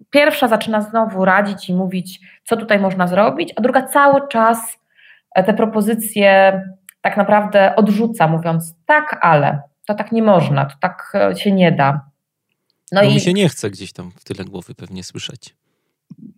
pierwsza 0.09 0.47
zaczyna 0.47 0.81
znowu 0.81 1.25
radzić 1.25 1.69
i 1.69 1.73
mówić, 1.73 2.19
co 2.43 2.57
tutaj 2.57 2.79
można 2.79 3.07
zrobić, 3.07 3.53
a 3.55 3.61
druga 3.61 3.81
cały 3.81 4.27
czas 4.27 4.79
te 5.35 5.53
propozycje 5.53 6.61
tak 7.05 7.17
naprawdę 7.17 7.75
odrzuca, 7.75 8.27
mówiąc 8.27 8.75
tak, 8.85 9.19
ale 9.21 9.61
to 9.87 9.93
tak 9.93 10.11
nie 10.11 10.23
można, 10.23 10.65
to 10.65 10.75
tak 10.81 11.11
e, 11.15 11.35
się 11.35 11.51
nie 11.51 11.71
da. 11.71 12.01
No 12.91 13.01
bo 13.01 13.07
i 13.07 13.13
mi 13.13 13.19
się 13.19 13.33
nie 13.33 13.49
chce 13.49 13.69
gdzieś 13.69 13.93
tam 13.93 14.11
w 14.11 14.23
tyle 14.23 14.45
głowy 14.45 14.75
pewnie 14.75 15.03
słyszeć. 15.03 15.55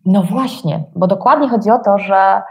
No 0.06 0.24
właśnie, 0.24 0.84
bo 0.96 1.08
dokładnie 1.08 1.50
chodzi 1.50 1.72
o 1.72 1.80
to, 1.80 1.98
że, 1.98 2.42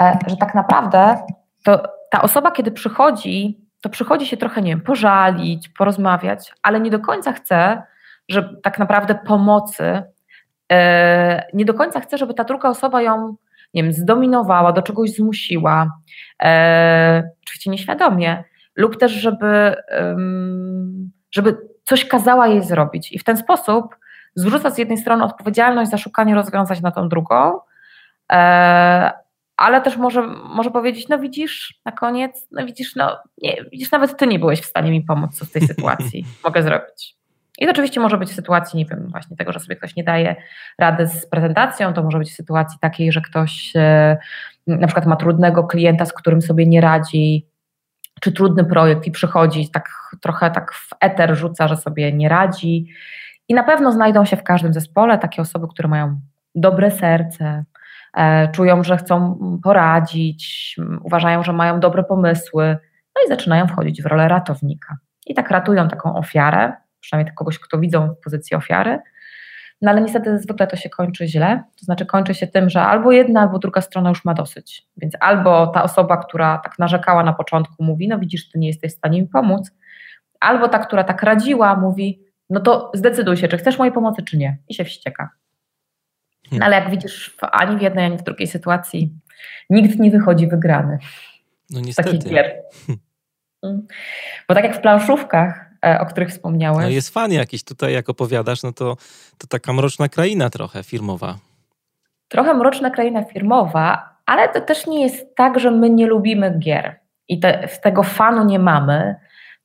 e, 0.00 0.18
że 0.26 0.36
tak 0.36 0.54
naprawdę 0.54 1.16
to 1.64 1.82
ta 2.10 2.22
osoba, 2.22 2.50
kiedy 2.50 2.72
przychodzi, 2.72 3.60
to 3.80 3.88
przychodzi 3.88 4.26
się 4.26 4.36
trochę, 4.36 4.62
nie 4.62 4.70
wiem, 4.70 4.80
pożalić, 4.80 5.68
porozmawiać, 5.68 6.52
ale 6.62 6.80
nie 6.80 6.90
do 6.90 7.00
końca 7.00 7.32
chce, 7.32 7.82
że 8.28 8.56
tak 8.62 8.78
naprawdę 8.78 9.14
pomocy, 9.14 10.02
e, 10.72 11.46
nie 11.54 11.64
do 11.64 11.74
końca 11.74 12.00
chce, 12.00 12.18
żeby 12.18 12.34
ta 12.34 12.44
druga 12.44 12.68
osoba 12.68 13.02
ją 13.02 13.36
nie 13.74 13.82
wiem, 13.82 13.92
zdominowała, 13.92 14.72
do 14.72 14.82
czegoś 14.82 15.10
zmusiła, 15.10 15.90
e, 16.42 17.30
oczywiście 17.46 17.70
nieświadomie, 17.70 18.44
lub 18.76 18.98
też, 18.98 19.12
żeby, 19.12 19.74
żeby 21.30 21.56
coś 21.84 22.04
kazała 22.04 22.48
jej 22.48 22.62
zrobić. 22.62 23.12
I 23.12 23.18
w 23.18 23.24
ten 23.24 23.36
sposób 23.36 23.96
zrzuca 24.34 24.70
z 24.70 24.78
jednej 24.78 24.98
strony 24.98 25.24
odpowiedzialność 25.24 25.90
za 25.90 25.98
szukanie 25.98 26.34
rozwiązań 26.34 26.80
na 26.82 26.90
tą 26.90 27.08
drugą, 27.08 27.58
e, 28.32 29.12
ale 29.56 29.80
też 29.80 29.96
może, 29.96 30.22
może 30.54 30.70
powiedzieć, 30.70 31.08
no 31.08 31.18
widzisz, 31.18 31.80
na 31.84 31.92
koniec, 31.92 32.48
no 32.50 32.66
widzisz, 32.66 32.96
no 32.96 33.18
nie, 33.38 33.64
widzisz, 33.72 33.90
nawet 33.90 34.16
ty 34.16 34.26
nie 34.26 34.38
byłeś 34.38 34.60
w 34.60 34.66
stanie 34.66 34.90
mi 34.90 35.02
pomóc, 35.02 35.38
co 35.38 35.44
w 35.44 35.50
tej 35.50 35.66
sytuacji 35.66 36.24
mogę 36.44 36.62
zrobić. 36.62 37.21
I 37.62 37.64
to 37.64 37.70
oczywiście 37.70 38.00
może 38.00 38.18
być 38.18 38.30
w 38.30 38.34
sytuacji, 38.34 38.78
nie 38.78 38.84
wiem, 38.84 39.08
właśnie 39.10 39.36
tego, 39.36 39.52
że 39.52 39.60
sobie 39.60 39.76
ktoś 39.76 39.96
nie 39.96 40.04
daje 40.04 40.36
rady 40.78 41.06
z 41.06 41.26
prezentacją, 41.26 41.92
to 41.92 42.02
może 42.02 42.18
być 42.18 42.30
w 42.30 42.34
sytuacji 42.34 42.78
takiej, 42.80 43.12
że 43.12 43.20
ktoś 43.20 43.72
e, 43.76 44.16
na 44.66 44.86
przykład 44.86 45.06
ma 45.06 45.16
trudnego 45.16 45.64
klienta, 45.64 46.04
z 46.04 46.12
którym 46.12 46.42
sobie 46.42 46.66
nie 46.66 46.80
radzi, 46.80 47.46
czy 48.20 48.32
trudny 48.32 48.64
projekt 48.64 49.06
i 49.06 49.10
przychodzi 49.10 49.70
tak 49.70 49.88
trochę 50.20 50.50
tak 50.50 50.72
w 50.72 50.90
eter 51.00 51.36
rzuca, 51.36 51.68
że 51.68 51.76
sobie 51.76 52.12
nie 52.12 52.28
radzi. 52.28 52.86
I 53.48 53.54
na 53.54 53.62
pewno 53.62 53.92
znajdą 53.92 54.24
się 54.24 54.36
w 54.36 54.42
każdym 54.42 54.72
zespole 54.72 55.18
takie 55.18 55.42
osoby, 55.42 55.68
które 55.68 55.88
mają 55.88 56.20
dobre 56.54 56.90
serce, 56.90 57.64
e, 58.16 58.48
czują, 58.48 58.84
że 58.84 58.96
chcą 58.96 59.38
poradzić, 59.62 60.76
uważają, 61.02 61.42
że 61.42 61.52
mają 61.52 61.80
dobre 61.80 62.04
pomysły, 62.04 62.78
no 63.16 63.22
i 63.26 63.28
zaczynają 63.28 63.66
wchodzić 63.66 64.02
w 64.02 64.06
rolę 64.06 64.28
ratownika. 64.28 64.96
I 65.26 65.34
tak 65.34 65.50
ratują 65.50 65.88
taką 65.88 66.16
ofiarę, 66.16 66.72
przynajmniej 67.02 67.34
kogoś, 67.34 67.58
kto 67.58 67.78
widzą 67.78 68.14
w 68.14 68.24
pozycji 68.24 68.56
ofiary. 68.56 68.98
No 69.82 69.90
ale 69.90 70.00
niestety 70.00 70.38
zwykle 70.38 70.66
to 70.66 70.76
się 70.76 70.90
kończy 70.90 71.28
źle, 71.28 71.62
to 71.78 71.84
znaczy 71.84 72.06
kończy 72.06 72.34
się 72.34 72.46
tym, 72.46 72.70
że 72.70 72.82
albo 72.82 73.12
jedna, 73.12 73.40
albo 73.40 73.58
druga 73.58 73.80
strona 73.80 74.08
już 74.08 74.24
ma 74.24 74.34
dosyć. 74.34 74.86
Więc 74.96 75.14
albo 75.20 75.66
ta 75.66 75.82
osoba, 75.82 76.16
która 76.16 76.58
tak 76.58 76.78
narzekała 76.78 77.24
na 77.24 77.32
początku, 77.32 77.84
mówi: 77.84 78.08
No 78.08 78.18
widzisz, 78.18 78.50
ty 78.50 78.58
nie 78.58 78.68
jesteś 78.68 78.92
w 78.92 78.96
stanie 78.96 79.22
mi 79.22 79.28
pomóc, 79.28 79.70
albo 80.40 80.68
ta, 80.68 80.78
która 80.78 81.04
tak 81.04 81.22
radziła, 81.22 81.76
mówi: 81.76 82.22
No 82.50 82.60
to 82.60 82.90
zdecyduj 82.94 83.36
się, 83.36 83.48
czy 83.48 83.58
chcesz 83.58 83.78
mojej 83.78 83.94
pomocy, 83.94 84.22
czy 84.22 84.38
nie, 84.38 84.58
i 84.68 84.74
się 84.74 84.84
wścieka. 84.84 85.30
No 86.52 86.66
ale 86.66 86.76
jak 86.76 86.90
widzisz, 86.90 87.36
ani 87.40 87.76
w 87.76 87.82
jednej, 87.82 88.04
ani 88.04 88.18
w 88.18 88.22
drugiej 88.22 88.48
sytuacji 88.48 89.14
nikt 89.70 89.98
nie 89.98 90.10
wychodzi 90.10 90.46
wygrany. 90.46 90.98
No 91.70 91.80
niestety. 91.80 92.10
Takich 92.10 92.32
gier. 92.32 92.62
Mm. 93.62 93.86
Bo 94.48 94.54
tak 94.54 94.64
jak 94.64 94.76
w 94.76 94.80
planszówkach, 94.80 95.71
o 96.00 96.06
których 96.06 96.28
wspomniałeś. 96.28 96.82
No 96.82 96.88
jest 96.88 97.14
fan 97.14 97.32
jakiś 97.32 97.64
tutaj, 97.64 97.92
jak 97.92 98.08
opowiadasz, 98.08 98.62
no 98.62 98.72
to, 98.72 98.96
to 99.38 99.46
taka 99.46 99.72
mroczna 99.72 100.08
kraina 100.08 100.50
trochę 100.50 100.82
firmowa. 100.82 101.38
Trochę 102.28 102.54
mroczna 102.54 102.90
kraina 102.90 103.24
firmowa, 103.24 104.16
ale 104.26 104.48
to 104.48 104.60
też 104.60 104.86
nie 104.86 105.02
jest 105.02 105.36
tak, 105.36 105.60
że 105.60 105.70
my 105.70 105.90
nie 105.90 106.06
lubimy 106.06 106.58
gier 106.58 107.00
i 107.28 107.40
te, 107.40 107.68
tego 107.82 108.02
fanu 108.02 108.44
nie 108.44 108.58
mamy, 108.58 109.14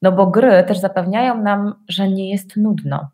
no 0.01 0.11
bo 0.11 0.27
gry 0.27 0.63
też 0.67 0.77
zapewniają 0.77 1.41
nam, 1.41 1.73
że 1.87 2.09
nie 2.09 2.29
jest 2.29 2.57
nudno 2.57 3.09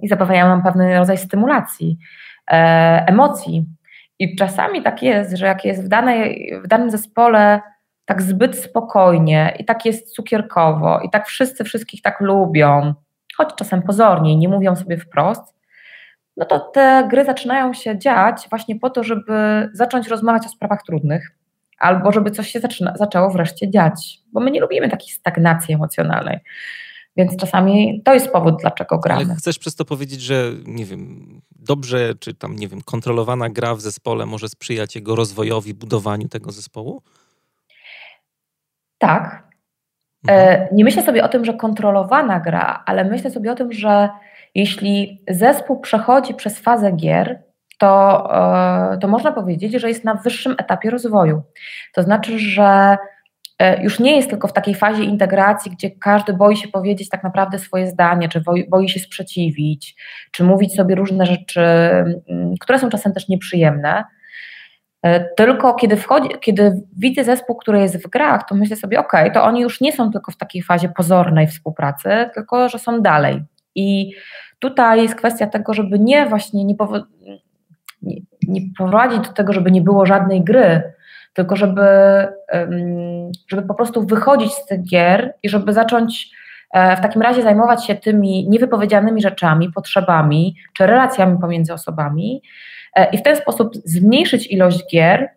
i 0.00 0.08
zapewniają 0.08 0.48
nam 0.48 0.62
pewien 0.62 0.96
rodzaj 0.96 1.18
stymulacji, 1.18 1.98
e, 2.50 3.04
emocji. 3.06 3.66
I 4.18 4.36
czasami 4.36 4.82
tak 4.82 5.02
jest, 5.02 5.36
że 5.36 5.46
jak 5.46 5.64
jest 5.64 5.84
w, 5.84 5.88
danej, 5.88 6.52
w 6.64 6.68
danym 6.68 6.90
zespole 6.90 7.60
tak 8.04 8.22
zbyt 8.22 8.58
spokojnie 8.58 9.56
i 9.58 9.64
tak 9.64 9.86
jest 9.86 10.14
cukierkowo 10.14 11.00
i 11.00 11.10
tak 11.10 11.26
wszyscy 11.26 11.64
wszystkich 11.64 12.02
tak 12.02 12.20
lubią, 12.20 12.94
choć 13.36 13.48
czasem 13.56 13.82
pozornie 13.82 14.36
nie 14.36 14.48
mówią 14.48 14.76
sobie 14.76 14.98
wprost, 14.98 15.54
no 16.36 16.44
to 16.46 16.58
te 16.58 17.08
gry 17.10 17.24
zaczynają 17.24 17.72
się 17.72 17.98
dziać 17.98 18.46
właśnie 18.50 18.78
po 18.78 18.90
to, 18.90 19.04
żeby 19.04 19.68
zacząć 19.72 20.08
rozmawiać 20.08 20.46
o 20.46 20.48
sprawach 20.48 20.82
trudnych, 20.86 21.36
albo 21.78 22.12
żeby 22.12 22.30
coś 22.30 22.48
się 22.48 22.60
zaczyna, 22.60 22.96
zaczęło 22.96 23.30
wreszcie 23.30 23.70
dziać, 23.70 24.18
bo 24.32 24.40
my 24.40 24.50
nie 24.50 24.60
lubimy 24.60 24.88
takiej 24.88 25.08
stagnacji 25.08 25.74
emocjonalnej. 25.74 26.38
Więc 27.16 27.36
czasami 27.36 28.02
to 28.04 28.14
jest 28.14 28.28
powód, 28.28 28.54
dlaczego 28.60 28.98
gramy. 28.98 29.24
Ale 29.24 29.34
chcesz 29.34 29.58
przez 29.58 29.74
to 29.74 29.84
powiedzieć, 29.84 30.20
że 30.20 30.52
nie 30.66 30.84
wiem, 30.84 31.26
dobrze, 31.50 32.14
czy 32.20 32.34
tam, 32.34 32.56
nie 32.56 32.68
wiem, 32.68 32.80
kontrolowana 32.82 33.48
gra 33.48 33.74
w 33.74 33.80
zespole 33.80 34.26
może 34.26 34.48
sprzyjać 34.48 34.94
jego 34.94 35.16
rozwojowi, 35.16 35.74
budowaniu 35.74 36.28
tego 36.28 36.52
zespołu? 36.52 37.02
Tak. 39.02 39.42
E, 40.28 40.32
mhm. 40.32 40.68
Nie 40.76 40.84
myślę 40.84 41.02
sobie 41.02 41.24
o 41.24 41.28
tym, 41.28 41.44
że 41.44 41.54
kontrolowana 41.54 42.40
gra, 42.40 42.82
ale 42.86 43.04
myślę 43.04 43.30
sobie 43.30 43.52
o 43.52 43.54
tym, 43.54 43.72
że 43.72 44.08
jeśli 44.54 45.22
zespół 45.28 45.80
przechodzi 45.80 46.34
przez 46.34 46.58
fazę 46.58 46.92
gier, 46.92 47.42
to, 47.78 48.24
e, 48.94 48.98
to 48.98 49.08
można 49.08 49.32
powiedzieć, 49.32 49.72
że 49.72 49.88
jest 49.88 50.04
na 50.04 50.14
wyższym 50.14 50.54
etapie 50.58 50.90
rozwoju. 50.90 51.42
To 51.94 52.02
znaczy, 52.02 52.38
że 52.38 52.96
e, 53.58 53.82
już 53.82 54.00
nie 54.00 54.16
jest 54.16 54.30
tylko 54.30 54.48
w 54.48 54.52
takiej 54.52 54.74
fazie 54.74 55.04
integracji, 55.04 55.72
gdzie 55.72 55.90
każdy 55.90 56.32
boi 56.32 56.56
się 56.56 56.68
powiedzieć 56.68 57.08
tak 57.08 57.24
naprawdę 57.24 57.58
swoje 57.58 57.86
zdanie, 57.86 58.28
czy 58.28 58.42
boi, 58.68 58.88
się 58.88 59.00
sprzeciwić, 59.00 59.96
czy 60.30 60.44
mówić 60.44 60.74
sobie 60.74 60.94
różne 60.94 61.26
rzeczy, 61.26 61.64
które 62.60 62.78
są 62.78 62.88
czasem 62.88 63.12
też 63.12 63.28
nieprzyjemne 63.28 64.04
tylko 65.36 65.74
kiedy, 65.74 65.96
wchodzi, 65.96 66.28
kiedy 66.40 66.82
widzę 66.98 67.24
zespół, 67.24 67.56
który 67.56 67.80
jest 67.80 68.06
w 68.06 68.10
grach, 68.10 68.48
to 68.48 68.54
myślę 68.54 68.76
sobie, 68.76 69.00
ok, 69.00 69.12
to 69.34 69.44
oni 69.44 69.60
już 69.60 69.80
nie 69.80 69.92
są 69.92 70.10
tylko 70.12 70.32
w 70.32 70.36
takiej 70.36 70.62
fazie 70.62 70.88
pozornej 70.88 71.46
współpracy, 71.46 72.30
tylko 72.34 72.68
że 72.68 72.78
są 72.78 73.00
dalej. 73.00 73.42
I 73.74 74.12
tutaj 74.58 75.02
jest 75.02 75.14
kwestia 75.14 75.46
tego, 75.46 75.74
żeby 75.74 75.98
nie 75.98 76.26
właśnie 76.26 76.64
nie, 76.64 76.74
powo- 76.74 77.04
nie, 78.02 78.16
nie 78.48 78.60
prowadzić 78.76 79.28
do 79.28 79.32
tego, 79.34 79.52
żeby 79.52 79.70
nie 79.70 79.82
było 79.82 80.06
żadnej 80.06 80.44
gry, 80.44 80.82
tylko 81.32 81.56
żeby, 81.56 81.82
żeby 83.48 83.62
po 83.62 83.74
prostu 83.74 84.06
wychodzić 84.06 84.52
z 84.52 84.66
tych 84.66 84.82
gier 84.82 85.34
i 85.42 85.48
żeby 85.48 85.72
zacząć 85.72 86.30
e, 86.74 86.96
w 86.96 87.00
takim 87.00 87.22
razie 87.22 87.42
zajmować 87.42 87.86
się 87.86 87.94
tymi 87.94 88.48
niewypowiedzianymi 88.48 89.22
rzeczami, 89.22 89.72
potrzebami 89.72 90.56
czy 90.76 90.86
relacjami 90.86 91.38
pomiędzy 91.38 91.72
osobami, 91.72 92.42
E, 92.42 92.81
i 93.12 93.18
w 93.18 93.22
ten 93.22 93.36
sposób 93.36 93.76
zmniejszyć 93.84 94.46
ilość 94.46 94.80
gier, 94.92 95.28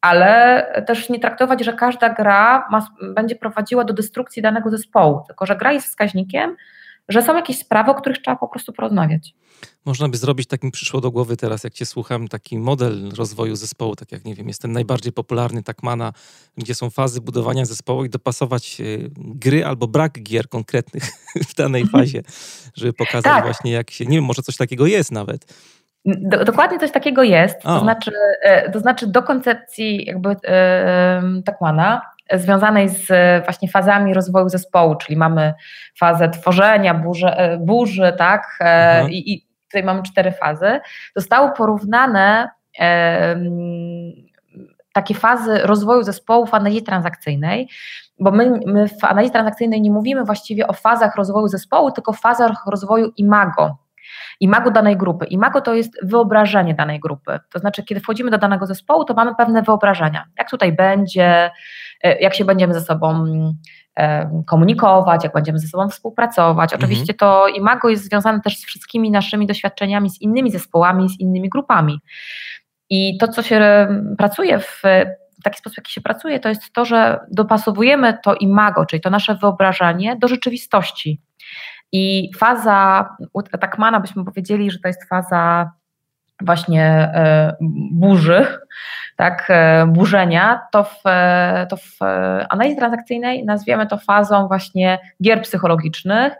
ale 0.00 0.84
też 0.86 1.08
nie 1.08 1.20
traktować, 1.20 1.64
że 1.64 1.72
każda 1.72 2.10
gra 2.14 2.68
ma, 2.70 2.86
będzie 3.14 3.36
prowadziła 3.36 3.84
do 3.84 3.94
destrukcji 3.94 4.42
danego 4.42 4.70
zespołu, 4.70 5.20
tylko 5.26 5.46
że 5.46 5.56
gra 5.56 5.72
jest 5.72 5.86
wskaźnikiem, 5.86 6.56
że 7.08 7.22
są 7.22 7.36
jakieś 7.36 7.58
sprawy, 7.58 7.90
o 7.90 7.94
których 7.94 8.18
trzeba 8.18 8.36
po 8.36 8.48
prostu 8.48 8.72
porozmawiać. 8.72 9.34
Można 9.84 10.08
by 10.08 10.16
zrobić, 10.16 10.48
tak 10.48 10.62
mi 10.62 10.70
przyszło 10.70 11.00
do 11.00 11.10
głowy 11.10 11.36
teraz, 11.36 11.64
jak 11.64 11.74
cię 11.74 11.86
słucham, 11.86 12.28
taki 12.28 12.58
model 12.58 13.10
rozwoju 13.16 13.56
zespołu, 13.56 13.96
tak 13.96 14.12
jak 14.12 14.24
nie 14.24 14.34
wiem, 14.34 14.48
jest 14.48 14.62
ten 14.62 14.72
najbardziej 14.72 15.12
popularny 15.12 15.62
Takmana, 15.62 16.12
gdzie 16.56 16.74
są 16.74 16.90
fazy 16.90 17.20
budowania 17.20 17.64
zespołu 17.64 18.04
i 18.04 18.10
dopasować 18.10 18.80
e, 18.80 18.84
gry 19.16 19.64
albo 19.64 19.88
brak 19.88 20.22
gier 20.22 20.48
konkretnych 20.48 21.04
w 21.48 21.54
danej 21.54 21.86
fazie, 21.92 22.22
żeby 22.74 22.92
pokazać 22.92 23.24
tak. 23.24 23.44
właśnie 23.44 23.72
jak 23.72 23.90
się, 23.90 24.06
nie 24.06 24.16
wiem, 24.16 24.24
może 24.24 24.42
coś 24.42 24.56
takiego 24.56 24.86
jest 24.86 25.12
nawet 25.12 25.54
do, 26.06 26.44
dokładnie 26.44 26.78
coś 26.78 26.90
takiego 26.92 27.22
jest, 27.22 27.62
to 27.62 27.80
znaczy, 27.80 28.12
e, 28.42 28.70
to 28.70 28.80
znaczy 28.80 29.06
do 29.06 29.22
koncepcji 29.22 30.06
jakby 30.06 30.36
e, 30.48 31.22
Takmana 31.44 32.02
związanej 32.32 32.88
z 32.88 33.06
właśnie 33.44 33.68
fazami 33.68 34.14
rozwoju 34.14 34.48
zespołu, 34.48 34.94
czyli 34.94 35.16
mamy 35.16 35.54
fazę 35.98 36.28
tworzenia, 36.28 36.94
burzy, 36.94 37.30
burzy 37.58 38.14
tak, 38.18 38.58
mhm. 38.60 39.10
I, 39.10 39.32
I, 39.32 39.46
tutaj 39.64 39.84
mamy 39.84 40.02
cztery 40.02 40.32
fazy, 40.32 40.80
zostały 41.16 41.52
porównane 41.52 42.48
takie 44.92 45.14
fazy 45.14 45.58
rozwoju 45.58 46.02
zespołu 46.02 46.46
w 46.46 46.54
analizie 46.54 46.82
transakcyjnej, 46.82 47.68
bo 48.18 48.30
my, 48.30 48.60
my 48.66 48.88
w 48.88 49.04
analizie 49.04 49.32
transakcyjnej 49.32 49.80
nie 49.80 49.90
mówimy 49.90 50.24
właściwie 50.24 50.68
o 50.68 50.72
fazach 50.72 51.16
rozwoju 51.16 51.48
zespołu, 51.48 51.90
tylko 51.90 52.10
o 52.10 52.14
fazach 52.14 52.66
rozwoju 52.66 53.12
imago, 53.16 53.76
imago 54.40 54.70
danej 54.70 54.96
grupy. 54.96 55.26
Imago 55.26 55.60
to 55.60 55.74
jest 55.74 56.06
wyobrażenie 56.06 56.74
danej 56.74 57.00
grupy. 57.00 57.38
To 57.52 57.58
znaczy, 57.58 57.84
kiedy 57.84 58.00
wchodzimy 58.00 58.30
do 58.30 58.38
danego 58.38 58.66
zespołu, 58.66 59.04
to 59.04 59.14
mamy 59.14 59.34
pewne 59.34 59.62
wyobrażenia. 59.62 60.24
Jak 60.38 60.50
tutaj 60.50 60.72
będzie, 60.72 61.50
e, 62.02 62.18
jak 62.20 62.34
się 62.34 62.44
będziemy 62.44 62.74
ze 62.74 62.80
sobą 62.80 63.24
e, 63.96 64.42
komunikować, 64.46 65.24
jak 65.24 65.32
będziemy 65.32 65.58
ze 65.58 65.68
sobą 65.68 65.88
współpracować. 65.88 66.72
Mhm. 66.72 66.82
Oczywiście 66.82 67.12
mhm. 67.12 67.18
to 67.18 67.48
imago 67.48 67.88
jest 67.88 68.04
związane 68.04 68.40
też 68.40 68.58
z 68.58 68.64
wszystkimi 68.64 69.10
naszymi 69.10 69.46
doświadczeniami, 69.46 70.10
z 70.10 70.20
innymi 70.20 70.50
zespołami, 70.50 71.08
z 71.08 71.20
innymi 71.20 71.48
grupami. 71.48 72.00
I 72.90 73.18
to, 73.18 73.28
co 73.28 73.42
się 73.42 73.88
pracuje 74.18 74.58
w 74.58 74.82
taki 75.44 75.58
sposób, 75.58 75.76
jaki 75.76 75.92
się 75.92 76.00
pracuje, 76.00 76.40
to 76.40 76.48
jest 76.48 76.72
to, 76.72 76.84
że 76.84 77.20
dopasowujemy 77.30 78.18
to 78.24 78.34
imago, 78.34 78.86
czyli 78.86 79.00
to 79.00 79.10
nasze 79.10 79.34
wyobrażenie 79.34 80.16
do 80.16 80.28
rzeczywistości. 80.28 81.20
I 81.92 82.30
faza 82.38 83.08
u 83.32 83.42
Takmana 83.42 84.00
byśmy 84.00 84.24
powiedzieli, 84.24 84.70
że 84.70 84.78
to 84.78 84.88
jest 84.88 85.08
faza 85.08 85.70
właśnie 86.40 86.84
e, 86.84 87.56
burzy, 87.92 88.46
tak, 89.16 89.46
e, 89.48 89.86
burzenia, 89.86 90.60
to 90.72 90.84
w, 90.84 91.00
e, 91.06 91.66
to 91.70 91.76
w 91.76 91.98
analizie 92.50 92.76
transakcyjnej 92.76 93.44
nazwiemy 93.44 93.86
to 93.86 93.98
fazą 93.98 94.48
właśnie 94.48 94.98
gier 95.22 95.42
psychologicznych, 95.42 96.32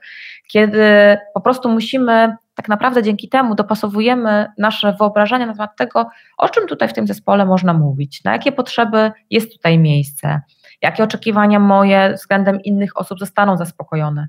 kiedy 0.49 1.19
po 1.35 1.41
prostu 1.41 1.69
musimy 1.69 2.37
tak 2.55 2.69
naprawdę 2.69 3.03
dzięki 3.03 3.29
temu 3.29 3.55
dopasowujemy 3.55 4.47
nasze 4.59 4.93
wyobrażenia 4.93 5.47
na 5.47 5.53
temat 5.53 5.77
tego, 5.77 6.09
o 6.37 6.49
czym 6.49 6.67
tutaj 6.67 6.89
w 6.89 6.93
tym 6.93 7.07
zespole 7.07 7.47
można 7.47 7.73
mówić, 7.73 8.25
na 8.25 8.33
jakie 8.33 8.53
potrzeby 8.53 9.13
jest 9.31 9.53
tutaj 9.53 9.79
miejsce, 9.79 10.41
jakie 10.83 11.05
oczekiwania 11.05 11.59
moje 11.59 12.13
względem 12.15 12.63
innych 12.63 12.99
osób 12.99 13.19
zostaną 13.19 13.57
zaspokojone. 13.57 14.29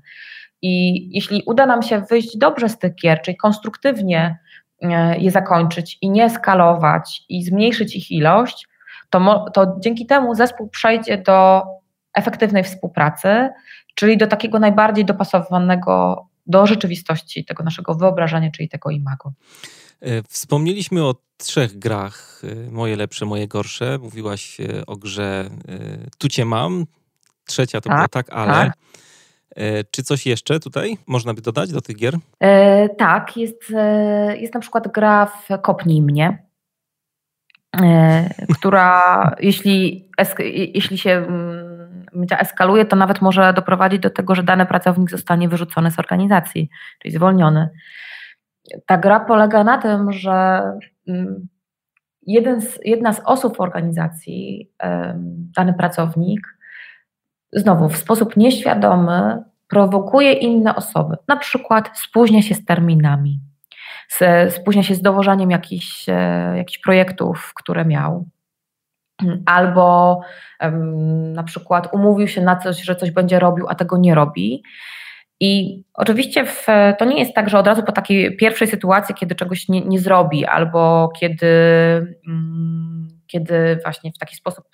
I 0.62 1.08
jeśli 1.14 1.42
uda 1.46 1.66
nam 1.66 1.82
się 1.82 2.00
wyjść 2.00 2.36
dobrze 2.36 2.68
z 2.68 2.78
tych 2.78 2.94
gier, 2.94 3.22
czyli 3.22 3.36
konstruktywnie 3.36 4.38
e, 4.82 5.18
je 5.18 5.30
zakończyć 5.30 5.98
i 6.02 6.10
nie 6.10 6.30
skalować 6.30 7.22
i 7.28 7.44
zmniejszyć 7.44 7.96
ich 7.96 8.10
ilość, 8.10 8.68
to, 9.10 9.44
to 9.54 9.76
dzięki 9.80 10.06
temu 10.06 10.34
zespół 10.34 10.68
przejdzie 10.68 11.18
do 11.18 11.62
efektywnej 12.14 12.64
współpracy, 12.64 13.48
czyli 13.94 14.16
do 14.16 14.26
takiego 14.26 14.58
najbardziej 14.58 15.04
dopasowanego 15.04 16.24
do 16.46 16.66
rzeczywistości 16.66 17.44
tego 17.44 17.62
naszego 17.62 17.94
wyobrażenia, 17.94 18.50
czyli 18.50 18.68
tego 18.68 18.90
imago. 18.90 19.32
E, 20.00 20.22
wspomnieliśmy 20.22 21.04
o 21.04 21.14
trzech 21.36 21.78
grach, 21.78 22.42
e, 22.44 22.70
moje 22.70 22.96
lepsze, 22.96 23.26
moje 23.26 23.48
gorsze. 23.48 23.98
Mówiłaś 23.98 24.58
o 24.86 24.96
grze 24.96 25.50
Tu 26.18 26.28
cię 26.28 26.44
mam, 26.44 26.84
trzecia 27.44 27.80
to 27.80 27.88
tak, 27.88 27.96
była 27.96 28.08
tak, 28.08 28.30
ale. 28.30 28.52
Tak. 28.52 28.72
Czy 29.90 30.02
coś 30.02 30.26
jeszcze 30.26 30.60
tutaj 30.60 30.98
można 31.06 31.34
by 31.34 31.42
dodać 31.42 31.72
do 31.72 31.80
tych 31.80 31.96
gier? 31.96 32.14
E, 32.40 32.88
tak, 32.88 33.36
jest, 33.36 33.74
jest 34.36 34.54
na 34.54 34.60
przykład 34.60 34.88
gra 34.88 35.26
w 35.26 35.48
Kopnij 35.62 36.02
mnie, 36.02 36.42
e, 37.82 38.30
która 38.58 39.34
jeśli, 39.40 40.08
jeśli 40.74 40.98
się 40.98 41.10
mm, 41.10 42.26
eskaluje, 42.30 42.84
to 42.84 42.96
nawet 42.96 43.22
może 43.22 43.52
doprowadzić 43.52 44.00
do 44.00 44.10
tego, 44.10 44.34
że 44.34 44.42
dany 44.42 44.66
pracownik 44.66 45.10
zostanie 45.10 45.48
wyrzucony 45.48 45.90
z 45.90 45.98
organizacji, 45.98 46.68
czyli 46.98 47.14
zwolniony. 47.14 47.68
Ta 48.86 48.98
gra 48.98 49.20
polega 49.20 49.64
na 49.64 49.78
tym, 49.78 50.12
że 50.12 50.62
mm, 51.08 51.48
z, 52.58 52.78
jedna 52.84 53.12
z 53.12 53.20
osób 53.24 53.56
w 53.56 53.60
organizacji, 53.60 54.70
dany 55.56 55.74
pracownik, 55.74 56.58
znowu 57.52 57.88
w 57.88 57.96
sposób 57.96 58.36
nieświadomy 58.36 59.42
prowokuje 59.68 60.32
inne 60.32 60.76
osoby. 60.76 61.16
Na 61.28 61.36
przykład 61.36 61.98
spóźnia 61.98 62.42
się 62.42 62.54
z 62.54 62.64
terminami, 62.64 63.40
spóźnia 64.50 64.82
się 64.82 64.94
z 64.94 65.02
dowożeniem 65.02 65.50
jakichś, 65.50 66.08
e, 66.08 66.54
jakichś 66.56 66.78
projektów, 66.78 67.52
które 67.54 67.84
miał 67.84 68.26
albo 69.46 70.20
na 71.32 71.42
przykład 71.42 71.94
umówił 71.94 72.28
się 72.28 72.40
na 72.40 72.56
coś, 72.56 72.82
że 72.82 72.96
coś 72.96 73.10
będzie 73.10 73.38
robił, 73.38 73.66
a 73.68 73.74
tego 73.74 73.98
nie 73.98 74.14
robi. 74.14 74.62
I 75.40 75.82
oczywiście 75.94 76.46
w, 76.46 76.66
to 76.98 77.04
nie 77.04 77.18
jest 77.18 77.34
tak, 77.34 77.50
że 77.50 77.58
od 77.58 77.66
razu 77.66 77.82
po 77.82 77.92
takiej 77.92 78.36
pierwszej 78.36 78.68
sytuacji, 78.68 79.14
kiedy 79.14 79.34
czegoś 79.34 79.68
nie, 79.68 79.80
nie 79.80 79.98
zrobi, 79.98 80.46
albo 80.46 81.12
kiedy, 81.20 81.46
um, 82.26 83.08
kiedy 83.26 83.78
właśnie 83.82 84.12
w 84.12 84.18
taki 84.18 84.36
sposób, 84.36 84.64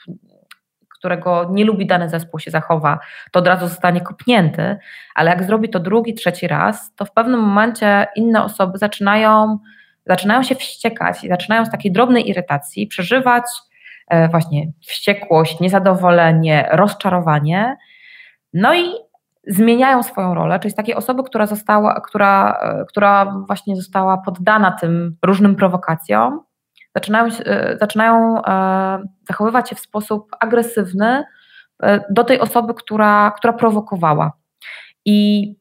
którego 1.05 1.49
nie 1.51 1.65
lubi 1.65 1.87
dany 1.87 2.09
zespół 2.09 2.41
się 2.41 2.51
zachowa, 2.51 2.99
to 3.33 3.39
od 3.39 3.47
razu 3.47 3.69
zostanie 3.69 4.01
kopnięty, 4.01 4.77
ale 5.15 5.31
jak 5.31 5.45
zrobi 5.45 5.69
to 5.69 5.81
drugi, 5.81 6.15
trzeci 6.15 6.49
raz, 6.49 6.95
to 6.95 7.05
w 7.05 7.13
pewnym 7.13 7.41
momencie 7.41 8.07
inne 8.17 8.45
osoby 8.45 8.79
zaczynają, 8.79 9.59
zaczynają 10.07 10.43
się 10.43 10.55
wściekać 10.55 11.25
i 11.25 11.29
zaczynają 11.29 11.65
z 11.65 11.71
takiej 11.71 11.93
drobnej 11.93 12.29
irytacji 12.29 12.87
przeżywać 12.87 13.45
E, 14.09 14.29
właśnie 14.29 14.73
wściekłość, 14.81 15.61
niezadowolenie, 15.61 16.69
rozczarowanie. 16.73 17.77
No 18.53 18.75
i 18.75 18.85
zmieniają 19.47 20.03
swoją 20.03 20.35
rolę, 20.35 20.61
czyli 20.61 20.73
z 20.73 20.75
takiej 20.75 20.95
osoby, 20.95 21.23
która 21.23 21.47
została, 21.47 22.01
która, 22.01 22.59
e, 22.63 22.85
która 22.89 23.35
właśnie 23.47 23.77
została 23.77 24.19
poddana 24.19 24.73
tym 24.73 25.17
różnym 25.25 25.57
prowokacjom, 25.57 26.41
zaczynają, 26.95 27.27
e, 27.27 27.77
zaczynają 27.81 28.43
zachowywać 29.29 29.71
się 29.71 29.77
w 29.77 29.81
sposób 29.81 30.31
agresywny 30.41 31.25
do 32.11 32.25
tej 32.25 32.41
osoby, 32.41 32.75
która, 32.75 33.33
która 33.37 33.53
prowokowała. 33.53 34.33
I 35.05 35.55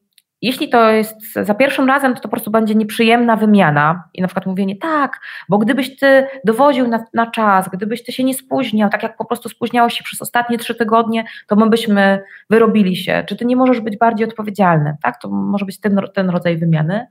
jeśli 0.44 0.68
to 0.68 0.90
jest 0.90 1.34
za 1.34 1.54
pierwszym 1.54 1.88
razem, 1.88 2.14
to, 2.14 2.20
to 2.20 2.28
po 2.28 2.28
prostu 2.28 2.50
będzie 2.50 2.74
nieprzyjemna 2.74 3.36
wymiana 3.36 4.04
i 4.14 4.22
na 4.22 4.28
przykład 4.28 4.46
mówienie 4.46 4.76
tak, 4.76 5.20
bo 5.48 5.58
gdybyś 5.58 5.96
ty 5.98 6.26
dowodził 6.44 6.88
na, 6.88 7.04
na 7.14 7.30
czas, 7.30 7.68
gdybyś 7.68 8.04
ty 8.04 8.12
się 8.12 8.24
nie 8.24 8.34
spóźniał, 8.34 8.90
tak 8.90 9.02
jak 9.02 9.16
po 9.16 9.24
prostu 9.24 9.48
spóźniałeś 9.48 9.94
się 9.94 10.04
przez 10.04 10.22
ostatnie 10.22 10.58
trzy 10.58 10.74
tygodnie, 10.74 11.24
to 11.46 11.56
my 11.56 11.70
byśmy 11.70 12.22
wyrobili 12.50 12.96
się. 12.96 13.24
Czy 13.28 13.36
ty 13.36 13.44
nie 13.44 13.56
możesz 13.56 13.80
być 13.80 13.98
bardziej 13.98 14.28
odpowiedzialny? 14.28 14.96
Tak? 15.02 15.20
To 15.20 15.28
może 15.28 15.64
być 15.64 15.80
ten, 15.80 16.00
ten 16.14 16.30
rodzaj 16.30 16.56
wymiany, 16.56 17.06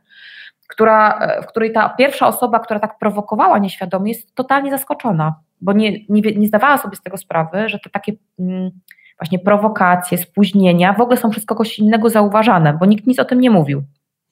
która, 0.68 1.28
w 1.44 1.46
której 1.46 1.72
ta 1.72 1.90
pierwsza 1.90 2.28
osoba, 2.28 2.60
która 2.60 2.80
tak 2.80 2.98
prowokowała 2.98 3.58
nieświadomie, 3.58 4.12
jest 4.12 4.36
totalnie 4.36 4.72
zaskoczona, 4.72 5.36
bo 5.62 5.74
nie, 5.74 5.92
nie, 6.10 6.22
nie 6.22 6.48
zdawała 6.48 6.78
sobie 6.78 6.96
z 6.96 7.02
tego 7.02 7.18
sprawy, 7.18 7.70
że 7.70 7.80
to 7.80 7.90
takie. 7.90 8.14
Mm, 8.40 8.72
właśnie 9.20 9.40
prowokacje, 9.40 10.18
spóźnienia 10.18 10.94
w 10.94 11.02
ogóle 11.02 11.18
są 11.18 11.30
przez 11.30 11.46
kogoś 11.46 11.80
innego 11.80 12.10
zauważane, 12.10 12.74
bo 12.74 12.86
nikt 12.86 13.08
nic 13.08 13.20
o 13.20 13.26
tym 13.26 13.42
nie 13.42 13.52
mówił. 13.52 13.84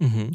Mhm. 0.02 0.32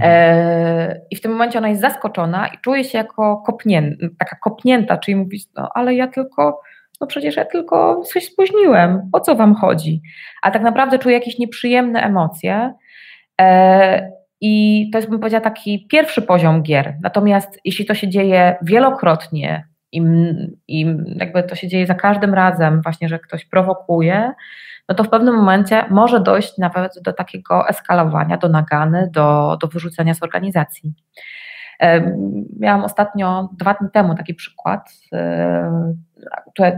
E, 0.00 1.00
I 1.10 1.16
w 1.16 1.20
tym 1.20 1.32
momencie 1.32 1.58
ona 1.58 1.68
jest 1.68 1.80
zaskoczona 1.80 2.48
i 2.48 2.58
czuje 2.58 2.84
się 2.84 2.98
jako 2.98 3.36
kopnięta, 3.36 4.06
taka 4.18 4.36
kopnięta, 4.36 4.98
czyli 4.98 5.16
mówi, 5.16 5.40
no 5.56 5.70
ale 5.74 5.94
ja 5.94 6.08
tylko, 6.08 6.60
no 7.00 7.06
przecież 7.06 7.36
ja 7.36 7.44
tylko 7.44 8.02
coś 8.02 8.24
spóźniłem, 8.24 9.10
o 9.12 9.20
co 9.20 9.36
wam 9.36 9.54
chodzi? 9.54 10.02
A 10.42 10.50
tak 10.50 10.62
naprawdę 10.62 10.98
czuje 10.98 11.14
jakieś 11.14 11.38
nieprzyjemne 11.38 12.02
emocje. 12.02 12.74
E, 13.40 14.10
I 14.40 14.84
to 14.92 14.98
jest, 14.98 15.10
bym 15.10 15.20
powiedziała, 15.20 15.40
taki 15.40 15.86
pierwszy 15.86 16.22
poziom 16.22 16.62
gier. 16.62 16.96
Natomiast 17.02 17.60
jeśli 17.64 17.86
to 17.86 17.94
się 17.94 18.08
dzieje 18.08 18.56
wielokrotnie, 18.62 19.68
i, 19.92 20.02
i 20.68 20.96
jakby 21.16 21.42
to 21.42 21.54
się 21.54 21.68
dzieje 21.68 21.86
za 21.86 21.94
każdym 21.94 22.34
razem, 22.34 22.82
właśnie, 22.82 23.08
że 23.08 23.18
ktoś 23.18 23.44
prowokuje, 23.44 24.32
no 24.88 24.94
to 24.94 25.04
w 25.04 25.08
pewnym 25.08 25.34
momencie 25.34 25.84
może 25.90 26.20
dojść 26.20 26.58
nawet 26.58 26.92
do 27.02 27.12
takiego 27.12 27.68
eskalowania, 27.68 28.36
do 28.36 28.48
nagany, 28.48 29.10
do, 29.12 29.58
do 29.60 29.68
wyrzucenia 29.68 30.14
z 30.14 30.22
organizacji. 30.22 30.92
Miałam 32.60 32.84
ostatnio, 32.84 33.48
dwa 33.58 33.74
dni 33.74 33.88
temu 33.90 34.14
taki 34.14 34.34
przykład, 34.34 34.92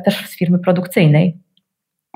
też 0.04 0.26
z 0.26 0.36
firmy 0.36 0.58
produkcyjnej, 0.58 1.38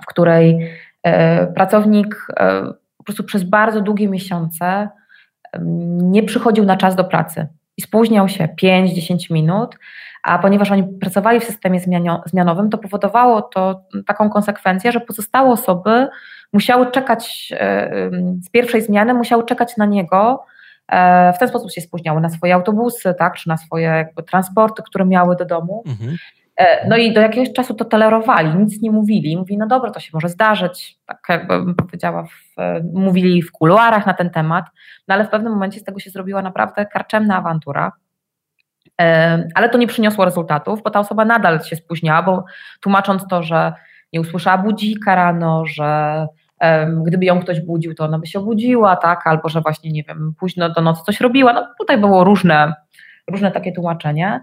w 0.03 0.07
której 0.07 0.70
e, 1.03 1.47
pracownik 1.47 2.26
e, 2.36 2.62
po 2.97 3.05
prostu 3.05 3.24
przez 3.24 3.45
bardzo 3.45 3.80
długie 3.80 4.09
miesiące 4.09 4.88
nie 5.96 6.22
przychodził 6.22 6.64
na 6.64 6.76
czas 6.76 6.96
do 6.96 7.05
pracy 7.05 7.46
i 7.76 7.82
spóźniał 7.82 8.28
się 8.28 8.48
5-10 8.62 9.32
minut, 9.32 9.76
a 10.22 10.38
ponieważ 10.38 10.70
oni 10.70 10.84
pracowali 11.00 11.40
w 11.40 11.44
systemie 11.44 11.80
zmianowym, 12.26 12.70
to 12.70 12.78
powodowało 12.78 13.42
to 13.42 13.84
taką 14.07 14.30
konsekwencję, 14.30 14.92
że 14.92 15.00
pozostałe 15.00 15.50
osoby 15.50 16.09
musiały 16.52 16.90
czekać 16.90 17.52
e, 17.57 18.11
z 18.42 18.50
pierwszej 18.50 18.82
zmiany, 18.82 19.14
musiały 19.14 19.44
czekać 19.44 19.76
na 19.76 19.86
niego. 19.86 20.44
E, 20.88 21.32
w 21.32 21.38
ten 21.38 21.48
sposób 21.48 21.70
się 21.70 21.80
spóźniały 21.80 22.20
na 22.20 22.30
swoje 22.30 22.55
autobusy, 22.55 23.14
tak, 23.18 23.36
czy 23.36 23.48
na 23.48 23.57
swoje 23.57 23.86
jakby 23.86 24.22
transporty, 24.22 24.82
które 24.86 25.05
miały 25.05 25.36
do 25.36 25.44
domu. 25.44 25.82
Mhm. 25.86 26.16
E, 26.57 26.88
no 26.88 26.96
i 26.96 27.12
do 27.12 27.20
jakiegoś 27.20 27.52
czasu 27.52 27.74
to 27.74 27.84
tolerowali, 27.84 28.55
nic 28.59 28.82
nie 28.82 28.90
mówili. 28.90 29.36
Mówi, 29.36 29.59
no 29.59 29.66
dobra, 29.66 29.90
to 29.90 30.00
się 30.00 30.11
może 30.12 30.28
zdarzyć, 30.28 30.98
tak 31.07 31.18
jakbym 31.28 31.74
powiedziała, 31.74 32.24
w, 32.24 32.55
mówili 32.92 33.42
w 33.42 33.52
kuluarach 33.52 34.07
na 34.07 34.14
ten 34.14 34.30
temat, 34.30 34.64
no 35.09 35.14
ale 35.14 35.24
w 35.24 35.30
pewnym 35.30 35.52
momencie 35.52 35.80
z 35.80 35.84
tego 35.84 36.00
się 36.00 36.11
zrobiła 36.11 36.42
naprawdę 36.42 36.86
karczemna 36.86 37.36
awantura. 37.36 37.92
E, 39.00 39.48
ale 39.55 39.68
to 39.68 39.78
nie 39.78 39.86
przyniosło 39.86 40.24
rezultatów, 40.24 40.82
bo 40.82 40.90
ta 40.90 41.00
osoba 41.00 41.24
nadal 41.24 41.62
się 41.62 41.76
spóźniała, 41.76 42.22
bo 42.22 42.44
tłumacząc 42.80 43.28
to, 43.28 43.42
że 43.42 43.72
nie 44.12 44.20
usłyszała 44.20 44.59
budzika 44.59 45.14
rano, 45.14 45.66
że 45.66 46.26
gdyby 47.07 47.24
ją 47.24 47.40
ktoś 47.40 47.61
budził, 47.61 47.94
to 47.94 48.05
ona 48.05 48.18
by 48.18 48.26
się 48.26 48.38
obudziła, 48.38 48.96
tak, 48.96 49.26
albo 49.26 49.48
że 49.48 49.61
właśnie, 49.61 49.92
nie 49.92 50.02
wiem, 50.02 50.34
późno 50.38 50.70
do 50.70 50.80
nocy 50.80 51.02
coś 51.07 51.20
robiła. 51.20 51.52
No 51.52 51.66
tutaj 51.78 51.98
było 51.98 52.24
różne, 52.24 52.74
różne 53.30 53.50
takie 53.50 53.72
tłumaczenie. 53.72 54.40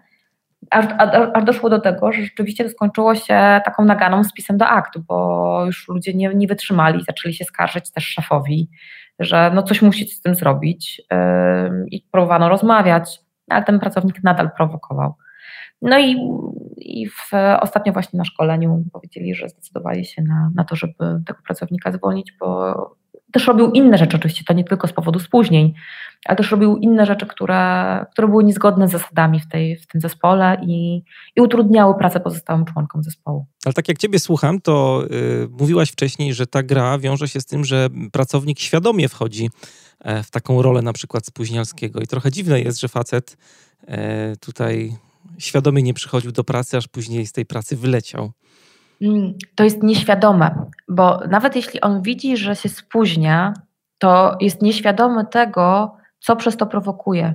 Aż, 0.70 0.86
aż, 1.34 1.44
doszło 1.44 1.70
do 1.70 1.80
tego, 1.80 2.12
że 2.12 2.24
rzeczywiście 2.24 2.64
to 2.64 2.70
skończyło 2.70 3.16
się 3.16 3.62
taką 3.66 3.86
naganą 3.86 4.24
z 4.24 4.34
pisem 4.34 4.58
do 4.58 4.68
aktu, 4.68 5.04
bo 5.08 5.64
już 5.66 5.88
ludzie 5.88 6.14
nie, 6.14 6.32
nie 6.36 6.48
wytrzymali, 6.48 7.04
zaczęli 7.04 7.34
się 7.34 7.46
skarżyć 7.46 7.92
też 7.92 8.06
szefowi, 8.06 8.70
że 9.20 9.52
no 9.56 9.64
coś 9.64 9.82
musi 9.82 10.08
z 10.08 10.22
tym 10.22 10.36
zrobić 10.36 11.02
yy, 11.12 11.86
i 11.88 12.06
próbowano 12.12 12.50
rozmawiać, 12.50 13.20
ale 13.50 13.64
ten 13.64 13.80
pracownik 13.80 14.24
nadal 14.24 14.52
prowokował. 14.58 15.14
No 15.82 16.00
i, 16.00 16.16
i 16.78 17.10
w, 17.10 17.32
ostatnio 17.60 17.94
właśnie 17.94 18.18
na 18.18 18.26
szkoleniu 18.26 18.84
powiedzieli, 18.94 19.36
że 19.36 19.50
zdecydowali 19.50 20.06
się 20.06 20.22
na, 20.22 20.52
na 20.56 20.64
to, 20.64 20.76
żeby 20.76 21.22
tego 21.26 21.40
pracownika 21.46 21.92
zwolnić, 21.92 22.34
bo 22.40 22.76
też 23.32 23.48
robił 23.48 23.72
inne 23.72 23.98
rzeczy, 23.98 24.18
oczywiście 24.18 24.44
to 24.48 24.54
nie 24.54 24.64
tylko 24.64 24.88
z 24.88 24.94
powodu 24.94 25.20
spóźnień, 25.20 25.74
ale 26.26 26.36
też 26.36 26.52
robił 26.52 26.78
inne 26.78 27.06
rzeczy, 27.06 27.26
które, 27.26 28.06
które 28.12 28.28
były 28.28 28.44
niezgodne 28.44 28.88
z 28.88 28.92
zasadami 28.92 29.40
w, 29.40 29.48
tej, 29.48 29.78
w 29.78 29.88
tym 29.88 30.02
zespole 30.02 30.58
i, 30.68 31.04
i 31.36 31.42
utrudniały 31.42 31.98
pracę 31.98 32.20
pozostałym 32.20 32.66
członkom 32.66 33.04
zespołu. 33.04 33.46
Ale 33.66 33.74
tak 33.74 33.88
jak 33.88 33.98
Ciebie 33.98 34.20
słucham, 34.20 34.62
to 34.62 35.04
yy, 35.10 35.48
mówiłaś 35.60 35.92
wcześniej, 35.92 36.34
że 36.34 36.48
ta 36.48 36.64
gra 36.64 36.98
wiąże 37.00 37.28
się 37.28 37.42
z 37.42 37.46
tym, 37.46 37.66
że 37.66 37.88
pracownik 38.12 38.60
świadomie 38.60 39.10
wchodzi 39.10 39.50
e, 40.00 40.24
w 40.24 40.32
taką 40.32 40.62
rolę 40.62 40.82
na 40.82 40.94
przykład 40.94 41.26
spóźnialskiego 41.26 42.00
i 42.00 42.08
trochę 42.08 42.32
dziwne 42.32 42.62
jest, 42.62 42.80
że 42.80 42.88
facet 42.88 43.38
e, 43.88 44.36
tutaj 44.36 44.96
świadomie 45.38 45.84
nie 45.84 45.94
przychodził 45.94 46.32
do 46.32 46.44
pracy, 46.44 46.78
aż 46.78 46.88
później 46.88 47.28
z 47.28 47.32
tej 47.32 47.46
pracy 47.46 47.78
wyleciał. 47.78 48.32
Mm, 49.02 49.34
to 49.56 49.64
jest 49.64 49.84
nieświadome, 49.84 50.66
bo 50.88 51.20
nawet 51.30 51.56
jeśli 51.56 51.82
on 51.82 52.02
widzi, 52.02 52.38
że 52.38 52.56
się 52.56 52.70
spóźnia, 52.70 53.54
to 53.98 54.38
jest 54.40 54.62
nieświadomy 54.62 55.26
tego, 55.26 55.96
co 56.20 56.36
przez 56.36 56.58
to 56.58 56.66
prowokuje. 56.66 57.34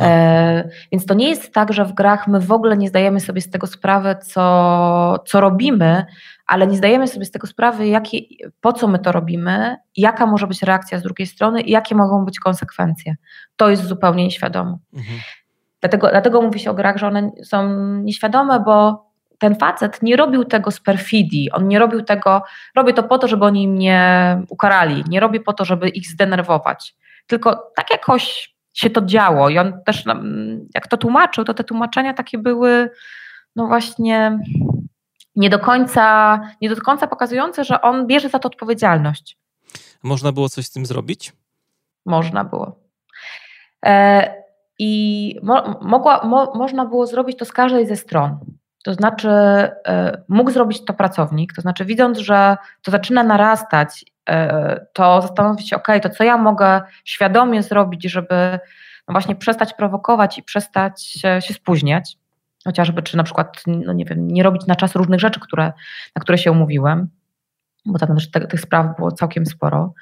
E, 0.00 0.68
więc 0.92 1.06
to 1.06 1.14
nie 1.14 1.28
jest 1.28 1.52
tak, 1.52 1.72
że 1.72 1.84
w 1.84 1.92
grach 1.92 2.28
my 2.28 2.40
w 2.40 2.52
ogóle 2.52 2.76
nie 2.76 2.88
zdajemy 2.88 3.20
sobie 3.20 3.40
z 3.40 3.50
tego 3.50 3.66
sprawy, 3.66 4.16
co, 4.22 5.24
co 5.26 5.40
robimy, 5.40 6.04
ale 6.46 6.66
nie 6.66 6.76
zdajemy 6.76 7.08
sobie 7.08 7.24
z 7.24 7.30
tego 7.30 7.46
sprawy, 7.46 7.86
jakie, 7.86 8.18
po 8.60 8.72
co 8.72 8.88
my 8.88 8.98
to 8.98 9.12
robimy, 9.12 9.76
jaka 9.96 10.26
może 10.26 10.46
być 10.46 10.62
reakcja 10.62 10.98
z 10.98 11.02
drugiej 11.02 11.26
strony 11.26 11.60
i 11.60 11.70
jakie 11.70 11.94
mogą 11.94 12.24
być 12.24 12.40
konsekwencje. 12.40 13.16
To 13.56 13.68
jest 13.70 13.84
zupełnie 13.84 14.24
nieświadome. 14.24 14.78
Mhm. 14.94 15.18
Dlatego, 15.80 16.08
dlatego 16.10 16.42
mówi 16.42 16.60
się 16.60 16.70
o 16.70 16.74
grach, 16.74 16.96
że 16.96 17.06
one 17.06 17.30
są 17.44 17.68
nieświadome, 17.96 18.60
bo 18.60 19.03
ten 19.38 19.56
facet 19.56 20.02
nie 20.02 20.16
robił 20.16 20.44
tego 20.44 20.70
z 20.70 20.80
perfidii, 20.80 21.50
on 21.50 21.68
nie 21.68 21.78
robił 21.78 22.02
tego, 22.02 22.42
robię 22.76 22.92
to 22.92 23.02
po 23.02 23.18
to, 23.18 23.28
żeby 23.28 23.44
oni 23.44 23.68
mnie 23.68 24.38
ukarali, 24.48 25.04
nie 25.08 25.20
robię 25.20 25.40
po 25.40 25.52
to, 25.52 25.64
żeby 25.64 25.88
ich 25.88 26.06
zdenerwować. 26.06 26.96
Tylko 27.26 27.72
tak 27.76 27.90
jakoś 27.90 28.54
się 28.74 28.90
to 28.90 29.02
działo 29.02 29.48
i 29.48 29.58
on 29.58 29.82
też, 29.86 30.04
jak 30.74 30.88
to 30.88 30.96
tłumaczył, 30.96 31.44
to 31.44 31.54
te 31.54 31.64
tłumaczenia 31.64 32.14
takie 32.14 32.38
były, 32.38 32.90
no 33.56 33.66
właśnie, 33.66 34.38
nie 35.36 35.50
do 35.50 35.58
końca, 35.58 36.40
nie 36.60 36.68
do 36.68 36.76
końca 36.76 37.06
pokazujące, 37.06 37.64
że 37.64 37.80
on 37.80 38.06
bierze 38.06 38.28
za 38.28 38.38
to 38.38 38.48
odpowiedzialność. 38.48 39.38
Można 40.02 40.32
było 40.32 40.48
coś 40.48 40.66
z 40.66 40.70
tym 40.70 40.86
zrobić? 40.86 41.32
Można 42.06 42.44
było. 42.44 42.78
E, 43.86 44.34
I 44.78 45.38
mo, 45.42 45.78
mogła, 45.82 46.24
mo, 46.24 46.52
można 46.54 46.84
było 46.86 47.06
zrobić 47.06 47.38
to 47.38 47.44
z 47.44 47.52
każdej 47.52 47.86
ze 47.86 47.96
stron. 47.96 48.38
To 48.84 48.94
znaczy, 48.94 49.28
e, 49.28 50.22
mógł 50.28 50.50
zrobić 50.50 50.84
to 50.84 50.94
pracownik, 50.94 51.52
to 51.52 51.62
znaczy, 51.62 51.84
widząc, 51.84 52.18
że 52.18 52.56
to 52.82 52.90
zaczyna 52.90 53.22
narastać, 53.22 54.04
e, 54.28 54.86
to 54.92 55.22
zastanowić 55.22 55.68
się, 55.68 55.76
OK, 55.76 55.86
to 56.02 56.10
co 56.10 56.24
ja 56.24 56.36
mogę 56.36 56.82
świadomie 57.04 57.62
zrobić, 57.62 58.04
żeby 58.04 58.58
no 59.08 59.12
właśnie 59.12 59.36
przestać 59.36 59.74
prowokować 59.74 60.38
i 60.38 60.42
przestać 60.42 61.02
się, 61.02 61.40
spóźniać, 61.52 62.16
chociażby, 62.64 63.02
czy 63.02 63.16
na 63.16 63.22
przykład, 63.22 63.62
no 63.66 63.92
nie 63.92 64.04
wiem, 64.04 64.28
nie 64.28 64.42
robić 64.42 64.66
na 64.66 64.76
czas 64.76 64.96
różnych 64.96 65.20
rzeczy, 65.20 65.40
które, 65.40 65.72
na 66.16 66.22
które 66.22 66.38
się 66.38 66.52
umówiłem, 66.52 67.08
bo 67.86 67.98
tam 67.98 68.14
też 68.14 68.30
tych 68.30 68.60
spraw 68.60 68.96
było 68.96 69.12
całkiem 69.12 69.46
sporo. 69.46 69.94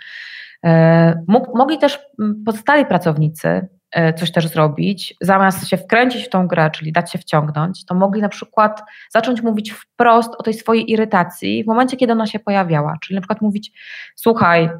E, 0.64 1.22
mogli 1.54 1.78
też 1.78 2.00
pozostali 2.46 2.86
pracownicy 2.86 3.68
coś 4.16 4.32
też 4.32 4.48
zrobić, 4.48 5.14
zamiast 5.20 5.68
się 5.68 5.76
wkręcić 5.76 6.24
w 6.24 6.28
tą 6.28 6.46
grę, 6.46 6.70
czyli 6.70 6.92
dać 6.92 7.12
się 7.12 7.18
wciągnąć, 7.18 7.84
to 7.84 7.94
mogli 7.94 8.22
na 8.22 8.28
przykład 8.28 8.82
zacząć 9.10 9.42
mówić 9.42 9.72
wprost 9.72 10.34
o 10.38 10.42
tej 10.42 10.54
swojej 10.54 10.90
irytacji 10.90 11.64
w 11.64 11.66
momencie, 11.66 11.96
kiedy 11.96 12.12
ona 12.12 12.26
się 12.26 12.38
pojawiała. 12.38 12.96
Czyli 13.02 13.14
na 13.14 13.20
przykład 13.20 13.40
mówić, 13.40 13.72
słuchaj, 14.16 14.70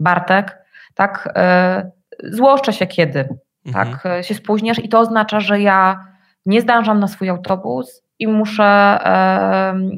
Bartek, 0.00 0.58
tak, 0.94 1.34
yy, 2.22 2.30
złoszczę 2.32 2.72
się 2.72 2.86
kiedy, 2.86 3.28
mhm. 3.66 3.90
tak, 3.90 4.06
e, 4.06 4.24
się 4.24 4.34
spóźniesz 4.34 4.84
i 4.84 4.88
to 4.88 5.00
oznacza, 5.00 5.40
że 5.40 5.60
ja 5.60 6.06
nie 6.46 6.60
zdążam 6.60 7.00
na 7.00 7.08
swój 7.08 7.28
autobus 7.28 8.02
i 8.18 8.28
muszę, 8.28 8.98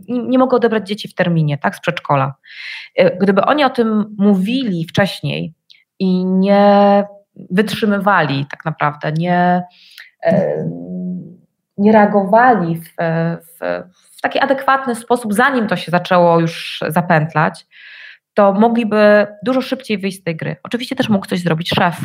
yy, 0.09 0.29
nie 0.29 0.39
mogę 0.39 0.57
odebrać 0.57 0.89
dzieci 0.89 1.09
w 1.09 1.15
terminie, 1.15 1.59
tak, 1.59 1.77
z 1.77 1.81
przedszkola. 1.81 2.35
Gdyby 3.21 3.43
oni 3.43 3.65
o 3.65 3.71
tym 3.71 4.15
mówili 4.19 4.85
wcześniej 4.85 5.55
i 5.99 6.25
nie 6.25 7.05
wytrzymywali 7.51 8.47
tak 8.51 8.65
naprawdę, 8.65 9.13
nie, 9.13 9.63
nie 11.79 11.93
reagowali 11.93 12.77
w, 12.77 12.89
w, 13.61 13.83
w 14.19 14.21
taki 14.21 14.39
adekwatny 14.39 14.95
sposób, 14.95 15.35
zanim 15.35 15.67
to 15.67 15.77
się 15.77 15.91
zaczęło 15.91 16.41
już 16.41 16.81
zapętlać, 16.89 17.67
to 18.35 18.53
mogliby 18.53 19.27
dużo 19.45 19.61
szybciej 19.61 19.99
wyjść 19.99 20.21
z 20.21 20.23
tej 20.23 20.37
gry. 20.37 20.57
Oczywiście 20.63 20.97
też 20.97 21.09
mógł 21.09 21.27
coś 21.27 21.41
zrobić 21.41 21.69
szef. 21.69 21.97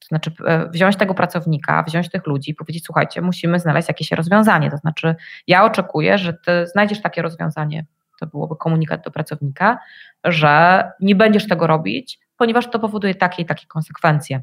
To 0.00 0.06
znaczy 0.08 0.32
e, 0.46 0.68
wziąć 0.68 0.96
tego 0.96 1.14
pracownika, 1.14 1.82
wziąć 1.82 2.10
tych 2.10 2.26
ludzi 2.26 2.50
i 2.50 2.54
powiedzieć, 2.54 2.84
słuchajcie, 2.84 3.20
musimy 3.20 3.58
znaleźć 3.58 3.88
jakieś 3.88 4.12
rozwiązanie. 4.12 4.70
To 4.70 4.76
znaczy 4.76 5.16
ja 5.46 5.64
oczekuję, 5.64 6.18
że 6.18 6.32
ty 6.32 6.66
znajdziesz 6.66 7.02
takie 7.02 7.22
rozwiązanie, 7.22 7.86
to 8.20 8.26
byłoby 8.26 8.56
komunikat 8.56 9.04
do 9.04 9.10
pracownika, 9.10 9.78
że 10.24 10.84
nie 11.00 11.14
będziesz 11.14 11.48
tego 11.48 11.66
robić, 11.66 12.18
ponieważ 12.40 12.70
to 12.70 12.78
powoduje 12.78 13.14
takie 13.14 13.42
i 13.42 13.46
takie 13.46 13.66
konsekwencje. 13.66 14.42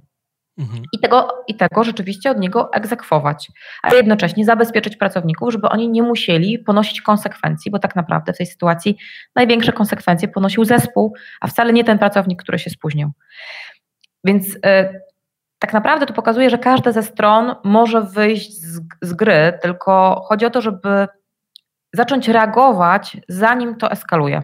Mhm. 0.58 0.84
I, 0.94 1.00
tego, 1.00 1.44
I 1.48 1.56
tego 1.56 1.84
rzeczywiście 1.84 2.32
od 2.32 2.40
niego 2.40 2.74
egzekwować, 2.74 3.52
a 3.84 3.94
jednocześnie 3.94 4.46
zabezpieczyć 4.46 4.98
pracowników, 4.98 5.52
żeby 5.52 5.70
oni 5.70 5.90
nie 5.90 6.04
musieli 6.04 6.60
ponosić 6.60 7.02
konsekwencji, 7.02 7.72
bo 7.72 7.80
tak 7.80 7.96
naprawdę 7.96 8.34
w 8.34 8.38
tej 8.38 8.46
sytuacji 8.46 8.98
największe 9.36 9.74
konsekwencje 9.74 10.28
ponosił 10.28 10.66
zespół, 10.66 11.14
a 11.42 11.48
wcale 11.48 11.74
nie 11.74 11.84
ten 11.84 12.00
pracownik, 12.00 12.44
który 12.44 12.60
się 12.60 12.70
spóźnił. 12.70 13.12
Więc 14.24 14.56
y, 14.56 14.60
tak 15.60 15.74
naprawdę 15.74 16.06
to 16.06 16.14
pokazuje, 16.14 16.50
że 16.50 16.58
każda 16.58 16.92
ze 16.92 17.04
stron 17.04 17.56
może 17.64 18.02
wyjść 18.02 18.62
z, 18.62 18.82
z 19.02 19.14
gry, 19.14 19.60
tylko 19.62 20.22
chodzi 20.28 20.46
o 20.46 20.50
to, 20.50 20.62
żeby 20.62 21.08
zacząć 21.94 22.28
reagować, 22.28 23.18
zanim 23.28 23.76
to 23.76 23.92
eskaluje. 23.92 24.42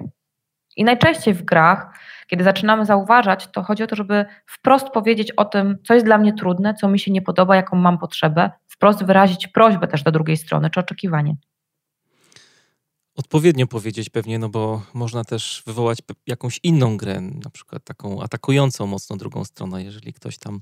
I 0.78 0.84
najczęściej 0.84 1.34
w 1.34 1.46
grach 1.46 1.94
kiedy 2.34 2.44
zaczynamy 2.44 2.86
zauważać, 2.86 3.48
to 3.52 3.64
chodzi 3.64 3.84
o 3.84 3.88
to, 3.88 3.96
żeby 3.96 4.26
wprost 4.46 4.90
powiedzieć 4.90 5.32
o 5.32 5.46
tym, 5.46 5.78
co 5.88 5.94
jest 5.94 6.06
dla 6.06 6.18
mnie 6.18 6.34
trudne, 6.34 6.74
co 6.74 6.88
mi 6.88 7.00
się 7.00 7.12
nie 7.12 7.22
podoba, 7.22 7.56
jaką 7.56 7.78
mam 7.78 7.98
potrzebę, 7.98 8.52
wprost 8.68 9.04
wyrazić 9.04 9.48
prośbę 9.48 9.88
też 9.88 10.04
do 10.04 10.12
drugiej 10.12 10.38
strony, 10.38 10.70
czy 10.70 10.80
oczekiwanie. 10.80 11.36
Odpowiednio 13.16 13.68
powiedzieć 13.68 14.10
pewnie, 14.10 14.40
no 14.40 14.50
bo 14.50 14.82
można 14.94 15.24
też 15.24 15.64
wywołać 15.66 15.98
jakąś 16.28 16.60
inną 16.64 16.98
grę, 16.98 17.22
na 17.22 17.50
przykład 17.50 17.84
taką 17.84 18.22
atakującą 18.22 18.88
mocno 18.88 19.18
drugą 19.18 19.44
stronę, 19.44 19.84
jeżeli 19.84 20.14
ktoś 20.14 20.38
tam 20.38 20.62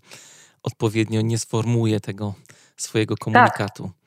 odpowiednio 0.63 1.21
nie 1.21 1.37
sformułuje 1.37 1.99
tego 1.99 2.33
swojego 2.77 3.17
komunikatu. 3.17 3.83
Tak. 3.83 4.00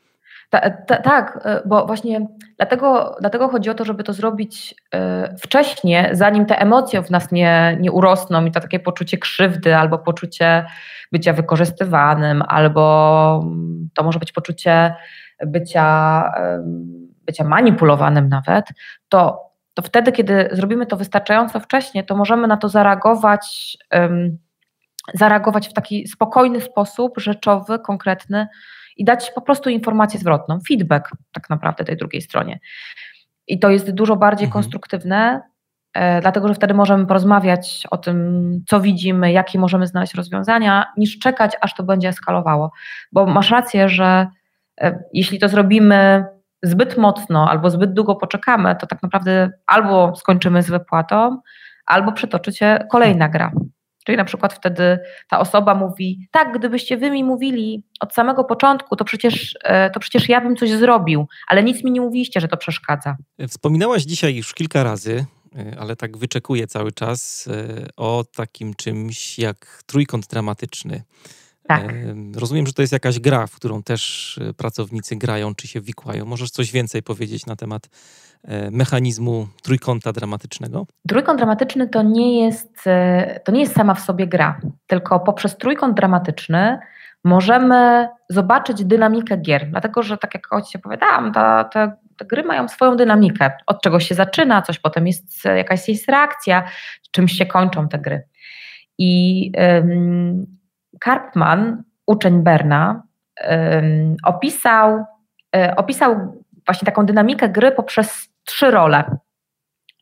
Ta, 0.51 0.71
ta, 0.71 0.97
tak, 0.97 1.41
e, 1.45 1.63
bo 1.67 1.87
właśnie 1.87 2.27
dlatego, 2.57 3.17
dlatego 3.21 3.49
chodzi 3.49 3.71
o 3.71 3.75
to, 3.75 3.85
żeby 3.85 4.05
to 4.05 4.13
zrobić 4.13 4.75
e, 4.95 5.35
wcześniej, 5.39 6.09
zanim 6.13 6.47
te 6.47 6.59
emocje 6.59 7.03
w 7.03 7.11
nas 7.11 7.33
nie, 7.33 7.77
nie 7.81 7.93
urosną 7.93 8.45
i 8.45 8.51
to 8.51 8.61
takie 8.61 8.81
poczucie 8.81 9.19
krzywdy 9.19 9.77
albo 9.77 9.99
poczucie 9.99 10.67
bycia 11.13 11.33
wykorzystywanym, 11.33 12.43
albo 12.49 13.45
to 13.95 14.05
może 14.05 14.19
być 14.19 14.33
poczucie 14.33 14.95
bycia, 15.47 16.25
bycia 17.27 17.45
manipulowanym 17.45 18.29
nawet, 18.29 18.65
to, 19.09 19.51
to 19.75 19.83
wtedy, 19.83 20.13
kiedy 20.13 20.49
zrobimy 20.53 20.87
to 20.87 20.97
wystarczająco 20.97 21.61
wcześnie, 21.61 22.05
to 22.05 22.17
możemy 22.17 22.49
na 22.49 22.57
to 22.57 22.69
zareagować, 22.69 23.79
zareagować 25.15 25.69
w 25.69 25.73
taki 25.73 26.09
spokojny 26.09 26.61
sposób, 26.61 27.15
rzeczowy, 27.19 27.79
konkretny 27.79 28.49
i 28.97 29.05
dać 29.05 29.31
po 29.31 29.41
prostu 29.41 29.71
informację 29.71 30.21
zwrotną, 30.21 30.59
feedback 30.69 31.11
tak 31.33 31.51
naprawdę 31.51 31.85
tej 31.85 31.97
drugiej 31.97 32.23
stronie. 32.23 32.61
I 33.47 33.59
to 33.59 33.71
jest 33.71 33.91
dużo 33.91 34.17
bardziej 34.17 34.47
mhm. 34.47 34.63
konstruktywne, 34.63 35.43
e, 35.95 36.21
dlatego 36.21 36.49
że 36.49 36.55
wtedy 36.55 36.75
możemy 36.75 37.07
porozmawiać 37.07 37.87
o 37.91 37.97
tym, 37.97 38.51
co 38.69 38.81
widzimy, 38.81 39.33
jakie 39.33 39.59
możemy 39.59 39.87
znaleźć 39.87 40.15
rozwiązania, 40.15 40.87
niż 40.97 41.19
czekać, 41.19 41.57
aż 41.61 41.75
to 41.75 41.83
będzie 41.83 42.09
eskalowało. 42.09 42.73
Bo 43.13 43.27
masz 43.27 43.51
rację, 43.51 43.89
że 43.89 44.27
e, 44.81 45.05
jeśli 45.13 45.39
to 45.39 45.49
zrobimy 45.49 46.25
zbyt 46.63 46.99
mocno 46.99 47.51
albo 47.51 47.71
zbyt 47.71 47.93
długo 47.93 48.17
poczekamy, 48.17 48.77
to 48.77 48.87
tak 48.87 49.03
naprawdę 49.03 49.51
albo 49.67 50.17
skończymy 50.17 50.63
z 50.63 50.71
wypłatą, 50.71 51.41
albo 51.87 52.13
przetoczy 52.13 52.53
się 52.53 52.79
kolejna 52.91 53.29
gra. 53.29 53.53
Czyli 54.05 54.19
na 54.19 54.25
przykład 54.25 54.55
wtedy 54.55 54.99
ta 55.29 55.39
osoba 55.39 55.75
mówi, 55.75 56.29
tak, 56.31 56.59
gdybyście 56.59 56.97
wy 56.97 57.11
mi 57.11 57.25
mówili 57.25 57.83
od 58.01 58.15
samego 58.15 58.45
początku, 58.45 58.97
to 58.97 59.05
przecież, 59.05 59.57
e, 59.65 59.91
to 59.91 60.01
przecież 60.01 60.29
ja 60.29 60.41
bym 60.41 60.57
coś 60.57 60.71
zrobił, 60.71 61.27
ale 61.49 61.63
nic 61.63 61.85
mi 61.85 61.91
nie 61.91 62.01
mówiliście, 62.01 62.41
że 62.41 62.49
to 62.49 62.57
przeszkadza. 62.57 63.17
Wspominałaś 63.49 64.03
dzisiaj 64.03 64.37
już 64.37 64.55
kilka 64.55 64.83
razy, 64.83 65.25
e, 65.57 65.77
ale 65.79 65.97
tak 65.97 66.17
wyczekuję 66.17 66.67
cały 66.67 66.93
czas, 66.93 67.49
e, 67.49 67.87
o 67.97 68.25
takim 68.37 68.75
czymś 68.75 69.39
jak 69.39 69.83
trójkąt 69.87 70.27
dramatyczny. 70.27 71.03
Tak. 71.69 71.95
Rozumiem, 72.37 72.67
że 72.67 72.73
to 72.73 72.83
jest 72.83 72.93
jakaś 72.93 73.19
gra, 73.19 73.47
w 73.47 73.57
którą 73.57 73.83
też 73.83 74.41
pracownicy 74.57 75.17
grają 75.17 75.55
czy 75.55 75.69
się 75.69 75.81
wikłają. 75.81 76.25
Możesz 76.25 76.51
coś 76.51 76.73
więcej 76.73 77.03
powiedzieć 77.03 77.47
na 77.47 77.57
temat 77.57 77.89
E, 78.49 78.71
mechanizmu 78.71 79.49
trójkąta 79.63 80.13
dramatycznego? 80.13 80.87
Trójkąt 81.09 81.39
dramatyczny 81.39 81.89
to 81.89 82.03
nie 82.03 82.45
jest, 82.45 82.87
e, 82.87 83.41
to 83.45 83.53
nie 83.53 83.61
jest 83.61 83.75
sama 83.75 83.95
w 83.95 84.01
sobie 84.01 84.27
gra, 84.27 84.61
tylko 84.87 85.21
poprzez 85.21 85.57
trójkąt 85.57 85.97
dramatyczny 85.97 86.79
możemy 87.25 88.09
zobaczyć 88.29 88.85
dynamikę 88.85 89.37
gier. 89.37 89.71
Dlatego, 89.71 90.03
że 90.03 90.19
tak 90.19 90.35
jak 90.35 90.65
Ci 90.67 90.79
opowiadałam, 90.79 91.33
te, 91.33 91.65
te, 91.73 91.93
te 92.17 92.25
gry 92.25 92.43
mają 92.43 92.69
swoją 92.69 92.97
dynamikę. 92.97 93.51
Od 93.67 93.83
czegoś 93.83 94.09
się 94.09 94.15
zaczyna, 94.15 94.63
coś 94.63 94.79
potem 94.79 95.07
jest 95.07 95.45
jakaś 95.45 95.89
jest 95.89 96.09
reakcja, 96.09 96.65
czymś 97.11 97.33
się 97.33 97.47
kończą 97.47 97.89
te 97.89 97.99
gry. 97.99 98.23
I 98.99 99.53
Karpman, 101.01 101.83
uczeń 102.07 102.43
Berna, 102.43 103.03
opisał, 104.25 104.91
um, 105.53 105.71
opisał 105.77 106.43
właśnie 106.67 106.87
taką 106.87 107.07
dynamikę 107.07 107.49
gry 107.49 107.73
poprzez 107.73 108.29
trzy 108.45 108.71
role, 108.71 109.05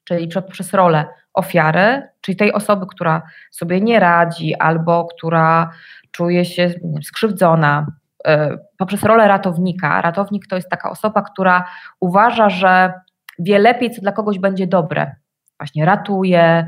czyli 0.04 0.28
przez 0.50 0.74
rolę 0.74 1.04
ofiary, 1.34 2.08
czyli 2.20 2.36
tej 2.36 2.52
osoby, 2.52 2.86
która 2.86 3.22
sobie 3.50 3.80
nie 3.80 4.00
radzi 4.00 4.54
albo 4.54 5.04
która 5.04 5.70
czuje 6.10 6.44
się 6.44 6.74
skrzywdzona, 7.02 7.86
e, 8.26 8.58
poprzez 8.78 9.02
rolę 9.02 9.28
ratownika. 9.28 10.00
Ratownik 10.00 10.46
to 10.46 10.56
jest 10.56 10.68
taka 10.68 10.90
osoba, 10.90 11.22
która 11.22 11.64
uważa, 12.00 12.50
że 12.50 12.92
wie 13.38 13.58
lepiej, 13.58 13.90
co 13.90 14.02
dla 14.02 14.12
kogoś 14.12 14.38
będzie 14.38 14.66
dobre. 14.66 15.14
Właśnie 15.58 15.84
ratuje, 15.84 16.66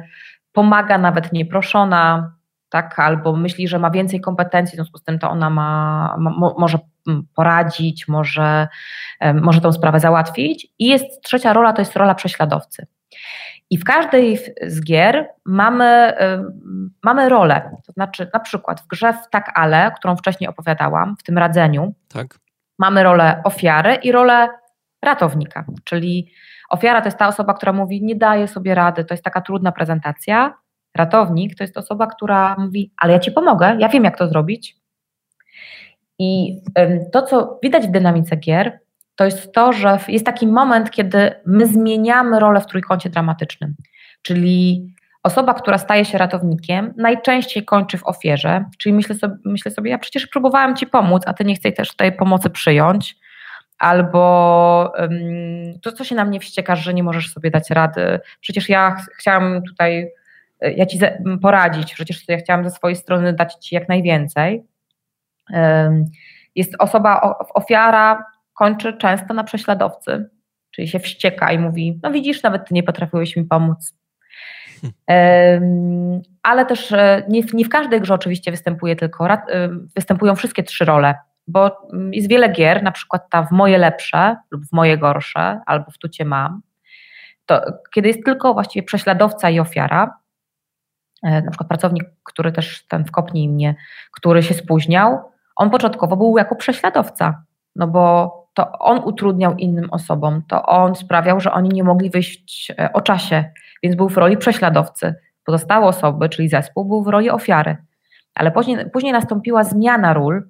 pomaga 0.52 0.98
nawet 0.98 1.32
nieproszona, 1.32 2.33
tak, 2.74 2.98
albo 2.98 3.36
myśli, 3.36 3.68
że 3.68 3.78
ma 3.78 3.90
więcej 3.90 4.20
kompetencji, 4.20 4.72
w 4.72 4.76
związku 4.76 4.98
z 4.98 5.02
tym 5.02 5.18
to 5.18 5.30
ona 5.30 5.50
ma, 5.50 6.16
ma 6.18 6.30
może 6.58 6.78
poradzić, 7.34 8.08
może, 8.08 8.68
może 9.34 9.60
tą 9.60 9.72
sprawę 9.72 10.00
załatwić. 10.00 10.66
I 10.78 10.86
jest 10.86 11.22
trzecia 11.22 11.52
rola, 11.52 11.72
to 11.72 11.82
jest 11.82 11.96
rola 11.96 12.14
prześladowcy. 12.14 12.86
I 13.70 13.78
w 13.78 13.84
każdej 13.84 14.38
z 14.66 14.84
gier 14.84 15.28
mamy, 15.44 16.14
mamy 17.02 17.28
rolę. 17.28 17.70
To 17.86 17.92
znaczy, 17.92 18.30
na 18.34 18.40
przykład 18.40 18.80
w 18.80 18.86
grze 18.86 19.12
w 19.12 19.30
Tak 19.30 19.52
Ale, 19.54 19.92
którą 19.96 20.16
wcześniej 20.16 20.48
opowiadałam, 20.50 21.16
w 21.16 21.22
tym 21.22 21.38
radzeniu, 21.38 21.94
tak. 22.12 22.26
mamy 22.78 23.02
rolę 23.02 23.40
ofiary 23.44 23.94
i 23.94 24.12
rolę 24.12 24.48
ratownika. 25.02 25.64
Czyli 25.84 26.32
ofiara 26.70 27.00
to 27.00 27.06
jest 27.06 27.18
ta 27.18 27.28
osoba, 27.28 27.54
która 27.54 27.72
mówi, 27.72 28.02
nie 28.02 28.16
daje 28.16 28.48
sobie 28.48 28.74
rady, 28.74 29.04
to 29.04 29.14
jest 29.14 29.24
taka 29.24 29.40
trudna 29.40 29.72
prezentacja. 29.72 30.54
Ratownik 30.96 31.54
to 31.58 31.64
jest 31.64 31.78
osoba, 31.78 32.06
która 32.06 32.56
mówi, 32.58 32.92
ale 32.96 33.12
ja 33.12 33.18
ci 33.18 33.32
pomogę, 33.32 33.76
ja 33.78 33.88
wiem, 33.88 34.04
jak 34.04 34.18
to 34.18 34.28
zrobić. 34.28 34.76
I 36.18 36.60
to, 37.12 37.22
co 37.22 37.58
widać 37.62 37.86
w 37.86 37.90
dynamice 37.90 38.36
gier, 38.36 38.80
to 39.16 39.24
jest 39.24 39.52
to, 39.52 39.72
że 39.72 39.98
jest 40.08 40.26
taki 40.26 40.46
moment, 40.46 40.90
kiedy 40.90 41.30
my 41.46 41.66
zmieniamy 41.66 42.40
rolę 42.40 42.60
w 42.60 42.66
trójkącie 42.66 43.10
dramatycznym. 43.10 43.74
Czyli 44.22 44.86
osoba, 45.22 45.54
która 45.54 45.78
staje 45.78 46.04
się 46.04 46.18
ratownikiem, 46.18 46.94
najczęściej 46.96 47.64
kończy 47.64 47.98
w 47.98 48.06
ofierze, 48.06 48.64
czyli 48.78 48.92
myślę 48.92 49.14
sobie, 49.14 49.34
myślę 49.44 49.70
sobie, 49.70 49.90
ja 49.90 49.98
przecież 49.98 50.26
próbowałam 50.26 50.76
ci 50.76 50.86
pomóc, 50.86 51.22
a 51.26 51.34
ty 51.34 51.44
nie 51.44 51.54
chcesz 51.54 51.74
też 51.74 51.96
tej 51.96 52.12
pomocy 52.12 52.50
przyjąć, 52.50 53.16
albo 53.78 54.92
to, 55.82 55.92
co 55.92 56.04
się 56.04 56.14
na 56.14 56.24
mnie 56.24 56.40
wściekasz, 56.40 56.84
że 56.84 56.94
nie 56.94 57.02
możesz 57.02 57.32
sobie 57.32 57.50
dać 57.50 57.70
rady, 57.70 58.20
przecież 58.40 58.68
ja 58.68 58.90
ch 58.90 59.10
chciałam 59.18 59.62
tutaj, 59.62 60.10
ja 60.76 60.86
ci 60.86 60.98
poradzić, 61.42 61.94
przecież 61.94 62.28
ja 62.28 62.36
chciałam 62.36 62.64
ze 62.64 62.70
swojej 62.70 62.96
strony 62.96 63.32
dać 63.32 63.54
ci 63.54 63.74
jak 63.74 63.88
najwięcej. 63.88 64.64
Jest 66.54 66.74
osoba, 66.78 67.38
ofiara 67.54 68.24
kończy 68.54 68.92
często 68.92 69.34
na 69.34 69.44
prześladowcy, 69.44 70.30
czyli 70.70 70.88
się 70.88 70.98
wścieka 70.98 71.52
i 71.52 71.58
mówi: 71.58 72.00
No 72.02 72.10
widzisz, 72.10 72.42
nawet 72.42 72.68
ty 72.68 72.74
nie 72.74 72.82
potrafiłeś 72.82 73.36
mi 73.36 73.44
pomóc. 73.44 73.94
Ale 76.42 76.66
też 76.66 76.92
e, 76.92 77.22
nie, 77.28 77.42
nie 77.52 77.64
w 77.64 77.68
każdej 77.68 78.00
grze 78.00 78.14
oczywiście 78.14 78.50
występuje 78.50 78.96
tylko, 78.96 79.28
występują 79.96 80.36
wszystkie 80.36 80.62
trzy 80.62 80.84
role, 80.84 81.14
bo 81.46 81.88
jest 82.12 82.28
wiele 82.28 82.48
gier, 82.48 82.82
na 82.82 82.92
przykład 82.92 83.30
ta 83.30 83.42
w 83.42 83.50
moje 83.50 83.78
lepsze 83.78 84.36
lub 84.50 84.66
w 84.66 84.72
moje 84.72 84.98
gorsze, 84.98 85.60
albo 85.66 85.90
w 85.90 85.98
tu 85.98 86.08
cię 86.08 86.24
mam. 86.24 86.62
To, 87.46 87.62
kiedy 87.94 88.08
jest 88.08 88.24
tylko 88.24 88.54
właściwie 88.54 88.82
prześladowca 88.86 89.50
i 89.50 89.60
ofiara, 89.60 90.04
e, 90.04 90.23
na 91.22 91.50
przykład 91.50 91.68
pracownik, 91.68 92.04
który 92.24 92.52
też 92.52 92.86
ten 92.86 93.04
wkopnij 93.04 93.48
mnie, 93.48 93.74
który 94.12 94.42
się 94.42 94.54
spóźniał, 94.54 95.18
on 95.56 95.70
początkowo 95.70 96.16
był 96.16 96.38
jako 96.38 96.56
prześladowca, 96.56 97.42
no 97.76 97.86
bo 97.86 98.44
to 98.54 98.72
on 98.78 98.98
utrudniał 99.04 99.56
innym 99.56 99.90
osobom, 99.90 100.42
to 100.48 100.66
on 100.66 100.94
sprawiał, 100.94 101.40
że 101.40 101.52
oni 101.52 101.68
nie 101.68 101.84
mogli 101.84 102.10
wyjść 102.10 102.72
e, 102.78 102.92
o 102.92 103.00
czasie, 103.00 103.44
więc 103.82 103.96
był 103.96 104.08
w 104.08 104.16
roli 104.16 104.36
prześladowcy. 104.36 105.14
Pozostałe 105.44 105.86
osoby, 105.86 106.28
czyli 106.28 106.48
zespół, 106.48 106.84
był 106.84 107.02
w 107.02 107.08
roli 107.08 107.30
ofiary. 107.30 107.76
Ale 108.34 108.50
później, 108.50 108.90
później 108.90 109.12
nastąpiła 109.12 109.64
zmiana 109.64 110.12
ról, 110.12 110.48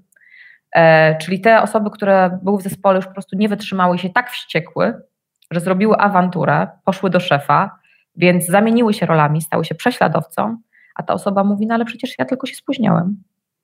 e, 0.72 1.18
czyli 1.18 1.40
te 1.40 1.62
osoby, 1.62 1.90
które 1.90 2.38
były 2.42 2.58
w 2.58 2.62
zespole, 2.62 2.96
już 2.96 3.06
po 3.06 3.12
prostu 3.12 3.36
nie 3.36 3.48
wytrzymały 3.48 3.98
się 3.98 4.10
tak 4.10 4.30
wściekły, 4.30 5.02
że 5.50 5.60
zrobiły 5.60 5.96
awanturę, 5.96 6.66
poszły 6.84 7.10
do 7.10 7.20
szefa, 7.20 7.78
więc 8.16 8.46
zamieniły 8.46 8.94
się 8.94 9.06
rolami, 9.06 9.42
stały 9.42 9.64
się 9.64 9.74
prześladowcą, 9.74 10.56
a 10.94 11.02
ta 11.02 11.14
osoba 11.14 11.44
mówi: 11.44 11.66
No 11.66 11.74
ale 11.74 11.84
przecież 11.84 12.14
ja 12.18 12.24
tylko 12.24 12.46
się 12.46 12.54
spóźniałem 12.54 13.16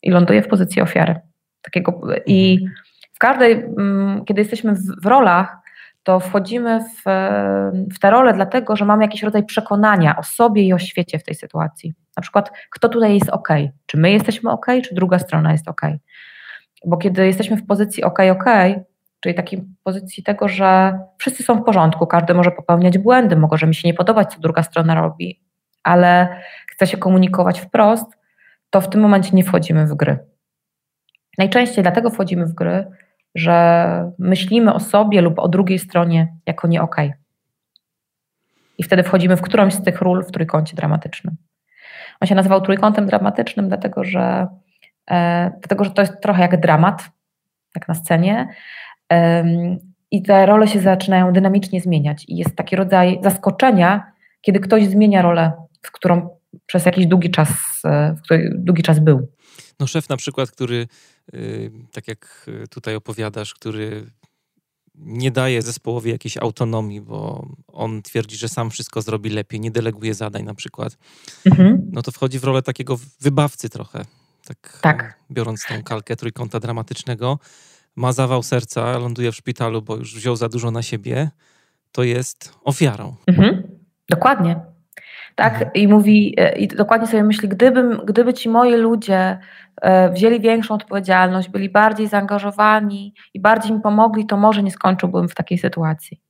i 0.02 0.10
ląduje 0.10 0.42
w 0.42 0.48
pozycji 0.48 0.82
ofiary. 0.82 1.20
Takiego, 1.62 2.00
I 2.26 2.58
mhm. 2.62 2.72
w 3.12 3.18
każdej, 3.18 3.52
mm, 3.52 4.24
kiedy 4.24 4.40
jesteśmy 4.40 4.74
w, 4.74 5.02
w 5.02 5.06
rolach, 5.06 5.56
to 6.02 6.20
wchodzimy 6.20 6.80
w, 6.80 7.02
w 7.94 7.98
te 8.00 8.10
role 8.10 8.34
dlatego, 8.34 8.76
że 8.76 8.84
mamy 8.84 9.04
jakiś 9.04 9.22
rodzaj 9.22 9.44
przekonania 9.44 10.16
o 10.16 10.22
sobie 10.22 10.62
i 10.62 10.72
o 10.72 10.78
świecie 10.78 11.18
w 11.18 11.24
tej 11.24 11.34
sytuacji. 11.34 11.94
Na 12.16 12.22
przykład, 12.22 12.50
kto 12.70 12.88
tutaj 12.88 13.14
jest 13.14 13.30
ok? 13.30 13.48
Czy 13.86 13.96
my 13.96 14.10
jesteśmy 14.10 14.50
ok, 14.50 14.66
czy 14.84 14.94
druga 14.94 15.18
strona 15.18 15.52
jest 15.52 15.68
ok? 15.68 15.80
Bo 16.86 16.96
kiedy 16.96 17.26
jesteśmy 17.26 17.56
w 17.56 17.66
pozycji 17.66 18.04
ok, 18.04 18.18
ok, 18.30 18.44
czyli 19.20 19.34
takiej 19.34 19.62
pozycji 19.84 20.22
tego, 20.22 20.48
że 20.48 20.98
wszyscy 21.18 21.42
są 21.42 21.54
w 21.54 21.64
porządku, 21.64 22.06
każdy 22.06 22.34
może 22.34 22.50
popełniać 22.50 22.98
błędy, 22.98 23.36
może 23.36 23.66
mi 23.66 23.74
się 23.74 23.88
nie 23.88 23.94
podobać, 23.94 24.34
co 24.34 24.40
druga 24.40 24.62
strona 24.62 24.94
robi, 24.94 25.40
ale 25.82 26.40
chce 26.70 26.86
się 26.86 26.96
komunikować 26.96 27.60
wprost, 27.60 28.06
to 28.70 28.80
w 28.80 28.90
tym 28.90 29.00
momencie 29.00 29.30
nie 29.32 29.44
wchodzimy 29.44 29.86
w 29.86 29.94
gry. 29.94 30.18
Najczęściej 31.38 31.82
dlatego 31.82 32.10
wchodzimy 32.10 32.46
w 32.46 32.54
gry, 32.54 32.86
że 33.34 34.12
myślimy 34.18 34.74
o 34.74 34.80
sobie 34.80 35.20
lub 35.20 35.38
o 35.38 35.48
drugiej 35.48 35.78
stronie 35.78 36.36
jako 36.46 36.68
nie 36.68 36.82
ok. 36.82 36.96
I 38.78 38.82
wtedy 38.82 39.02
wchodzimy 39.02 39.36
w 39.36 39.42
którąś 39.42 39.74
z 39.74 39.82
tych 39.82 40.00
ról 40.00 40.24
w 40.24 40.30
trójkącie 40.30 40.76
dramatycznym. 40.76 41.36
On 42.20 42.28
się 42.28 42.34
nazywał 42.34 42.60
trójkątem 42.60 43.06
dramatycznym, 43.06 43.68
dlatego 43.68 44.04
że, 44.04 44.46
e, 45.10 45.50
dlatego, 45.60 45.84
że 45.84 45.90
to 45.90 46.02
jest 46.02 46.20
trochę 46.20 46.42
jak 46.42 46.60
dramat, 46.60 47.10
jak 47.74 47.88
na 47.88 47.94
scenie. 47.94 48.48
I 50.10 50.22
te 50.22 50.46
role 50.46 50.68
się 50.68 50.80
zaczynają 50.80 51.32
dynamicznie 51.32 51.80
zmieniać. 51.80 52.24
I 52.28 52.36
jest 52.36 52.56
taki 52.56 52.76
rodzaj 52.76 53.18
zaskoczenia, 53.22 54.12
kiedy 54.40 54.60
ktoś 54.60 54.86
zmienia 54.86 55.22
rolę, 55.22 55.52
w 55.82 55.92
którą 55.92 56.28
przez 56.66 56.86
jakiś 56.86 57.06
długi 57.06 57.30
czas, 57.30 57.48
e, 57.84 58.14
w 58.14 58.22
który 58.22 58.52
długi 58.54 58.82
czas 58.82 58.98
był. 58.98 59.28
No 59.80 59.86
szef 59.86 60.08
na 60.08 60.16
przykład, 60.16 60.50
który, 60.50 60.86
y, 61.34 61.70
tak 61.92 62.08
jak 62.08 62.50
tutaj 62.70 62.96
opowiadasz, 62.96 63.54
który 63.54 64.06
nie 64.94 65.30
daje 65.30 65.62
zespołowi 65.62 66.10
jakiejś 66.10 66.36
autonomii, 66.36 67.00
bo 67.00 67.46
on 67.66 68.02
twierdzi, 68.02 68.36
że 68.36 68.48
sam 68.48 68.70
wszystko 68.70 69.02
zrobi 69.02 69.30
lepiej, 69.30 69.60
nie 69.60 69.70
deleguje 69.70 70.14
zadań 70.14 70.44
na 70.44 70.54
przykład, 70.54 70.98
mhm. 71.46 71.90
no 71.92 72.02
to 72.02 72.12
wchodzi 72.12 72.38
w 72.38 72.44
rolę 72.44 72.62
takiego 72.62 72.98
wybawcy 73.20 73.68
trochę. 73.68 74.04
Tak, 74.46 74.78
tak. 74.82 75.18
biorąc 75.30 75.66
tą 75.66 75.82
kalkę 75.82 76.16
trójkąta 76.16 76.60
dramatycznego. 76.60 77.38
Ma 78.00 78.12
zawał 78.12 78.42
serca, 78.42 78.98
ląduje 78.98 79.32
w 79.32 79.36
szpitalu, 79.36 79.82
bo 79.82 79.96
już 79.96 80.14
wziął 80.14 80.36
za 80.36 80.48
dużo 80.48 80.70
na 80.70 80.82
siebie, 80.82 81.30
to 81.92 82.02
jest 82.02 82.54
ofiarą. 82.64 83.14
Mhm. 83.26 83.62
Dokładnie. 84.10 84.60
Tak, 85.34 85.52
mhm. 85.52 85.70
i 85.74 85.88
mówi, 85.88 86.34
e, 86.38 86.58
i 86.58 86.68
dokładnie 86.68 87.06
sobie 87.06 87.22
myśli, 87.22 87.48
gdybym, 87.48 88.00
gdyby 88.04 88.34
ci 88.34 88.48
moi 88.48 88.74
ludzie 88.74 89.38
e, 89.82 90.12
wzięli 90.12 90.40
większą 90.40 90.74
odpowiedzialność, 90.74 91.48
byli 91.48 91.68
bardziej 91.68 92.08
zaangażowani 92.08 93.14
i 93.34 93.40
bardziej 93.40 93.72
mi 93.72 93.80
pomogli, 93.80 94.26
to 94.26 94.36
może 94.36 94.62
nie 94.62 94.70
skończyłbym 94.70 95.28
w 95.28 95.34
takiej 95.34 95.58
sytuacji. 95.58 96.20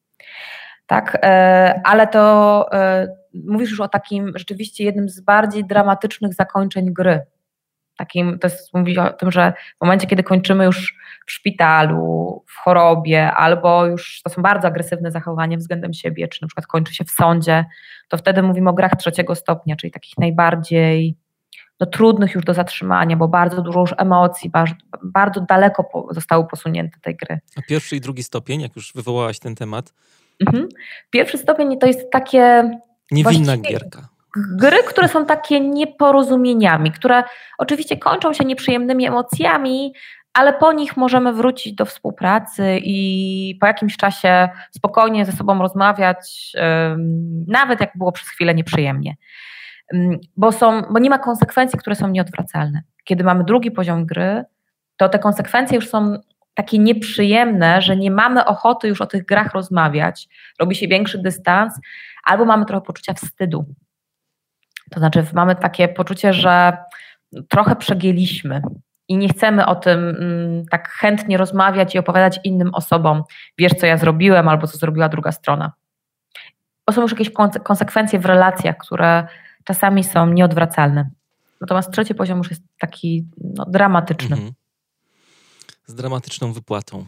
Tak, 0.86 1.18
e, 1.22 1.80
ale 1.84 2.06
to 2.06 2.66
mówisz 3.34 3.70
już 3.70 3.80
o 3.80 3.88
takim 3.88 4.32
rzeczywiście 4.34 4.84
jednym 4.84 5.08
z 5.08 5.20
bardziej 5.20 5.64
dramatycznych 5.64 6.34
zakończeń 6.34 6.92
gry. 6.92 7.20
Takim, 8.00 8.38
to 8.38 8.46
jest, 8.46 8.74
mówi 8.74 8.98
o 8.98 9.12
tym, 9.12 9.30
że 9.30 9.52
w 9.78 9.80
momencie, 9.80 10.06
kiedy 10.06 10.22
kończymy 10.22 10.64
już 10.64 10.94
w 11.26 11.32
szpitalu, 11.32 12.44
w 12.46 12.56
chorobie, 12.56 13.32
albo 13.32 13.86
już 13.86 14.22
to 14.22 14.30
są 14.30 14.42
bardzo 14.42 14.68
agresywne 14.68 15.10
zachowania 15.10 15.56
względem 15.56 15.92
siebie, 15.92 16.28
czy 16.28 16.42
na 16.42 16.48
przykład 16.48 16.66
kończy 16.66 16.94
się 16.94 17.04
w 17.04 17.10
sądzie, 17.10 17.64
to 18.08 18.16
wtedy 18.16 18.42
mówimy 18.42 18.70
o 18.70 18.72
grach 18.72 18.92
trzeciego 18.98 19.34
stopnia, 19.34 19.76
czyli 19.76 19.90
takich 19.90 20.18
najbardziej 20.18 21.16
no, 21.80 21.86
trudnych 21.86 22.34
już 22.34 22.44
do 22.44 22.54
zatrzymania, 22.54 23.16
bo 23.16 23.28
bardzo 23.28 23.62
dużo 23.62 23.80
już 23.80 23.94
emocji, 23.98 24.50
bardzo, 24.50 24.74
bardzo 25.02 25.40
daleko 25.40 25.84
po, 25.84 26.08
zostały 26.10 26.46
posunięte 26.46 26.98
tej 27.00 27.16
gry. 27.16 27.40
A 27.56 27.62
pierwszy 27.68 27.96
i 27.96 28.00
drugi 28.00 28.22
stopień, 28.22 28.60
jak 28.60 28.76
już 28.76 28.92
wywołałaś 28.92 29.38
ten 29.38 29.54
temat? 29.54 29.94
Mhm. 30.46 30.68
Pierwszy 31.10 31.38
stopień 31.38 31.78
to 31.78 31.86
jest 31.86 32.10
takie... 32.10 32.70
Niewinna 33.10 33.56
gierka 33.56 34.19
gry, 34.36 34.76
które 34.88 35.08
są 35.08 35.26
takie 35.26 35.60
nieporozumieniami, 35.60 36.92
które 36.92 37.22
oczywiście 37.58 37.96
kończą 37.96 38.32
się 38.32 38.44
nieprzyjemnymi 38.44 39.06
emocjami, 39.06 39.92
ale 40.34 40.52
po 40.52 40.72
nich 40.72 40.96
możemy 40.96 41.32
wrócić 41.32 41.74
do 41.74 41.84
współpracy 41.84 42.78
i 42.82 43.58
po 43.60 43.66
jakimś 43.66 43.96
czasie 43.96 44.48
spokojnie 44.70 45.26
ze 45.26 45.32
sobą 45.32 45.58
rozmawiać, 45.58 46.52
nawet 47.46 47.80
jak 47.80 47.90
było 47.94 48.12
przez 48.12 48.28
chwilę 48.28 48.54
nieprzyjemnie. 48.54 49.16
Bo, 50.36 50.52
są, 50.52 50.82
bo 50.90 50.98
nie 50.98 51.10
ma 51.10 51.18
konsekwencji, 51.18 51.78
które 51.78 51.96
są 51.96 52.08
nieodwracalne. 52.08 52.82
Kiedy 53.04 53.24
mamy 53.24 53.44
drugi 53.44 53.70
poziom 53.70 54.06
gry, 54.06 54.44
to 54.96 55.08
te 55.08 55.18
konsekwencje 55.18 55.76
już 55.76 55.88
są 55.88 56.18
takie 56.54 56.78
nieprzyjemne, 56.78 57.82
że 57.82 57.96
nie 57.96 58.10
mamy 58.10 58.44
ochoty 58.44 58.88
już 58.88 59.00
o 59.00 59.06
tych 59.06 59.24
grach 59.24 59.54
rozmawiać, 59.54 60.28
robi 60.60 60.74
się 60.74 60.88
większy 60.88 61.18
dystans, 61.18 61.80
albo 62.24 62.44
mamy 62.44 62.66
trochę 62.66 62.86
poczucia 62.86 63.14
wstydu. 63.14 63.64
To 64.90 65.00
znaczy, 65.00 65.26
mamy 65.34 65.56
takie 65.56 65.88
poczucie, 65.88 66.32
że 66.32 66.76
trochę 67.48 67.76
przegięliśmy 67.76 68.62
i 69.08 69.16
nie 69.16 69.28
chcemy 69.28 69.66
o 69.66 69.74
tym 69.74 70.08
mm, 70.08 70.66
tak 70.66 70.88
chętnie 70.88 71.36
rozmawiać 71.36 71.94
i 71.94 71.98
opowiadać 71.98 72.40
innym 72.44 72.74
osobom, 72.74 73.22
wiesz, 73.58 73.72
co 73.72 73.86
ja 73.86 73.96
zrobiłem 73.96 74.48
albo 74.48 74.66
co 74.66 74.78
zrobiła 74.78 75.08
druga 75.08 75.32
strona. 75.32 75.72
To 76.84 76.92
są 76.92 77.02
już 77.02 77.12
jakieś 77.12 77.30
konsekwencje 77.62 78.18
w 78.18 78.26
relacjach, 78.26 78.76
które 78.76 79.26
czasami 79.64 80.04
są 80.04 80.26
nieodwracalne. 80.26 81.10
Natomiast 81.60 81.92
trzeci 81.92 82.14
poziom 82.14 82.38
już 82.38 82.50
jest 82.50 82.62
taki 82.78 83.24
no, 83.44 83.64
dramatyczny. 83.64 84.36
Mhm. 84.36 84.52
Z 85.86 85.94
dramatyczną 85.94 86.52
wypłatą. 86.52 87.04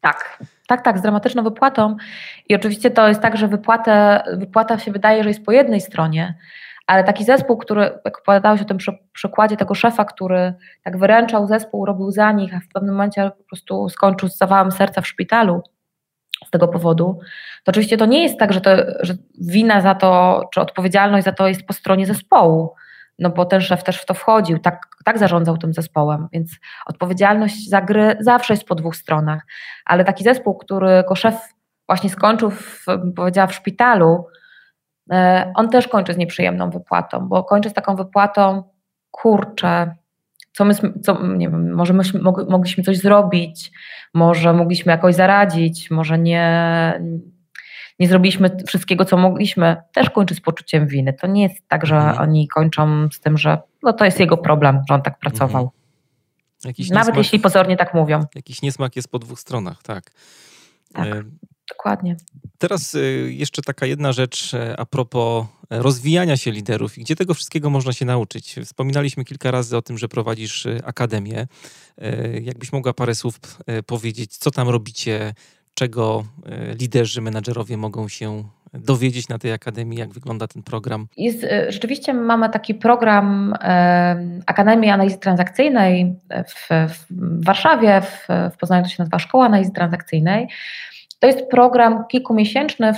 Tak, 0.00 0.44
tak, 0.66 0.84
tak, 0.84 0.98
z 0.98 1.02
dramatyczną 1.02 1.42
wypłatą. 1.42 1.96
I 2.48 2.54
oczywiście 2.54 2.90
to 2.90 3.08
jest 3.08 3.20
tak, 3.20 3.36
że 3.36 3.48
wypłatę, 3.48 4.22
wypłata 4.36 4.78
się 4.78 4.92
wydaje, 4.92 5.22
że 5.22 5.28
jest 5.28 5.44
po 5.44 5.52
jednej 5.52 5.80
stronie, 5.80 6.34
ale 6.88 7.04
taki 7.04 7.24
zespół, 7.24 7.56
który, 7.56 7.82
jak 8.04 8.18
opowiadałeś 8.18 8.62
o 8.62 8.64
tym 8.64 8.78
przykładzie 9.12 9.56
tego 9.56 9.74
szefa, 9.74 10.04
który 10.04 10.54
tak 10.84 10.98
wyręczał 10.98 11.46
zespół, 11.46 11.84
robił 11.84 12.10
za 12.10 12.32
nich, 12.32 12.56
a 12.56 12.60
w 12.60 12.68
pewnym 12.74 12.94
momencie 12.94 13.30
po 13.38 13.44
prostu 13.44 13.88
skończył 13.88 14.28
z 14.28 14.36
zawałem 14.36 14.72
serca 14.72 15.00
w 15.00 15.06
szpitalu 15.06 15.62
z 16.46 16.50
tego 16.50 16.68
powodu, 16.68 17.18
to 17.64 17.70
oczywiście 17.70 17.96
to 17.96 18.06
nie 18.06 18.22
jest 18.22 18.38
tak, 18.38 18.52
że, 18.52 18.60
to, 18.60 18.70
że 19.00 19.14
wina 19.40 19.80
za 19.80 19.94
to, 19.94 20.42
czy 20.54 20.60
odpowiedzialność 20.60 21.24
za 21.24 21.32
to 21.32 21.48
jest 21.48 21.66
po 21.66 21.72
stronie 21.72 22.06
zespołu, 22.06 22.74
no 23.18 23.30
bo 23.30 23.44
ten 23.44 23.60
szef 23.60 23.84
też 23.84 24.02
w 24.02 24.06
to 24.06 24.14
wchodził, 24.14 24.58
tak, 24.58 24.86
tak 25.04 25.18
zarządzał 25.18 25.58
tym 25.58 25.72
zespołem, 25.72 26.28
więc 26.32 26.50
odpowiedzialność 26.86 27.68
za 27.68 27.80
gry 27.80 28.16
zawsze 28.20 28.52
jest 28.52 28.64
po 28.64 28.74
dwóch 28.74 28.96
stronach, 28.96 29.42
ale 29.84 30.04
taki 30.04 30.24
zespół, 30.24 30.54
który 30.54 30.90
jako 30.90 31.14
szef 31.14 31.34
właśnie 31.86 32.10
skończył, 32.10 32.52
powiedziała, 33.16 33.46
w 33.46 33.54
szpitalu, 33.54 34.26
on 35.54 35.68
też 35.68 35.88
kończy 35.88 36.14
z 36.14 36.16
nieprzyjemną 36.16 36.70
wypłatą, 36.70 37.28
bo 37.28 37.44
kończy 37.44 37.70
z 37.70 37.74
taką 37.74 37.96
wypłatą, 37.96 38.62
kurczę, 39.10 39.94
co 40.52 40.64
my, 40.64 40.74
co, 41.02 41.26
nie 41.26 41.50
wiem, 41.50 41.74
może 41.74 41.92
myśmy, 41.92 42.20
mogliśmy 42.48 42.84
coś 42.84 42.98
zrobić, 42.98 43.72
może 44.14 44.52
mogliśmy 44.52 44.92
jakoś 44.92 45.14
zaradzić, 45.14 45.90
może 45.90 46.18
nie, 46.18 47.00
nie 47.98 48.08
zrobiliśmy 48.08 48.56
wszystkiego, 48.66 49.04
co 49.04 49.16
mogliśmy, 49.16 49.76
też 49.92 50.10
kończy 50.10 50.34
z 50.34 50.40
poczuciem 50.40 50.86
winy. 50.86 51.12
To 51.12 51.26
nie 51.26 51.42
jest 51.42 51.68
tak, 51.68 51.86
że 51.86 51.96
mhm. 51.96 52.18
oni 52.18 52.48
kończą 52.48 53.08
z 53.12 53.20
tym, 53.20 53.38
że 53.38 53.58
no 53.82 53.92
to 53.92 54.04
jest 54.04 54.20
jego 54.20 54.36
problem, 54.36 54.82
że 54.88 54.94
on 54.94 55.02
tak 55.02 55.18
pracował. 55.18 55.62
Mhm. 55.62 55.78
Jakiś 56.64 56.90
Nawet 56.90 57.06
niesmak, 57.06 57.18
jeśli 57.18 57.40
pozornie 57.40 57.76
tak 57.76 57.94
mówią. 57.94 58.24
Jakiś 58.34 58.62
niesmak 58.62 58.96
jest 58.96 59.10
po 59.10 59.18
dwóch 59.18 59.40
stronach, 59.40 59.82
tak. 59.82 60.04
Tak. 60.92 61.06
E, 61.06 61.22
Dokładnie. 61.68 62.16
Teraz 62.58 62.94
y, 62.94 63.28
jeszcze 63.32 63.62
taka 63.62 63.86
jedna 63.86 64.12
rzecz 64.12 64.54
e, 64.54 64.80
a 64.80 64.86
propos 64.86 65.46
e, 65.70 65.82
rozwijania 65.82 66.36
się 66.36 66.50
liderów 66.50 66.98
i 66.98 67.00
gdzie 67.00 67.16
tego 67.16 67.34
wszystkiego 67.34 67.70
można 67.70 67.92
się 67.92 68.04
nauczyć. 68.04 68.56
Wspominaliśmy 68.64 69.24
kilka 69.24 69.50
razy 69.50 69.76
o 69.76 69.82
tym, 69.82 69.98
że 69.98 70.08
prowadzisz 70.08 70.66
y, 70.66 70.80
akademię. 70.84 71.46
E, 71.98 72.40
jakbyś 72.40 72.72
mogła 72.72 72.92
parę 72.92 73.14
słów 73.14 73.40
powiedzieć, 73.86 74.36
co 74.36 74.50
tam 74.50 74.68
robicie, 74.68 75.34
czego 75.74 76.24
liderzy, 76.80 77.20
menadżerowie 77.20 77.76
mogą 77.76 78.08
się 78.08 78.44
dowiedzieć 78.74 79.28
na 79.28 79.38
tej 79.38 79.52
akademii, 79.52 79.98
jak 79.98 80.12
wygląda 80.12 80.46
ten 80.46 80.62
program? 80.62 81.06
Jest, 81.16 81.46
rzeczywiście 81.68 82.14
mamy 82.14 82.50
taki 82.50 82.74
program 82.74 83.54
Akademii 84.46 84.90
Analizy 84.90 85.18
Transakcyjnej 85.18 86.14
w, 86.48 86.68
w 86.88 87.44
Warszawie, 87.44 88.00
w, 88.00 88.26
w 88.54 88.56
Poznaniu 88.56 88.84
to 88.84 88.88
się 88.88 88.96
nazywa 88.98 89.18
Szkoła 89.18 89.46
Analizy 89.46 89.72
Transakcyjnej. 89.72 90.48
To 91.18 91.26
jest 91.26 91.50
program 91.50 92.04
kilkumiesięczny, 92.08 92.92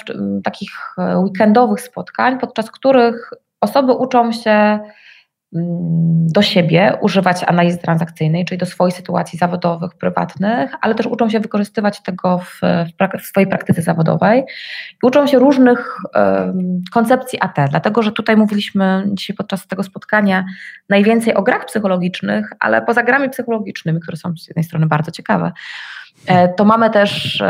takich 0.44 0.70
e, 0.98 1.18
weekendowych 1.18 1.80
spotkań, 1.80 2.38
podczas 2.38 2.70
których 2.70 3.30
osoby 3.60 3.92
uczą 3.92 4.32
się 4.32 4.80
do 6.32 6.42
siebie 6.42 6.98
używać 7.00 7.44
analizy 7.46 7.78
transakcyjnej, 7.78 8.44
czyli 8.44 8.58
do 8.58 8.66
swoich 8.66 8.94
sytuacji 8.94 9.38
zawodowych, 9.38 9.94
prywatnych, 9.94 10.74
ale 10.80 10.94
też 10.94 11.06
uczą 11.06 11.30
się 11.30 11.40
wykorzystywać 11.40 12.02
tego 12.02 12.38
w, 12.38 12.60
w 13.22 13.26
swojej 13.26 13.48
praktyce 13.48 13.82
zawodowej 13.82 14.40
i 15.02 15.06
uczą 15.06 15.26
się 15.26 15.38
różnych 15.38 15.96
um, 16.14 16.80
koncepcji 16.92 17.38
AT, 17.42 17.56
dlatego 17.70 18.02
że 18.02 18.12
tutaj 18.12 18.36
mówiliśmy 18.36 19.04
dzisiaj 19.12 19.36
podczas 19.36 19.66
tego 19.66 19.82
spotkania 19.82 20.44
najwięcej 20.88 21.34
o 21.34 21.42
grach 21.42 21.66
psychologicznych, 21.66 22.52
ale 22.60 22.82
poza 22.82 23.02
grami 23.02 23.30
psychologicznymi, 23.30 24.00
które 24.00 24.16
są 24.16 24.36
z 24.36 24.48
jednej 24.48 24.64
strony 24.64 24.86
bardzo 24.86 25.10
ciekawe, 25.10 25.52
E, 26.26 26.48
to 26.48 26.64
mamy 26.64 26.90
też 26.90 27.42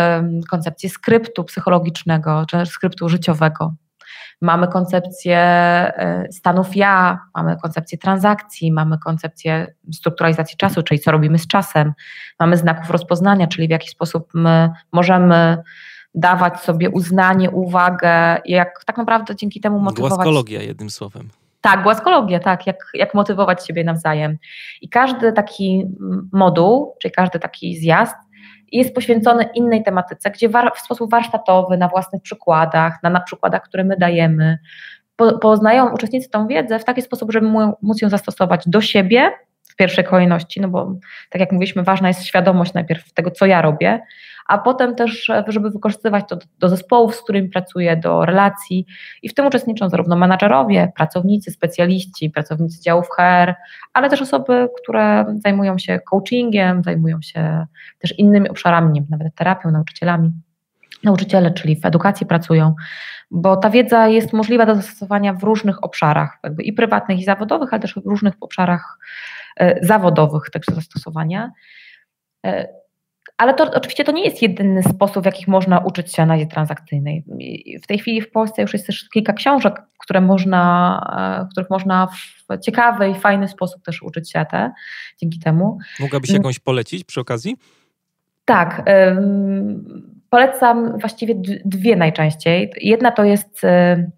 koncepcję 0.50 0.90
skryptu 0.90 1.44
psychologicznego, 1.44 2.44
czy 2.48 2.66
skryptu 2.66 3.08
życiowego. 3.08 3.74
Mamy 4.40 4.68
koncepcję 4.68 5.38
e, 5.38 6.26
stanów 6.32 6.76
ja, 6.76 7.18
mamy 7.34 7.56
koncepcję 7.62 7.98
transakcji, 7.98 8.72
mamy 8.72 8.98
koncepcję 8.98 9.74
strukturalizacji 9.92 10.56
czasu, 10.56 10.82
czyli 10.82 11.00
co 11.00 11.10
robimy 11.10 11.38
z 11.38 11.46
czasem, 11.46 11.92
mamy 12.40 12.56
znaków 12.56 12.90
rozpoznania, 12.90 13.46
czyli 13.46 13.66
w 13.66 13.70
jaki 13.70 13.88
sposób 13.88 14.28
my 14.34 14.70
możemy 14.92 15.62
dawać 16.14 16.60
sobie 16.60 16.90
uznanie, 16.90 17.50
uwagę, 17.50 18.38
jak 18.44 18.84
tak 18.84 18.96
naprawdę 18.96 19.36
dzięki 19.36 19.60
temu 19.60 19.78
motywować. 19.78 20.16
Głaskologia 20.16 20.62
jednym 20.62 20.90
słowem. 20.90 21.28
Tak, 21.60 21.82
głaskologia, 21.82 22.40
tak, 22.40 22.66
jak, 22.66 22.76
jak 22.94 23.14
motywować 23.14 23.66
siebie 23.66 23.84
nawzajem. 23.84 24.38
I 24.80 24.88
każdy 24.88 25.32
taki 25.32 25.86
moduł, 26.32 26.96
czyli 27.02 27.12
każdy 27.12 27.38
taki 27.38 27.76
zjazd 27.76 28.14
jest 28.72 28.94
poświęcony 28.94 29.44
innej 29.54 29.82
tematyce, 29.82 30.30
gdzie 30.30 30.48
war, 30.48 30.72
w 30.76 30.80
sposób 30.80 31.10
warsztatowy, 31.10 31.76
na 31.76 31.88
własnych 31.88 32.22
przykładach, 32.22 33.02
na, 33.02 33.10
na 33.10 33.20
przykładach, 33.20 33.62
które 33.62 33.84
my 33.84 33.96
dajemy, 33.96 34.58
po, 35.16 35.38
poznają 35.38 35.94
uczestnicy 35.94 36.30
tą 36.30 36.46
wiedzę 36.46 36.78
w 36.78 36.84
taki 36.84 37.02
sposób, 37.02 37.32
żeby 37.32 37.48
móc 37.82 38.02
ją 38.02 38.08
zastosować 38.08 38.68
do 38.68 38.80
siebie 38.80 39.32
w 39.62 39.76
pierwszej 39.76 40.04
kolejności, 40.04 40.60
no 40.60 40.68
bo 40.68 40.94
tak 41.30 41.40
jak 41.40 41.52
mówiliśmy, 41.52 41.82
ważna 41.82 42.08
jest 42.08 42.24
świadomość 42.24 42.74
najpierw 42.74 43.12
tego, 43.12 43.30
co 43.30 43.46
ja 43.46 43.62
robię, 43.62 44.00
a 44.50 44.58
potem 44.58 44.94
też, 44.94 45.30
żeby 45.48 45.70
wykorzystywać 45.70 46.24
to 46.28 46.38
do, 46.58 46.68
zespołów, 46.68 47.14
z 47.14 47.22
którymi 47.22 47.48
pracuję, 47.48 47.96
do 47.96 48.24
relacji 48.24 48.86
i 49.22 49.28
w 49.28 49.34
tym 49.34 49.46
uczestniczą 49.46 49.88
zarówno 49.88 50.16
menadżerowie, 50.16 50.92
pracownicy, 50.96 51.50
specjaliści, 51.50 52.30
pracownicy 52.30 52.82
działów 52.82 53.08
HR, 53.08 53.54
ale 53.92 54.10
też 54.10 54.22
osoby, 54.22 54.68
które 54.82 55.34
zajmują 55.44 55.78
się 55.78 56.00
coachingiem, 56.10 56.82
zajmują 56.82 57.22
się 57.22 57.66
też 57.98 58.18
innymi 58.18 58.48
obszarami, 58.48 58.92
nie 58.92 59.02
nawet 59.10 59.34
terapią, 59.34 59.70
nauczycielami. 59.70 60.32
Nauczyciele, 61.04 61.50
czyli 61.50 61.76
w 61.76 61.86
edukacji 61.86 62.26
pracują, 62.26 62.74
bo 63.30 63.56
ta 63.56 63.70
wiedza 63.70 64.08
jest 64.08 64.32
możliwa 64.32 64.66
do 64.66 64.74
zastosowania 64.74 65.34
w 65.34 65.42
różnych 65.42 65.84
obszarach, 65.84 66.38
jakby 66.44 66.62
i 66.62 66.72
prywatnych, 66.72 67.18
i 67.18 67.24
zawodowych, 67.24 67.72
ale 67.72 67.80
też 67.80 67.94
w 67.94 68.06
różnych 68.06 68.34
obszarach 68.40 68.98
e, 69.56 69.86
zawodowych 69.86 70.50
także 70.52 70.74
zastosowania. 70.74 71.50
Ale 73.36 73.54
to 73.54 73.70
oczywiście 73.74 74.04
to 74.04 74.12
nie 74.12 74.24
jest 74.24 74.42
jedyny 74.42 74.82
sposób, 74.82 75.22
w 75.22 75.26
jaki 75.26 75.50
można 75.50 75.78
uczyć 75.78 76.14
się 76.14 76.22
analizy 76.22 76.48
transakcyjnej. 76.48 77.24
W 77.82 77.86
tej 77.86 77.98
chwili 77.98 78.20
w 78.22 78.30
Polsce 78.30 78.62
już 78.62 78.72
jest 78.72 78.86
też 78.86 79.08
kilka 79.08 79.32
książek, 79.32 79.82
które 79.98 80.20
można, 80.20 81.44
e, 81.44 81.48
których 81.52 81.70
można 81.70 82.06
w 82.06 82.58
ciekawy 82.58 83.08
i 83.08 83.14
fajny 83.14 83.48
sposób 83.48 83.82
też 83.82 84.02
uczyć 84.02 84.32
się 84.32 84.46
te 84.50 84.72
dzięki 85.18 85.38
temu. 85.38 85.78
Mogłabyś 86.00 86.30
jakąś 86.30 86.58
polecić 86.58 87.04
przy 87.04 87.20
okazji? 87.20 87.56
Tak. 88.44 88.82
Polecam 90.30 90.98
właściwie 90.98 91.34
dwie 91.64 91.96
najczęściej. 91.96 92.72
Jedna 92.76 93.12
to 93.12 93.24
jest 93.24 93.64
e, 93.64 94.10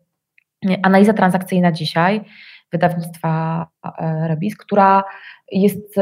analiza 0.83 1.13
transakcyjna 1.13 1.73
dzisiaj 1.73 2.25
wydawnictwa 2.73 3.67
e, 3.99 4.29
Rebis, 4.29 4.57
która 4.57 5.05
jest 5.53 5.95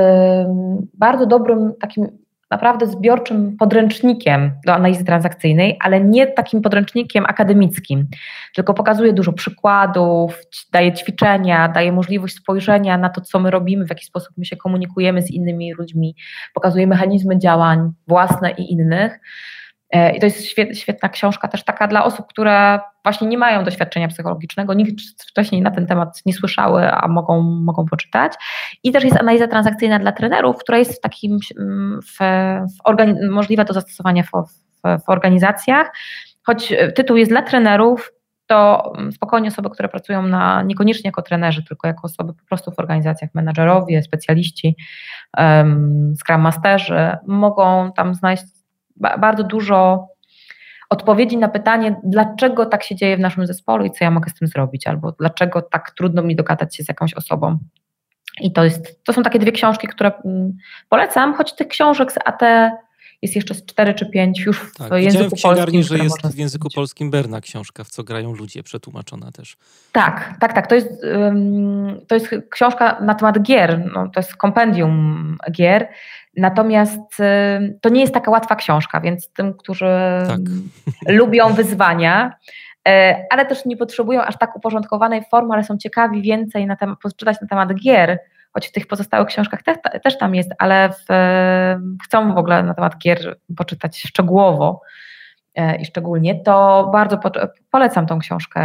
bardzo 0.94 1.26
dobrym 1.26 1.72
takim 1.80 2.19
naprawdę 2.50 2.86
zbiorczym 2.86 3.56
podręcznikiem 3.56 4.52
do 4.66 4.74
analizy 4.74 5.04
transakcyjnej, 5.04 5.76
ale 5.80 6.00
nie 6.00 6.26
takim 6.26 6.62
podręcznikiem 6.62 7.24
akademickim, 7.26 8.08
tylko 8.54 8.74
pokazuje 8.74 9.12
dużo 9.12 9.32
przykładów, 9.32 10.38
daje 10.72 10.92
ćwiczenia, 10.92 11.68
daje 11.68 11.92
możliwość 11.92 12.36
spojrzenia 12.36 12.98
na 12.98 13.08
to, 13.08 13.20
co 13.20 13.40
my 13.40 13.50
robimy, 13.50 13.86
w 13.86 13.90
jaki 13.90 14.06
sposób 14.06 14.32
my 14.36 14.44
się 14.44 14.56
komunikujemy 14.56 15.22
z 15.22 15.30
innymi 15.30 15.74
ludźmi, 15.74 16.16
pokazuje 16.54 16.86
mechanizmy 16.86 17.38
działań 17.38 17.92
własne 18.06 18.50
i 18.50 18.72
innych. 18.72 19.20
E, 19.92 20.16
I 20.16 20.20
to 20.20 20.26
jest 20.26 20.46
świetna 20.74 21.08
książka 21.08 21.48
też 21.48 21.64
taka 21.64 21.88
dla 21.88 22.04
osób, 22.04 22.26
które 22.26 22.80
właśnie 23.04 23.28
nie 23.28 23.38
mają 23.38 23.64
doświadczenia 23.64 24.08
psychologicznego, 24.08 24.74
nikt 24.74 25.00
wcześniej 25.28 25.62
na 25.62 25.70
ten 25.70 25.86
temat 25.86 26.22
nie 26.26 26.32
słyszały, 26.32 26.92
a 26.92 27.08
mogą, 27.08 27.42
mogą 27.42 27.86
poczytać. 27.86 28.32
I 28.82 28.92
też 28.92 29.04
jest 29.04 29.16
analiza 29.16 29.46
transakcyjna 29.46 29.98
dla 29.98 30.12
trenerów, 30.12 30.58
która 30.58 30.78
jest 30.78 30.98
w 30.98 31.00
takim 31.00 31.38
mm, 31.58 32.00
w, 32.02 32.18
w 32.78 33.30
możliwa 33.30 33.64
do 33.64 33.74
zastosowania 33.74 34.22
w, 34.22 34.30
w, 34.30 35.04
w 35.04 35.08
organizacjach. 35.08 35.92
Choć 36.42 36.74
tytuł 36.94 37.16
jest 37.16 37.30
dla 37.30 37.42
trenerów, 37.42 38.12
to 38.46 38.92
mm, 38.98 39.12
spokojnie 39.12 39.48
osoby, 39.48 39.70
które 39.70 39.88
pracują 39.88 40.22
na, 40.22 40.62
niekoniecznie 40.62 41.08
jako 41.08 41.22
trenerzy, 41.22 41.64
tylko 41.64 41.88
jako 41.88 42.02
osoby 42.02 42.34
po 42.34 42.44
prostu 42.44 42.70
w 42.70 42.78
organizacjach, 42.78 43.30
menedżerowie, 43.34 44.02
specjaliści, 44.02 44.76
um, 45.38 46.14
scrum 46.20 46.40
masterzy, 46.40 47.16
mogą 47.26 47.92
tam 47.96 48.14
znaleźć 48.14 48.42
bardzo 49.00 49.44
dużo 49.44 50.08
odpowiedzi 50.90 51.36
na 51.36 51.48
pytanie, 51.48 52.00
dlaczego 52.04 52.66
tak 52.66 52.82
się 52.82 52.96
dzieje 52.96 53.16
w 53.16 53.20
naszym 53.20 53.46
zespole 53.46 53.86
i 53.86 53.90
co 53.90 54.04
ja 54.04 54.10
mogę 54.10 54.30
z 54.30 54.34
tym 54.34 54.48
zrobić, 54.48 54.86
albo 54.86 55.12
dlaczego 55.12 55.62
tak 55.62 55.90
trudno 55.90 56.22
mi 56.22 56.36
dogadać 56.36 56.76
się 56.76 56.84
z 56.84 56.88
jakąś 56.88 57.14
osobą. 57.14 57.58
I 58.40 58.52
to, 58.52 58.64
jest, 58.64 59.04
to 59.04 59.12
są 59.12 59.22
takie 59.22 59.38
dwie 59.38 59.52
książki, 59.52 59.88
które 59.88 60.12
mm, 60.24 60.52
polecam, 60.88 61.34
choć 61.34 61.52
tych 61.52 61.68
książek 61.68 62.12
z 62.12 62.18
AT 62.24 62.42
jest 63.22 63.36
jeszcze 63.36 63.54
z 63.54 63.64
cztery 63.64 63.94
czy 63.94 64.06
pięć 64.06 64.40
już 64.40 64.58
w 64.58 64.76
tak, 64.76 64.92
języku 65.02 65.36
w 65.36 65.42
polskim. 65.42 65.82
że 65.82 65.98
jest 65.98 66.26
w 66.26 66.38
języku 66.38 66.68
polskim 66.74 67.10
Berna 67.10 67.40
książka, 67.40 67.84
w 67.84 67.88
co 67.88 68.04
grają 68.04 68.34
ludzie, 68.34 68.62
przetłumaczona 68.62 69.32
też. 69.32 69.56
Tak, 69.92 70.34
tak, 70.40 70.52
tak. 70.52 70.66
To 70.66 70.74
jest, 70.74 70.88
to 72.08 72.14
jest 72.14 72.28
książka 72.50 73.00
na 73.00 73.14
temat 73.14 73.42
gier, 73.42 73.90
no, 73.94 74.08
to 74.08 74.20
jest 74.20 74.36
kompendium 74.36 75.36
gier. 75.52 75.88
Natomiast 76.36 77.00
to 77.80 77.88
nie 77.88 78.00
jest 78.00 78.14
taka 78.14 78.30
łatwa 78.30 78.56
książka, 78.56 79.00
więc 79.00 79.28
tym, 79.28 79.54
którzy 79.54 79.86
tak. 80.28 80.40
lubią 81.18 81.54
wyzwania, 81.54 82.36
y, 82.88 82.92
ale 83.30 83.46
też 83.46 83.64
nie 83.64 83.76
potrzebują 83.76 84.22
aż 84.22 84.38
tak 84.38 84.56
uporządkowanej 84.56 85.22
formy, 85.30 85.54
ale 85.54 85.64
są 85.64 85.78
ciekawi 85.78 86.22
więcej 86.22 86.66
na 86.66 86.76
temat, 86.76 86.98
poczytać 86.98 87.36
na 87.40 87.48
temat 87.48 87.74
gier, 87.74 88.18
choć 88.52 88.68
w 88.68 88.72
tych 88.72 88.86
pozostałych 88.86 89.28
książkach 89.28 89.62
te, 89.62 90.00
też 90.00 90.18
tam 90.18 90.34
jest, 90.34 90.50
ale 90.58 90.90
w, 90.90 91.04
chcą 92.04 92.34
w 92.34 92.38
ogóle 92.38 92.62
na 92.62 92.74
temat 92.74 92.98
gier 92.98 93.38
poczytać 93.56 94.02
szczegółowo 94.02 94.80
y, 95.58 95.76
i 95.76 95.84
szczególnie, 95.84 96.42
to 96.42 96.88
bardzo 96.92 97.18
po, 97.18 97.30
polecam 97.70 98.06
tą 98.06 98.18
książkę 98.18 98.60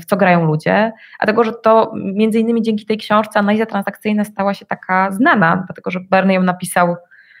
W 0.00 0.04
co 0.04 0.16
grają 0.16 0.44
ludzie, 0.44 0.92
dlatego 1.20 1.44
że 1.44 1.52
to 1.52 1.92
między 1.94 2.38
innymi 2.38 2.62
dzięki 2.62 2.86
tej 2.86 2.96
książce 2.96 3.38
analiza 3.38 3.66
transakcyjna 3.66 4.24
stała 4.24 4.54
się 4.54 4.66
taka 4.66 5.10
znana, 5.10 5.64
dlatego 5.66 5.90
że 5.90 6.00
Bernie 6.00 6.34
ją 6.34 6.42
napisał 6.42 6.96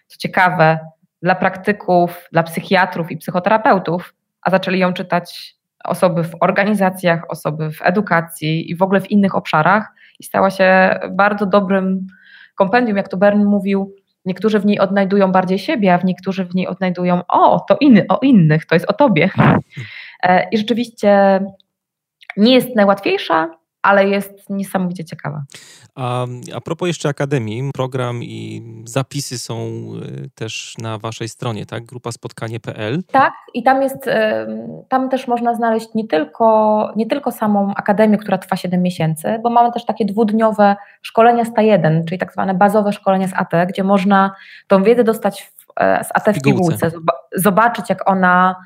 co 0.06 0.18
ciekawe, 0.18 0.78
dla 1.22 1.34
praktyków, 1.34 2.28
dla 2.32 2.42
psychiatrów 2.42 3.10
i 3.10 3.16
psychoterapeutów, 3.16 4.14
a 4.42 4.50
zaczęli 4.50 4.78
ją 4.78 4.92
czytać 4.92 5.56
osoby 5.84 6.24
w 6.24 6.32
organizacjach, 6.40 7.22
osoby 7.28 7.72
w 7.72 7.82
edukacji 7.82 8.70
i 8.70 8.76
w 8.76 8.82
ogóle 8.82 9.00
w 9.00 9.10
innych 9.10 9.34
obszarach 9.34 9.92
i 10.20 10.24
stała 10.24 10.50
się 10.50 10.98
bardzo 11.10 11.46
dobrym 11.46 12.06
kompendium, 12.54 12.96
jak 12.96 13.08
to 13.08 13.16
Bern 13.16 13.44
mówił, 13.44 13.94
niektórzy 14.24 14.60
w 14.60 14.66
niej 14.66 14.78
odnajdują 14.78 15.32
bardziej 15.32 15.58
siebie, 15.58 15.94
a 15.94 15.98
w 15.98 16.04
niektórzy 16.04 16.44
w 16.44 16.54
niej 16.54 16.66
odnajdują 16.66 17.20
o, 17.28 17.60
to 17.60 17.76
inny, 17.80 18.06
o 18.08 18.18
innych, 18.22 18.66
to 18.66 18.74
jest 18.74 18.90
o 18.90 18.92
tobie. 18.92 19.30
E, 20.22 20.48
I 20.52 20.58
rzeczywiście 20.58 21.40
nie 22.36 22.54
jest 22.54 22.76
najłatwiejsza, 22.76 23.50
ale 23.86 24.08
jest 24.08 24.50
niesamowicie 24.50 25.04
ciekawa. 25.04 25.42
A, 25.94 26.26
a 26.54 26.60
propos 26.60 26.88
jeszcze 26.88 27.08
Akademii, 27.08 27.70
program 27.74 28.22
i 28.22 28.62
zapisy 28.84 29.38
są 29.38 29.56
y, 29.56 30.30
też 30.34 30.74
na 30.78 30.98
waszej 30.98 31.28
stronie, 31.28 31.66
tak? 31.66 31.84
Grupa 31.84 32.12
spotkanie.pl. 32.12 33.02
Tak, 33.12 33.32
i 33.54 33.62
tam 33.62 33.82
jest, 33.82 34.10
tam 34.88 35.08
też 35.08 35.28
można 35.28 35.54
znaleźć 35.54 35.94
nie 35.94 36.08
tylko, 36.08 36.92
nie 36.96 37.06
tylko 37.06 37.32
samą 37.32 37.74
Akademię, 37.74 38.18
która 38.18 38.38
trwa 38.38 38.56
7 38.56 38.82
miesięcy, 38.82 39.38
bo 39.42 39.50
mamy 39.50 39.72
też 39.72 39.84
takie 39.84 40.04
dwudniowe 40.04 40.76
szkolenia 41.02 41.44
z 41.44 41.50
T1, 41.50 42.04
czyli 42.04 42.18
tak 42.18 42.32
zwane 42.32 42.54
bazowe 42.54 42.92
szkolenia 42.92 43.28
z 43.28 43.32
AT, 43.34 43.68
gdzie 43.68 43.84
można 43.84 44.34
tą 44.66 44.82
wiedzę 44.82 45.04
dostać 45.04 45.42
w, 45.42 45.72
e, 45.80 46.04
z 46.04 46.08
AT 46.14 46.36
w 46.36 46.42
pigułce, 46.42 46.90
zobaczyć 47.36 47.90
jak 47.90 48.10
ona 48.10 48.56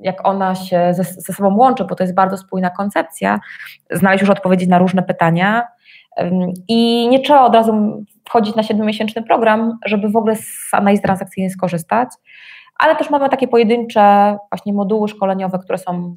jak 0.00 0.28
ona 0.28 0.54
się 0.54 0.94
ze, 0.94 1.04
ze 1.04 1.32
sobą 1.32 1.56
łączy, 1.56 1.84
bo 1.84 1.94
to 1.94 2.04
jest 2.04 2.14
bardzo 2.14 2.36
spójna 2.36 2.70
koncepcja, 2.70 3.40
znaleźć 3.90 4.20
już 4.20 4.30
odpowiedzi 4.30 4.68
na 4.68 4.78
różne 4.78 5.02
pytania. 5.02 5.66
I 6.68 7.08
nie 7.08 7.20
trzeba 7.20 7.44
od 7.44 7.54
razu 7.54 8.04
wchodzić 8.28 8.54
na 8.54 8.62
siedmiomiesięczny 8.62 9.22
program, 9.22 9.78
żeby 9.84 10.08
w 10.08 10.16
ogóle 10.16 10.36
z 10.36 10.68
analizy 10.72 11.02
transakcyjnej 11.02 11.50
skorzystać, 11.50 12.08
ale 12.78 12.96
też 12.96 13.10
mamy 13.10 13.28
takie 13.28 13.48
pojedyncze 13.48 14.36
właśnie 14.52 14.72
moduły 14.72 15.08
szkoleniowe, 15.08 15.58
które 15.58 15.78
są 15.78 16.16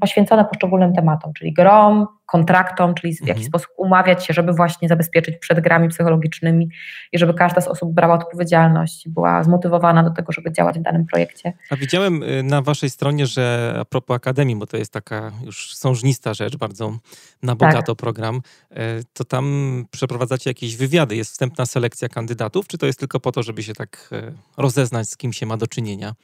poświęcone 0.00 0.44
poszczególnym 0.44 0.94
tematom, 0.94 1.32
czyli 1.32 1.52
grom, 1.52 2.06
kontraktom, 2.26 2.94
czyli 2.94 3.14
w 3.14 3.20
jaki 3.20 3.30
mhm. 3.30 3.46
sposób 3.46 3.68
umawiać 3.76 4.26
się, 4.26 4.34
żeby 4.34 4.52
właśnie 4.52 4.88
zabezpieczyć 4.88 5.36
przed 5.38 5.60
grami 5.60 5.88
psychologicznymi 5.88 6.68
i 7.12 7.18
żeby 7.18 7.34
każda 7.34 7.60
z 7.60 7.68
osób 7.68 7.94
brała 7.94 8.14
odpowiedzialność 8.14 9.06
i 9.06 9.10
była 9.10 9.42
zmotywowana 9.42 10.02
do 10.02 10.10
tego, 10.10 10.32
żeby 10.32 10.52
działać 10.52 10.78
w 10.78 10.82
danym 10.82 11.06
projekcie. 11.06 11.52
A 11.70 11.76
widziałem 11.76 12.22
y, 12.22 12.42
na 12.42 12.62
waszej 12.62 12.90
stronie, 12.90 13.26
że 13.26 13.74
a 13.80 13.84
propos 13.84 14.16
Akademii, 14.16 14.56
bo 14.56 14.66
to 14.66 14.76
jest 14.76 14.92
taka 14.92 15.32
już 15.44 15.76
sążnista 15.76 16.34
rzecz, 16.34 16.56
bardzo 16.56 16.98
na 17.42 17.54
bogato 17.54 17.94
tak. 17.94 17.96
program, 17.96 18.40
y, 18.72 18.76
to 19.12 19.24
tam 19.24 19.84
przeprowadzacie 19.90 20.50
jakieś 20.50 20.76
wywiady, 20.76 21.16
jest 21.16 21.30
wstępna 21.30 21.66
selekcja 21.66 22.08
kandydatów, 22.08 22.66
czy 22.66 22.78
to 22.78 22.86
jest 22.86 22.98
tylko 22.98 23.20
po 23.20 23.32
to, 23.32 23.42
żeby 23.42 23.62
się 23.62 23.74
tak 23.74 24.08
y, 24.12 24.32
rozeznać, 24.56 25.08
z 25.08 25.16
kim 25.16 25.32
się 25.32 25.46
ma 25.46 25.56
do 25.56 25.66
czynienia? 25.66 26.14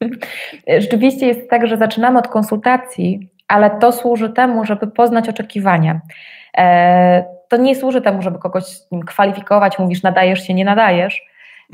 Rzeczywiście 0.78 1.26
jest 1.26 1.50
tak, 1.50 1.66
że 1.66 1.76
zaczynamy 1.76 2.18
od 2.18 2.28
konsultacji, 2.28 3.30
ale 3.48 3.70
to 3.70 3.92
służy 3.92 4.30
temu, 4.30 4.64
żeby 4.64 4.86
poznać 4.86 5.28
oczekiwania. 5.28 6.00
E, 6.58 7.24
to 7.48 7.56
nie 7.56 7.76
służy 7.76 8.02
temu, 8.02 8.22
żeby 8.22 8.38
kogoś 8.38 8.64
kwalifikować, 9.06 9.78
mówisz 9.78 10.02
nadajesz 10.02 10.46
się, 10.46 10.54
nie 10.54 10.64
nadajesz, 10.64 11.22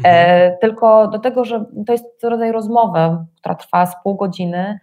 e, 0.04 0.08
mhm. 0.08 0.58
tylko 0.60 1.08
do 1.08 1.18
tego, 1.18 1.44
że 1.44 1.64
to 1.86 1.92
jest 1.92 2.04
rodzaj 2.22 2.52
rozmowy, 2.52 3.16
która 3.38 3.54
trwa 3.54 3.86
z 3.86 4.02
pół 4.02 4.16
godziny 4.16 4.78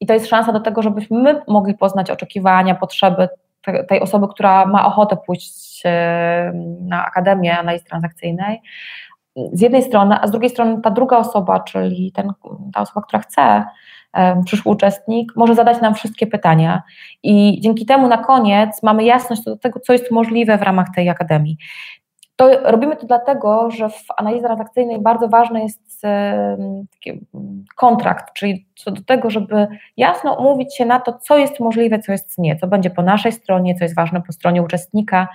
i 0.00 0.06
to 0.06 0.14
jest 0.14 0.26
szansa 0.26 0.52
do 0.52 0.60
tego, 0.60 0.82
żebyśmy 0.82 1.18
my 1.18 1.42
mogli 1.48 1.74
poznać 1.74 2.10
oczekiwania, 2.10 2.74
potrzeby 2.74 3.28
tej 3.88 4.00
osoby, 4.00 4.28
która 4.28 4.66
ma 4.66 4.86
ochotę 4.86 5.16
pójść 5.26 5.82
e, 5.84 6.52
na 6.80 7.06
Akademię 7.06 7.58
Analizy 7.58 7.84
Transakcyjnej, 7.84 8.60
z 9.52 9.60
jednej 9.60 9.82
strony, 9.82 10.16
a 10.20 10.26
z 10.26 10.30
drugiej 10.30 10.50
strony 10.50 10.80
ta 10.82 10.90
druga 10.90 11.16
osoba, 11.16 11.60
czyli 11.60 12.12
ten, 12.12 12.32
ta 12.74 12.80
osoba, 12.80 13.02
która 13.02 13.22
chce, 13.22 13.64
przyszły 14.44 14.72
uczestnik, 14.72 15.32
może 15.36 15.54
zadać 15.54 15.80
nam 15.80 15.94
wszystkie 15.94 16.26
pytania 16.26 16.82
i 17.22 17.60
dzięki 17.60 17.86
temu 17.86 18.08
na 18.08 18.18
koniec 18.18 18.82
mamy 18.82 19.04
jasność 19.04 19.42
do 19.42 19.56
tego, 19.56 19.80
co 19.80 19.92
jest 19.92 20.10
możliwe 20.10 20.58
w 20.58 20.62
ramach 20.62 20.86
tej 20.94 21.08
akademii. 21.08 21.56
To 22.38 22.70
robimy 22.70 22.96
to 22.96 23.06
dlatego, 23.06 23.70
że 23.70 23.88
w 23.88 24.04
analizie 24.16 24.42
transakcyjnej 24.42 25.00
bardzo 25.00 25.28
ważny 25.28 25.62
jest 25.62 26.02
taki 26.92 27.26
kontrakt, 27.76 28.32
czyli 28.32 28.66
co 28.76 28.90
do 28.90 29.02
tego, 29.02 29.30
żeby 29.30 29.66
jasno 29.96 30.34
umówić 30.34 30.76
się 30.76 30.86
na 30.86 31.00
to, 31.00 31.12
co 31.12 31.38
jest 31.38 31.60
możliwe, 31.60 31.98
co 31.98 32.12
jest 32.12 32.38
nie, 32.38 32.56
co 32.56 32.66
będzie 32.66 32.90
po 32.90 33.02
naszej 33.02 33.32
stronie, 33.32 33.74
co 33.74 33.84
jest 33.84 33.94
ważne 33.94 34.22
po 34.22 34.32
stronie 34.32 34.62
uczestnika, 34.62 35.28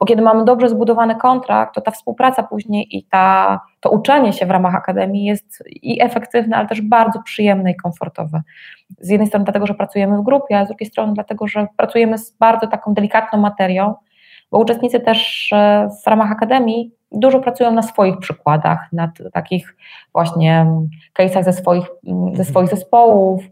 bo 0.00 0.06
kiedy 0.06 0.22
mamy 0.22 0.44
dobrze 0.44 0.68
zbudowany 0.68 1.16
kontrakt, 1.16 1.74
to 1.74 1.80
ta 1.80 1.90
współpraca 1.90 2.42
później 2.42 2.96
i 2.96 3.04
ta, 3.04 3.60
to 3.80 3.90
uczenie 3.90 4.32
się 4.32 4.46
w 4.46 4.50
ramach 4.50 4.74
akademii 4.74 5.24
jest 5.24 5.64
i 5.70 6.02
efektywne, 6.02 6.56
ale 6.56 6.68
też 6.68 6.80
bardzo 6.80 7.22
przyjemne 7.22 7.70
i 7.70 7.76
komfortowe. 7.76 8.42
Z 9.00 9.08
jednej 9.08 9.28
strony 9.28 9.44
dlatego, 9.44 9.66
że 9.66 9.74
pracujemy 9.74 10.18
w 10.18 10.22
grupie, 10.22 10.58
a 10.58 10.64
z 10.64 10.68
drugiej 10.68 10.90
strony 10.90 11.14
dlatego, 11.14 11.48
że 11.48 11.66
pracujemy 11.76 12.18
z 12.18 12.30
bardzo 12.30 12.66
taką 12.66 12.94
delikatną 12.94 13.38
materią, 13.38 13.94
bo 14.50 14.58
uczestnicy 14.58 15.00
też 15.00 15.50
e, 15.52 15.88
w 16.04 16.06
ramach 16.06 16.32
Akademii 16.32 16.92
dużo 17.12 17.40
pracują 17.40 17.72
na 17.72 17.82
swoich 17.82 18.18
przykładach, 18.18 18.92
na 18.92 19.12
takich 19.32 19.76
właśnie 20.12 20.66
case'ach 21.18 21.44
ze 21.44 21.52
swoich, 21.52 21.86
ze 22.04 22.12
mhm. 22.12 22.44
swoich 22.44 22.68
zespołów, 22.68 23.42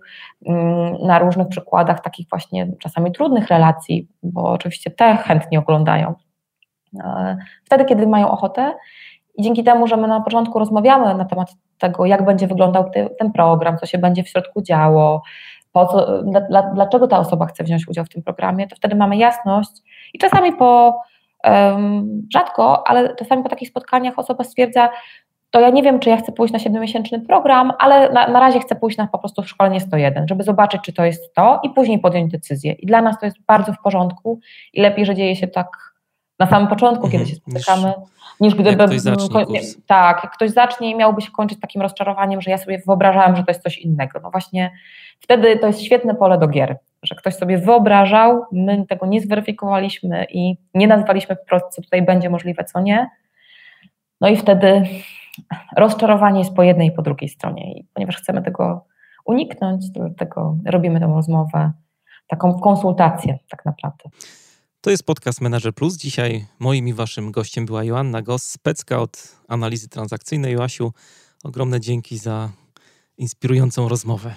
mm, 0.47 0.95
na 1.03 1.19
różnych 1.19 1.49
przykładach 1.49 2.01
takich 2.01 2.29
właśnie 2.29 2.73
czasami 2.79 3.13
trudnych 3.13 3.49
relacji, 3.49 4.09
bo 4.23 4.51
oczywiście 4.51 4.91
te 4.91 5.17
chętnie 5.17 5.59
oglądają. 5.59 6.15
E, 7.05 7.37
wtedy, 7.65 7.85
kiedy 7.85 8.07
mają 8.07 8.31
ochotę 8.31 8.75
i 9.35 9.43
dzięki 9.43 9.65
temu, 9.65 9.87
że 9.87 9.97
my 9.97 10.09
na 10.09 10.21
początku 10.21 10.59
rozmawiamy 10.59 11.15
na 11.15 11.25
temat 11.25 11.49
tego, 11.79 12.07
jak 12.07 12.25
będzie 12.25 12.47
wyglądał 12.47 12.91
ten 13.19 13.33
program, 13.33 13.79
co 13.79 13.87
się 13.87 13.99
będzie 13.99 14.23
w 14.23 14.29
środku 14.29 14.63
działo, 14.63 15.23
po 15.77 15.87
co, 15.87 16.23
dla, 16.23 16.63
dlaczego 16.63 17.09
ta 17.09 17.19
osoba 17.19 17.47
chce 17.47 17.65
wziąć 17.65 17.89
udział 17.89 18.05
w 18.05 18.09
tym 18.09 18.23
programie, 18.23 18.69
to 18.69 18.77
wtedy 18.77 18.97
mamy 18.97 19.17
jasność 19.17 19.71
i 20.15 20.19
czasami 20.19 20.53
po, 20.53 21.01
um, 21.45 22.23
rzadko, 22.33 22.89
ale 22.89 23.15
czasami 23.15 23.43
po 23.43 23.49
takich 23.49 23.69
spotkaniach 23.69 24.19
osoba 24.19 24.45
stwierdza, 24.45 24.89
to 25.51 25.61
ja 25.61 25.71
nie 25.71 25.83
wiem, 25.83 25.99
czy 25.99 26.11
ja 26.11 26.17
chcę 26.17 26.33
pójść 26.33 26.53
na 26.53 26.59
7-miesięczny 26.59 27.27
program, 27.27 27.73
ale 27.79 28.13
na, 28.13 28.29
na 28.29 28.41
razie 28.41 28.61
chcę 28.61 28.75
pójść 28.75 28.99
na 28.99 29.07
po 29.07 29.19
prostu 29.19 29.43
w 29.43 29.49
szkolenie 29.49 29.81
101, 29.81 30.29
żeby 30.29 30.43
zobaczyć, 30.43 30.81
czy 30.83 30.93
to 30.93 31.05
jest 31.05 31.35
to 31.35 31.61
i 31.63 31.71
później 31.71 31.99
podjąć 31.99 32.33
decyzję. 32.33 32.73
I 32.73 32.87
dla 32.87 33.03
nas 33.03 33.19
to 33.19 33.27
jest 33.27 33.39
bardzo 33.47 33.73
w 33.73 33.79
porządku 33.79 34.41
i 34.73 34.81
lepiej, 34.81 35.07
że 35.07 35.15
dzieje 35.15 35.37
się 35.37 35.49
tak 35.49 35.96
na 36.39 36.47
samym 36.47 36.69
początku, 36.69 37.09
kiedy 37.09 37.25
mhm. 37.25 37.31
się 37.31 37.37
spotykamy, 37.37 37.93
niż 38.41 38.55
gdyby. 38.55 38.71
Jak 38.71 38.79
ktoś 38.79 39.01
zacznie 39.01 39.45
kurs. 39.45 39.77
Tak, 39.87 40.21
jak 40.25 40.33
ktoś 40.33 40.51
zacznie 40.51 40.91
i 40.91 40.95
miałby 40.95 41.21
się 41.21 41.31
kończyć 41.31 41.61
takim 41.61 41.83
rozczarowaniem, 41.83 42.41
że 42.41 42.51
ja 42.51 42.59
sobie 42.59 42.83
wyobrażałem, 42.87 43.37
że 43.37 43.45
to 43.45 43.51
jest 43.51 43.63
coś 43.63 43.79
innego. 43.79 44.21
No 44.23 44.31
właśnie 44.31 44.71
wtedy 45.21 45.59
to 45.59 45.67
jest 45.67 45.83
świetne 45.83 46.15
pole 46.15 46.39
do 46.39 46.49
gier, 46.49 46.79
że 47.03 47.15
ktoś 47.15 47.35
sobie 47.35 47.59
wyobrażał, 47.59 48.45
my 48.53 48.87
tego 48.87 49.07
nie 49.07 49.21
zweryfikowaliśmy 49.21 50.27
i 50.31 50.57
nie 50.75 50.87
nazwaliśmy 50.87 51.37
wprost, 51.37 51.67
co 51.71 51.83
tutaj 51.83 52.03
będzie 52.03 52.31
możliwe, 52.31 52.65
co 52.65 52.81
nie. 52.81 53.11
No 54.21 54.29
i 54.29 54.37
wtedy 54.37 54.83
rozczarowanie 55.77 56.39
jest 56.39 56.55
po 56.55 56.63
jednej 56.63 56.89
i 56.89 56.93
po 56.93 57.03
drugiej 57.03 57.29
stronie. 57.29 57.73
I 57.73 57.85
ponieważ 57.95 58.17
chcemy 58.17 58.43
tego 58.43 58.85
uniknąć, 59.25 59.91
dlatego 59.91 60.57
robimy 60.67 61.01
tę 61.01 61.07
rozmowę, 61.07 61.73
taką 62.29 62.61
konsultację 62.61 63.39
tak 63.51 63.65
naprawdę. 63.65 64.05
To 64.87 64.91
jest 64.91 65.07
podcast 65.07 65.41
Manager 65.41 65.75
Plus. 65.75 65.97
Dzisiaj 65.97 66.47
moim 66.59 66.89
i 66.89 66.93
waszym 66.93 67.31
gościem 67.31 67.67
była 67.67 67.85
Joanna 67.85 68.23
Goss, 68.23 68.51
specka 68.51 68.99
od 69.01 69.37
analizy 69.49 69.89
transakcyjnej. 69.89 70.55
Joasiu, 70.55 70.93
ogromne 71.45 71.81
dzięki 71.81 72.19
za 72.19 72.51
inspirującą 73.19 73.89
rozmowę. 73.89 74.35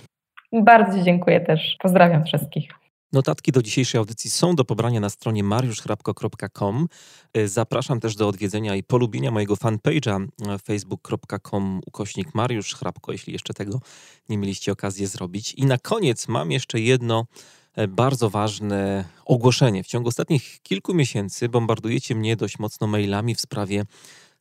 Bardzo 0.53 1.03
dziękuję 1.03 1.41
też. 1.41 1.77
Pozdrawiam 1.81 2.25
wszystkich. 2.25 2.71
Notatki 3.13 3.51
do 3.51 3.61
dzisiejszej 3.61 3.99
audycji 3.99 4.29
są 4.29 4.55
do 4.55 4.65
pobrania 4.65 4.99
na 4.99 5.09
stronie 5.09 5.43
mariuszchrapko.com. 5.43 6.87
Zapraszam 7.45 7.99
też 7.99 8.15
do 8.15 8.27
odwiedzenia 8.27 8.75
i 8.75 8.83
polubienia 8.83 9.31
mojego 9.31 9.55
fanpage'a 9.55 10.27
facebook.com 10.65 11.81
ukośnik 11.85 12.35
Mariusz 12.35 12.75
Chrapko, 12.75 13.11
jeśli 13.11 13.33
jeszcze 13.33 13.53
tego 13.53 13.81
nie 14.29 14.37
mieliście 14.37 14.71
okazji 14.71 15.05
zrobić. 15.05 15.53
I 15.53 15.65
na 15.65 15.77
koniec 15.77 16.27
mam 16.27 16.51
jeszcze 16.51 16.79
jedno 16.79 17.25
E, 17.25 17.58
bardzo 17.87 18.29
ważne 18.29 19.05
ogłoszenie. 19.25 19.83
W 19.83 19.87
ciągu 19.87 20.09
ostatnich 20.09 20.59
kilku 20.63 20.93
miesięcy 20.93 21.49
bombardujecie 21.49 22.15
mnie 22.15 22.35
dość 22.35 22.59
mocno 22.59 22.87
mailami 22.87 23.35
w 23.35 23.41
sprawie 23.41 23.85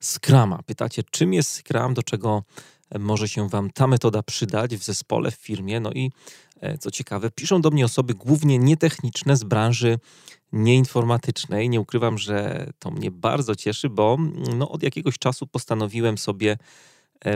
Scrama. 0.00 0.62
Pytacie, 0.66 1.02
czym 1.10 1.32
jest 1.32 1.50
Scrum, 1.50 1.94
do 1.94 2.02
czego 2.02 2.42
e, 2.90 2.98
może 2.98 3.28
się 3.28 3.48
Wam 3.48 3.70
ta 3.70 3.86
metoda 3.86 4.22
przydać 4.22 4.76
w 4.76 4.84
zespole, 4.84 5.30
w 5.30 5.34
firmie. 5.34 5.80
No 5.80 5.92
i 5.92 6.12
e, 6.60 6.78
co 6.78 6.90
ciekawe, 6.90 7.30
piszą 7.30 7.60
do 7.60 7.70
mnie 7.70 7.84
osoby 7.84 8.14
głównie 8.14 8.58
nietechniczne 8.58 9.36
z 9.36 9.44
branży 9.44 9.98
nieinformatycznej. 10.52 11.68
Nie 11.68 11.80
ukrywam, 11.80 12.18
że 12.18 12.66
to 12.78 12.90
mnie 12.90 13.10
bardzo 13.10 13.56
cieszy, 13.56 13.88
bo 13.88 14.14
mm, 14.18 14.58
no, 14.58 14.68
od 14.68 14.82
jakiegoś 14.82 15.18
czasu 15.18 15.46
postanowiłem 15.46 16.18
sobie 16.18 16.56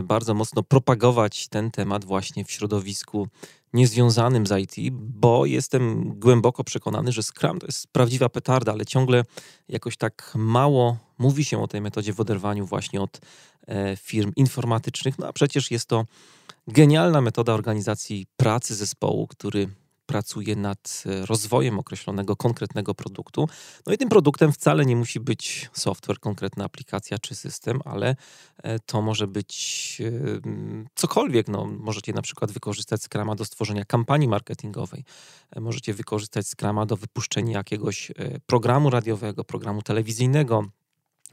bardzo 0.02 0.34
mocno 0.34 0.62
propagować 0.62 1.48
ten 1.48 1.70
temat 1.70 2.04
właśnie 2.04 2.44
w 2.44 2.50
środowisku 2.50 3.28
niezwiązanym 3.72 4.46
z 4.46 4.58
IT, 4.58 4.94
bo 4.94 5.46
jestem 5.46 6.14
głęboko 6.20 6.64
przekonany, 6.64 7.12
że 7.12 7.22
Scrum 7.22 7.58
to 7.58 7.66
jest 7.66 7.86
prawdziwa 7.92 8.28
petarda, 8.28 8.72
ale 8.72 8.86
ciągle 8.86 9.24
jakoś 9.68 9.96
tak 9.96 10.32
mało 10.34 10.96
mówi 11.18 11.44
się 11.44 11.62
o 11.62 11.68
tej 11.68 11.80
metodzie 11.80 12.12
w 12.12 12.20
oderwaniu 12.20 12.66
właśnie 12.66 13.00
od 13.00 13.20
e, 13.66 13.96
firm 13.96 14.32
informatycznych. 14.36 15.18
No 15.18 15.26
a 15.26 15.32
przecież 15.32 15.70
jest 15.70 15.86
to 15.88 16.04
genialna 16.68 17.20
metoda 17.20 17.54
organizacji 17.54 18.26
pracy 18.36 18.74
zespołu, 18.74 19.26
który 19.26 19.68
pracuje 20.06 20.56
nad 20.56 21.02
e, 21.06 21.26
rozwojem 21.26 21.78
określonego 21.78 22.36
konkretnego 22.36 22.94
produktu. 22.94 23.48
No 23.86 23.92
i 23.92 23.98
tym 23.98 24.08
produktem 24.08 24.52
wcale 24.52 24.84
nie 24.86 24.96
musi 24.96 25.20
być 25.20 25.70
software, 25.72 26.20
konkretna 26.20 26.64
aplikacja 26.64 27.18
czy 27.18 27.34
system, 27.34 27.80
ale 27.84 28.16
e, 28.62 28.78
to 28.78 29.02
może 29.02 29.26
być 29.26 29.98
e, 30.04 30.40
cokolwiek. 30.94 31.48
No, 31.48 31.66
możecie 31.66 32.12
na 32.12 32.22
przykład 32.22 32.52
wykorzystać 32.52 33.02
Scrama 33.02 33.34
do 33.34 33.44
stworzenia 33.44 33.84
kampanii 33.84 34.28
marketingowej. 34.28 35.04
Możecie 35.60 35.94
wykorzystać 35.94 36.46
Scrama 36.46 36.86
do 36.86 36.96
wypuszczenia 36.96 37.58
jakiegoś 37.58 38.12
programu 38.46 38.90
radiowego, 38.90 39.44
programu 39.44 39.82
telewizyjnego, 39.82 40.64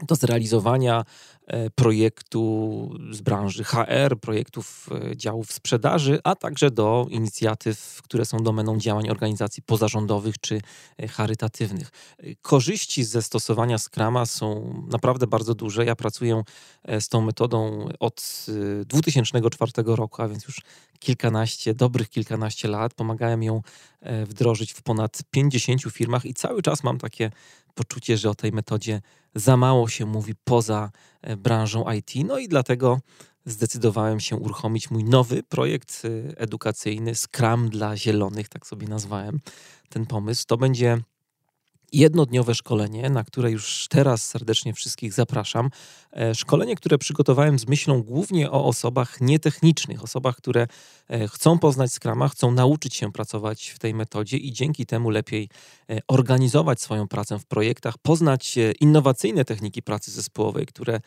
do 0.03 0.15
zrealizowania 0.15 1.05
e, 1.47 1.69
projektu 1.69 2.91
z 3.11 3.21
branży 3.21 3.63
HR, 3.63 4.19
projektów 4.21 4.89
e, 4.91 5.17
działów 5.17 5.53
sprzedaży, 5.53 6.19
a 6.23 6.35
także 6.35 6.71
do 6.71 7.07
inicjatyw, 7.09 8.01
które 8.03 8.25
są 8.25 8.37
domeną 8.37 8.77
działań 8.77 9.09
organizacji 9.09 9.63
pozarządowych 9.63 10.39
czy 10.39 10.61
e, 10.97 11.07
charytatywnych. 11.07 11.91
Korzyści 12.41 13.03
ze 13.03 13.21
stosowania 13.21 13.77
Scrama 13.77 14.25
są 14.25 14.73
naprawdę 14.91 15.27
bardzo 15.27 15.55
duże. 15.55 15.85
Ja 15.85 15.95
pracuję 15.95 16.43
z 16.99 17.09
tą 17.09 17.21
metodą 17.21 17.89
od 17.99 18.45
2004 18.85 19.71
roku, 19.85 20.21
a 20.21 20.27
więc 20.27 20.45
już 20.45 20.61
kilkanaście, 20.99 21.73
dobrych 21.73 22.09
kilkanaście 22.09 22.67
lat. 22.67 22.93
Pomagałem 22.93 23.43
ją 23.43 23.61
wdrożyć 24.25 24.73
w 24.73 24.81
ponad 24.81 25.21
50 25.31 25.81
firmach 25.81 26.25
i 26.25 26.33
cały 26.33 26.61
czas 26.61 26.83
mam 26.83 26.97
takie 26.97 27.31
poczucie, 27.79 28.17
że 28.17 28.29
o 28.29 28.35
tej 28.35 28.51
metodzie 28.51 29.01
za 29.35 29.57
mało 29.57 29.87
się 29.87 30.05
mówi 30.05 30.33
poza 30.43 30.91
e, 31.21 31.37
branżą 31.37 31.85
IT. 31.91 32.11
No 32.25 32.37
i 32.37 32.47
dlatego 32.47 32.99
zdecydowałem 33.45 34.19
się 34.19 34.35
uruchomić 34.35 34.91
mój 34.91 35.03
nowy 35.03 35.43
projekt 35.43 36.01
e, 36.05 36.37
edukacyjny 36.37 37.15
Scrum 37.15 37.69
dla 37.69 37.97
Zielonych, 37.97 38.49
tak 38.49 38.67
sobie 38.67 38.87
nazwałem 38.87 39.39
ten 39.89 40.05
pomysł. 40.05 40.43
To 40.47 40.57
będzie 40.57 40.97
jednodniowe 41.93 42.55
szkolenie, 42.55 43.09
na 43.09 43.23
które 43.23 43.51
już 43.51 43.87
teraz 43.89 44.25
serdecznie 44.25 44.73
wszystkich 44.73 45.13
zapraszam. 45.13 45.69
E, 46.11 46.35
szkolenie, 46.35 46.75
które 46.75 46.97
przygotowałem 46.97 47.59
z 47.59 47.67
myślą 47.67 48.03
głównie 48.03 48.51
o 48.51 48.65
osobach 48.65 49.21
nietechnicznych, 49.21 50.03
osobach, 50.03 50.35
które 50.35 50.67
e, 51.07 51.27
chcą 51.27 51.59
poznać 51.59 51.91
Scrama, 51.93 52.29
chcą 52.29 52.51
nauczyć 52.51 52.95
się 52.95 53.11
pracować 53.11 53.69
w 53.69 53.79
tej 53.79 53.93
metodzie 53.93 54.37
i 54.37 54.53
dzięki 54.53 54.85
temu 54.85 55.09
lepiej 55.09 55.49
e, 55.89 55.99
organizować 56.07 56.81
swoją 56.81 57.07
pracę 57.07 57.39
w 57.39 57.45
projektach, 57.45 57.97
poznać 57.97 58.55
innowacyjne 58.79 59.45
techniki 59.45 59.81
pracy 59.81 60.11
zespołowej, 60.11 60.65
które 60.65 60.99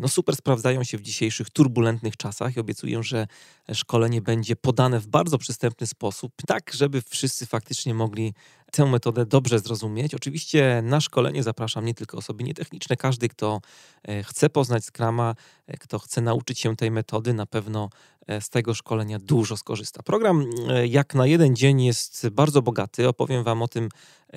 no 0.00 0.08
super 0.08 0.36
sprawdzają 0.36 0.84
się 0.84 0.98
w 0.98 1.02
dzisiejszych 1.02 1.50
turbulentnych 1.50 2.16
czasach 2.16 2.56
i 2.56 2.60
obiecuję, 2.60 3.02
że 3.02 3.26
szkolenie 3.72 4.22
będzie 4.22 4.56
podane 4.56 5.00
w 5.00 5.06
bardzo 5.06 5.38
przystępny 5.38 5.86
sposób, 5.86 6.32
tak 6.46 6.72
żeby 6.74 7.02
wszyscy 7.02 7.46
faktycznie 7.46 7.94
mogli 7.94 8.34
tę 8.74 8.86
metodę 8.86 9.26
dobrze 9.26 9.58
zrozumieć. 9.58 10.14
Oczywiście 10.14 10.82
na 10.84 11.00
szkolenie 11.00 11.42
zapraszam 11.42 11.84
nie 11.84 11.94
tylko 11.94 12.18
osoby 12.18 12.44
nietechniczne, 12.44 12.96
każdy, 12.96 13.28
kto 13.28 13.60
e, 14.08 14.22
chce 14.22 14.50
poznać 14.50 14.84
Scrama, 14.84 15.34
e, 15.66 15.76
kto 15.76 15.98
chce 15.98 16.20
nauczyć 16.20 16.58
się 16.58 16.76
tej 16.76 16.90
metody, 16.90 17.34
na 17.34 17.46
pewno 17.46 17.90
e, 18.26 18.40
z 18.40 18.50
tego 18.50 18.74
szkolenia 18.74 19.18
dużo 19.18 19.56
skorzysta. 19.56 20.02
Program 20.02 20.44
jak 20.86 21.14
na 21.14 21.26
jeden 21.26 21.56
dzień 21.56 21.84
jest 21.84 22.28
bardzo 22.28 22.62
bogaty. 22.62 23.08
Opowiem 23.08 23.44
Wam 23.44 23.62
o 23.62 23.68
tym, 23.68 23.88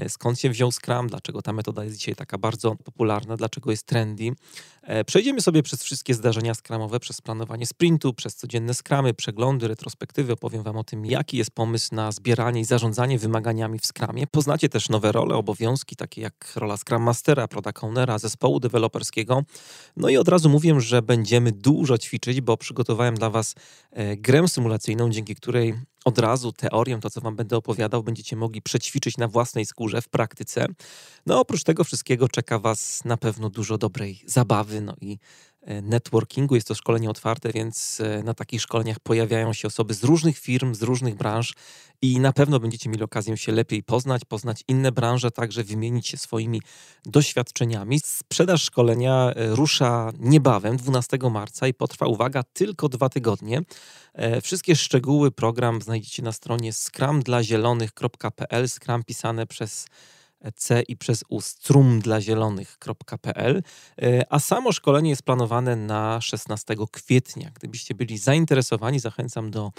skąd 0.07 0.39
się 0.39 0.49
wziął 0.49 0.71
Scrum, 0.71 1.07
dlaczego 1.07 1.41
ta 1.41 1.53
metoda 1.53 1.83
jest 1.83 1.97
dzisiaj 1.97 2.15
taka 2.15 2.37
bardzo 2.37 2.75
popularna, 2.75 3.37
dlaczego 3.37 3.71
jest 3.71 3.83
trendy. 3.83 4.31
Przejdziemy 5.05 5.41
sobie 5.41 5.63
przez 5.63 5.83
wszystkie 5.83 6.13
zdarzenia 6.13 6.53
Scrumowe, 6.53 6.99
przez 6.99 7.21
planowanie 7.21 7.65
sprintu, 7.65 8.13
przez 8.13 8.35
codzienne 8.35 8.73
Scrumy, 8.73 9.13
przeglądy, 9.13 9.67
retrospektywy. 9.67 10.33
Opowiem 10.33 10.63
Wam 10.63 10.77
o 10.77 10.83
tym, 10.83 11.05
jaki 11.05 11.37
jest 11.37 11.51
pomysł 11.51 11.95
na 11.95 12.11
zbieranie 12.11 12.61
i 12.61 12.65
zarządzanie 12.65 13.19
wymaganiami 13.19 13.79
w 13.79 13.85
Scrumie. 13.85 14.26
Poznacie 14.31 14.69
też 14.69 14.89
nowe 14.89 15.11
role, 15.11 15.35
obowiązki, 15.35 15.95
takie 15.95 16.21
jak 16.21 16.51
rola 16.55 16.77
Scrum 16.77 17.03
Mastera, 17.03 17.47
Product 17.47 17.83
Ownera, 17.83 18.19
zespołu 18.19 18.59
deweloperskiego. 18.59 19.43
No 19.97 20.09
i 20.09 20.17
od 20.17 20.27
razu 20.27 20.49
mówię, 20.49 20.81
że 20.81 21.01
będziemy 21.01 21.51
dużo 21.51 21.97
ćwiczyć, 21.97 22.41
bo 22.41 22.57
przygotowałem 22.57 23.15
dla 23.15 23.29
Was 23.29 23.55
e, 23.91 24.17
grę 24.17 24.47
symulacyjną, 24.47 25.09
dzięki 25.09 25.35
której 25.35 25.73
od 26.05 26.19
razu 26.19 26.51
teorię, 26.51 26.99
to 26.99 27.09
co 27.09 27.21
Wam 27.21 27.35
będę 27.35 27.57
opowiadał, 27.57 28.03
będziecie 28.03 28.35
mogli 28.35 28.61
przećwiczyć 28.61 29.17
na 29.17 29.27
własnej 29.27 29.65
skórze 29.65 30.01
w 30.01 30.09
praktyce. 30.09 30.65
No 31.25 31.39
oprócz 31.39 31.63
tego 31.63 31.83
wszystkiego 31.83 32.27
czeka 32.27 32.59
Was 32.59 33.05
na 33.05 33.17
pewno 33.17 33.49
dużo 33.49 33.77
dobrej 33.77 34.21
zabawy, 34.25 34.81
no 34.81 34.93
i 35.01 35.17
networkingu. 35.81 36.55
Jest 36.55 36.67
to 36.67 36.75
szkolenie 36.75 37.09
otwarte, 37.09 37.51
więc 37.51 38.01
na 38.23 38.33
takich 38.33 38.61
szkoleniach 38.61 38.99
pojawiają 38.99 39.53
się 39.53 39.67
osoby 39.67 39.93
z 39.93 40.03
różnych 40.03 40.37
firm, 40.37 40.75
z 40.75 40.81
różnych 40.81 41.15
branż 41.15 41.53
i 42.01 42.19
na 42.19 42.33
pewno 42.33 42.59
będziecie 42.59 42.89
mieli 42.89 43.03
okazję 43.03 43.37
się 43.37 43.51
lepiej 43.51 43.83
poznać, 43.83 44.25
poznać 44.25 44.63
inne 44.67 44.91
branże, 44.91 45.31
także 45.31 45.63
wymienić 45.63 46.07
się 46.07 46.17
swoimi 46.17 46.61
doświadczeniami. 47.05 47.99
Sprzedaż 48.05 48.63
szkolenia 48.63 49.33
rusza 49.35 50.11
niebawem, 50.19 50.77
12 50.77 51.17
marca 51.31 51.67
i 51.67 51.73
potrwa, 51.73 52.05
uwaga, 52.05 52.43
tylko 52.43 52.89
dwa 52.89 53.09
tygodnie. 53.09 53.61
Wszystkie 54.43 54.75
szczegóły, 54.75 55.31
program 55.31 55.81
znajdziecie 55.81 56.23
na 56.23 56.31
stronie 56.31 56.73
scramdlazielonych.pl, 56.73 58.69
scrum 58.69 59.03
pisane 59.03 59.47
przez 59.47 59.87
C 60.55 60.81
i 60.81 60.97
przez 60.97 61.23
U 61.29 61.41
strumdlazielonych.pl, 61.41 63.63
e, 64.01 64.33
a 64.33 64.39
samo 64.39 64.71
szkolenie 64.71 65.09
jest 65.09 65.23
planowane 65.23 65.75
na 65.75 66.21
16 66.21 66.75
kwietnia. 66.91 67.51
Gdybyście 67.55 67.95
byli 67.95 68.17
zainteresowani, 68.17 68.99
zachęcam 68.99 69.51
do 69.51 69.71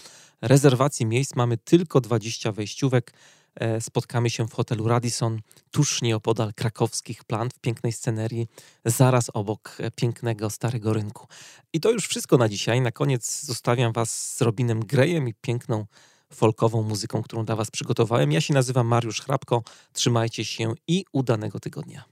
rezerwacji 0.42 1.06
miejsc. 1.06 1.34
Mamy 1.34 1.56
tylko 1.56 2.00
20 2.00 2.52
wejściówek. 2.52 3.12
E, 3.54 3.80
spotkamy 3.80 4.30
się 4.30 4.48
w 4.48 4.52
hotelu 4.52 4.88
Radisson, 4.88 5.40
tuż 5.70 6.02
nieopodal 6.02 6.54
krakowskich 6.54 7.24
plant, 7.24 7.54
w 7.54 7.58
pięknej 7.58 7.92
scenerii, 7.92 8.46
zaraz 8.84 9.30
obok 9.34 9.78
pięknego 9.96 10.50
Starego 10.50 10.92
Rynku. 10.92 11.26
I 11.72 11.80
to 11.80 11.90
już 11.90 12.08
wszystko 12.08 12.36
na 12.36 12.48
dzisiaj. 12.48 12.80
Na 12.80 12.92
koniec 12.92 13.44
zostawiam 13.44 13.92
Was 13.92 14.36
z 14.36 14.42
Robinem 14.42 14.80
Grejem 14.80 15.28
i 15.28 15.34
piękną 15.34 15.86
folkową 16.32 16.82
muzyką, 16.82 17.22
którą 17.22 17.44
dla 17.44 17.56
Was 17.56 17.70
przygotowałem. 17.70 18.32
Ja 18.32 18.40
się 18.40 18.54
nazywam 18.54 18.86
Mariusz 18.86 19.20
Hrabko. 19.20 19.62
Trzymajcie 19.92 20.44
się 20.44 20.72
i 20.88 21.04
udanego 21.12 21.60
tygodnia. 21.60 22.04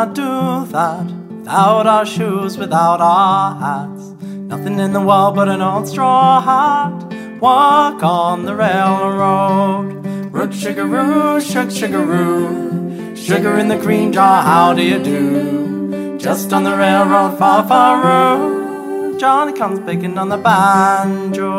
Part 0.00 0.14
do 0.14 0.72
that. 0.72 1.06
Without 1.40 1.86
our 1.86 2.06
shoes, 2.06 2.56
without 2.56 3.00
our 3.00 3.54
hats. 3.62 4.04
Nothing 4.52 4.78
in 4.78 4.92
the 4.92 5.00
world 5.00 5.34
but 5.34 5.48
an 5.48 5.60
old 5.60 5.88
straw 5.88 6.40
hat. 6.40 6.96
Walk 7.40 8.02
on 8.02 8.44
the 8.46 8.54
railroad. 8.54 10.04
Root 10.32 10.50
sugaroo, 10.50 11.40
shug 11.40 11.68
sugaroo. 11.68 13.16
Sugar 13.16 13.58
in 13.58 13.68
the 13.68 13.78
cream 13.78 14.12
jar, 14.12 14.42
how 14.42 14.72
do 14.74 14.82
you 14.82 14.98
do? 15.02 16.18
Just 16.18 16.52
on 16.52 16.64
the 16.64 16.76
railroad, 16.76 17.38
far, 17.38 17.66
far 17.68 18.02
road. 18.04 19.18
Johnny 19.18 19.52
comes 19.52 19.80
picking 19.80 20.16
on 20.16 20.28
the 20.30 20.38
banjo. 20.38 21.50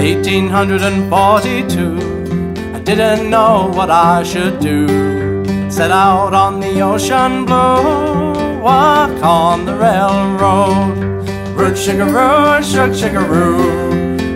1842. 0.00 2.74
I 2.74 2.80
didn't 2.80 3.28
know 3.28 3.70
what 3.74 3.90
I 3.90 4.22
should 4.22 4.58
do. 4.58 4.88
Set 5.70 5.90
out 5.90 6.32
on 6.32 6.58
the 6.58 6.80
ocean 6.80 7.44
blue, 7.44 8.58
walk 8.60 9.22
on 9.22 9.66
the 9.66 9.76
railroad. 9.76 10.96
Root 11.54 11.76
sugar, 11.76 12.06
root, 12.06 12.64
sugar, 12.64 12.94
sugar. 12.94 13.20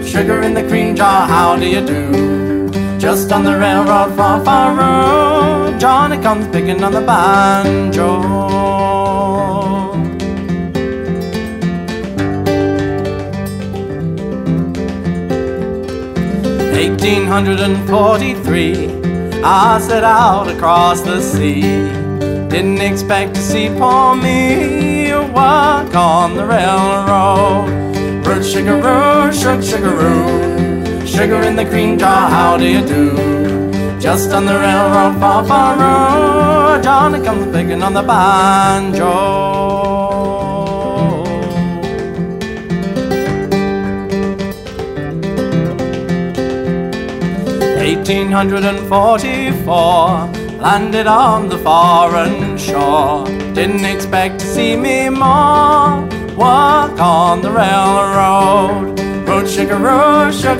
Sugar 0.05 0.43
in 0.43 0.53
the 0.53 0.65
cream 0.69 0.95
jar, 0.95 1.27
how 1.27 1.57
do 1.57 1.67
you 1.67 1.81
do? 1.81 2.69
Just 2.99 3.33
on 3.33 3.45
the 3.45 3.59
railroad, 3.59 4.15
far, 4.17 4.45
far 4.45 4.77
road. 4.77 5.81
Johnny 5.81 6.19
comes 6.19 6.47
picking 6.49 6.85
on 6.85 6.93
the 6.93 7.01
banjo. 7.01 8.64
1843, 16.75 19.45
I 19.45 19.79
set 19.81 20.03
out 20.03 20.49
across 20.49 21.03
the 21.03 21.23
sea. 21.23 21.61
Didn't 22.49 22.81
expect 22.81 23.37
to 23.37 23.41
see 23.41 23.69
poor 23.69 24.17
me 24.17 25.13
walk 25.33 25.95
on 25.95 26.35
the 26.37 26.45
railroad. 26.45 27.69
Root 28.27 28.43
sugaroo, 28.43 29.33
shug 29.33 29.61
sugaroo, 29.61 31.07
sugar 31.07 31.43
in 31.43 31.55
the 31.55 31.65
cream 31.65 31.97
jar, 31.97 32.29
how 32.29 32.57
do 32.57 32.67
you 32.69 32.85
do? 32.85 33.15
Just 34.01 34.33
on 34.33 34.45
the 34.45 34.55
railroad, 34.55 35.21
far, 35.21 35.45
far 35.47 35.77
road, 35.79 36.83
Johnny 36.83 37.21
comes 37.25 37.47
picking 37.55 37.85
on 37.85 37.95
the 37.95 38.03
banjo. 38.03 39.64
1844, 47.85 50.59
landed 50.59 51.07
on 51.07 51.51
the 51.51 51.59
foreign 51.59 52.57
shore. 52.57 53.27
Didn't 53.53 53.85
expect 53.85 54.41
to 54.41 54.47
see 54.47 54.75
me 54.75 55.11
more. 55.11 56.09
Walk 56.35 56.99
on 56.99 57.43
the 57.43 57.51
railroad. 57.51 58.99
Road 59.29 59.47
shug 59.47 59.69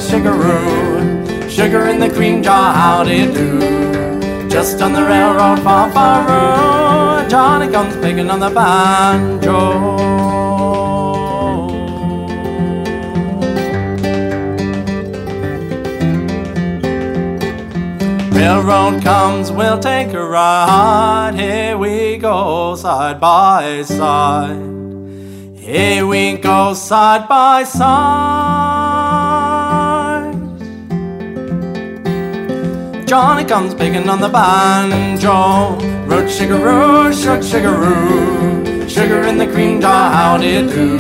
sugaroo. 0.01 1.49
Sugar 1.49 1.87
in 1.87 1.99
the 1.99 2.11
cream 2.11 2.43
jar, 2.43 2.75
how 2.75 3.05
do 3.05 3.17
you 3.17 3.33
do? 3.33 3.59
Just 4.51 4.83
on 4.83 4.93
the 4.93 5.03
railroad, 5.03 5.61
far, 5.61 5.91
far 5.93 6.27
road. 6.29 7.31
Johnny 7.31 7.69
comes 7.73 7.97
picking 8.05 8.29
on 8.29 8.41
the 8.41 8.51
banjo. 8.51 10.14
Railroad 18.45 19.03
comes, 19.03 19.51
we'll 19.51 19.79
take 19.79 20.13
a 20.13 20.23
ride. 20.23 21.33
Here 21.35 21.79
we 21.79 22.19
go, 22.19 22.77
side 22.77 23.19
by 23.19 23.81
side. 23.85 24.61
Here 25.57 26.07
we 26.07 26.37
go, 26.37 26.75
side 26.75 27.27
by 27.27 27.65
side. 27.65 27.95
Johnny 33.07 33.47
comes 33.47 33.75
picking 33.75 34.11
on 34.11 34.21
the 34.21 34.29
banjo. 34.29 35.79
Root 36.05 36.29
sugaroo, 36.29 37.15
shug 37.15 37.41
sugaroo. 37.41 38.87
Sugar 38.91 39.23
in 39.23 39.39
the 39.39 39.47
cream 39.47 39.81
jar, 39.81 40.13
how 40.13 40.37
do 40.37 40.47
you 40.47 40.69
do? 40.69 40.99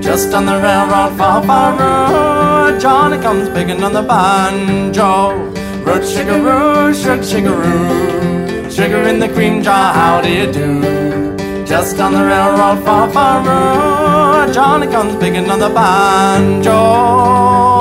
Just 0.00 0.32
on 0.32 0.46
the 0.46 0.52
railroad, 0.52 1.18
far, 1.18 1.42
far 1.42 1.72
road. 1.76 2.80
Johnny 2.80 3.18
comes 3.20 3.48
picking 3.48 3.82
on 3.82 3.92
the 3.92 4.02
banjo. 4.02 5.61
Root 5.86 6.02
sugaroo, 6.02 6.94
shug 6.94 7.20
sugaroo. 7.20 8.70
Sugar 8.70 9.02
in 9.02 9.18
the 9.18 9.28
cream 9.28 9.62
jar, 9.62 9.92
how 9.92 10.20
do 10.20 10.30
you 10.30 10.50
do? 10.50 11.66
Just 11.66 11.98
on 11.98 12.12
the 12.12 12.24
railroad, 12.24 12.84
far, 12.84 13.10
far 13.12 13.38
road. 13.46 14.54
Johnny 14.54 14.86
comes 14.86 15.16
picking 15.16 15.50
on 15.50 15.58
the 15.58 15.68
banjo. 15.68 17.71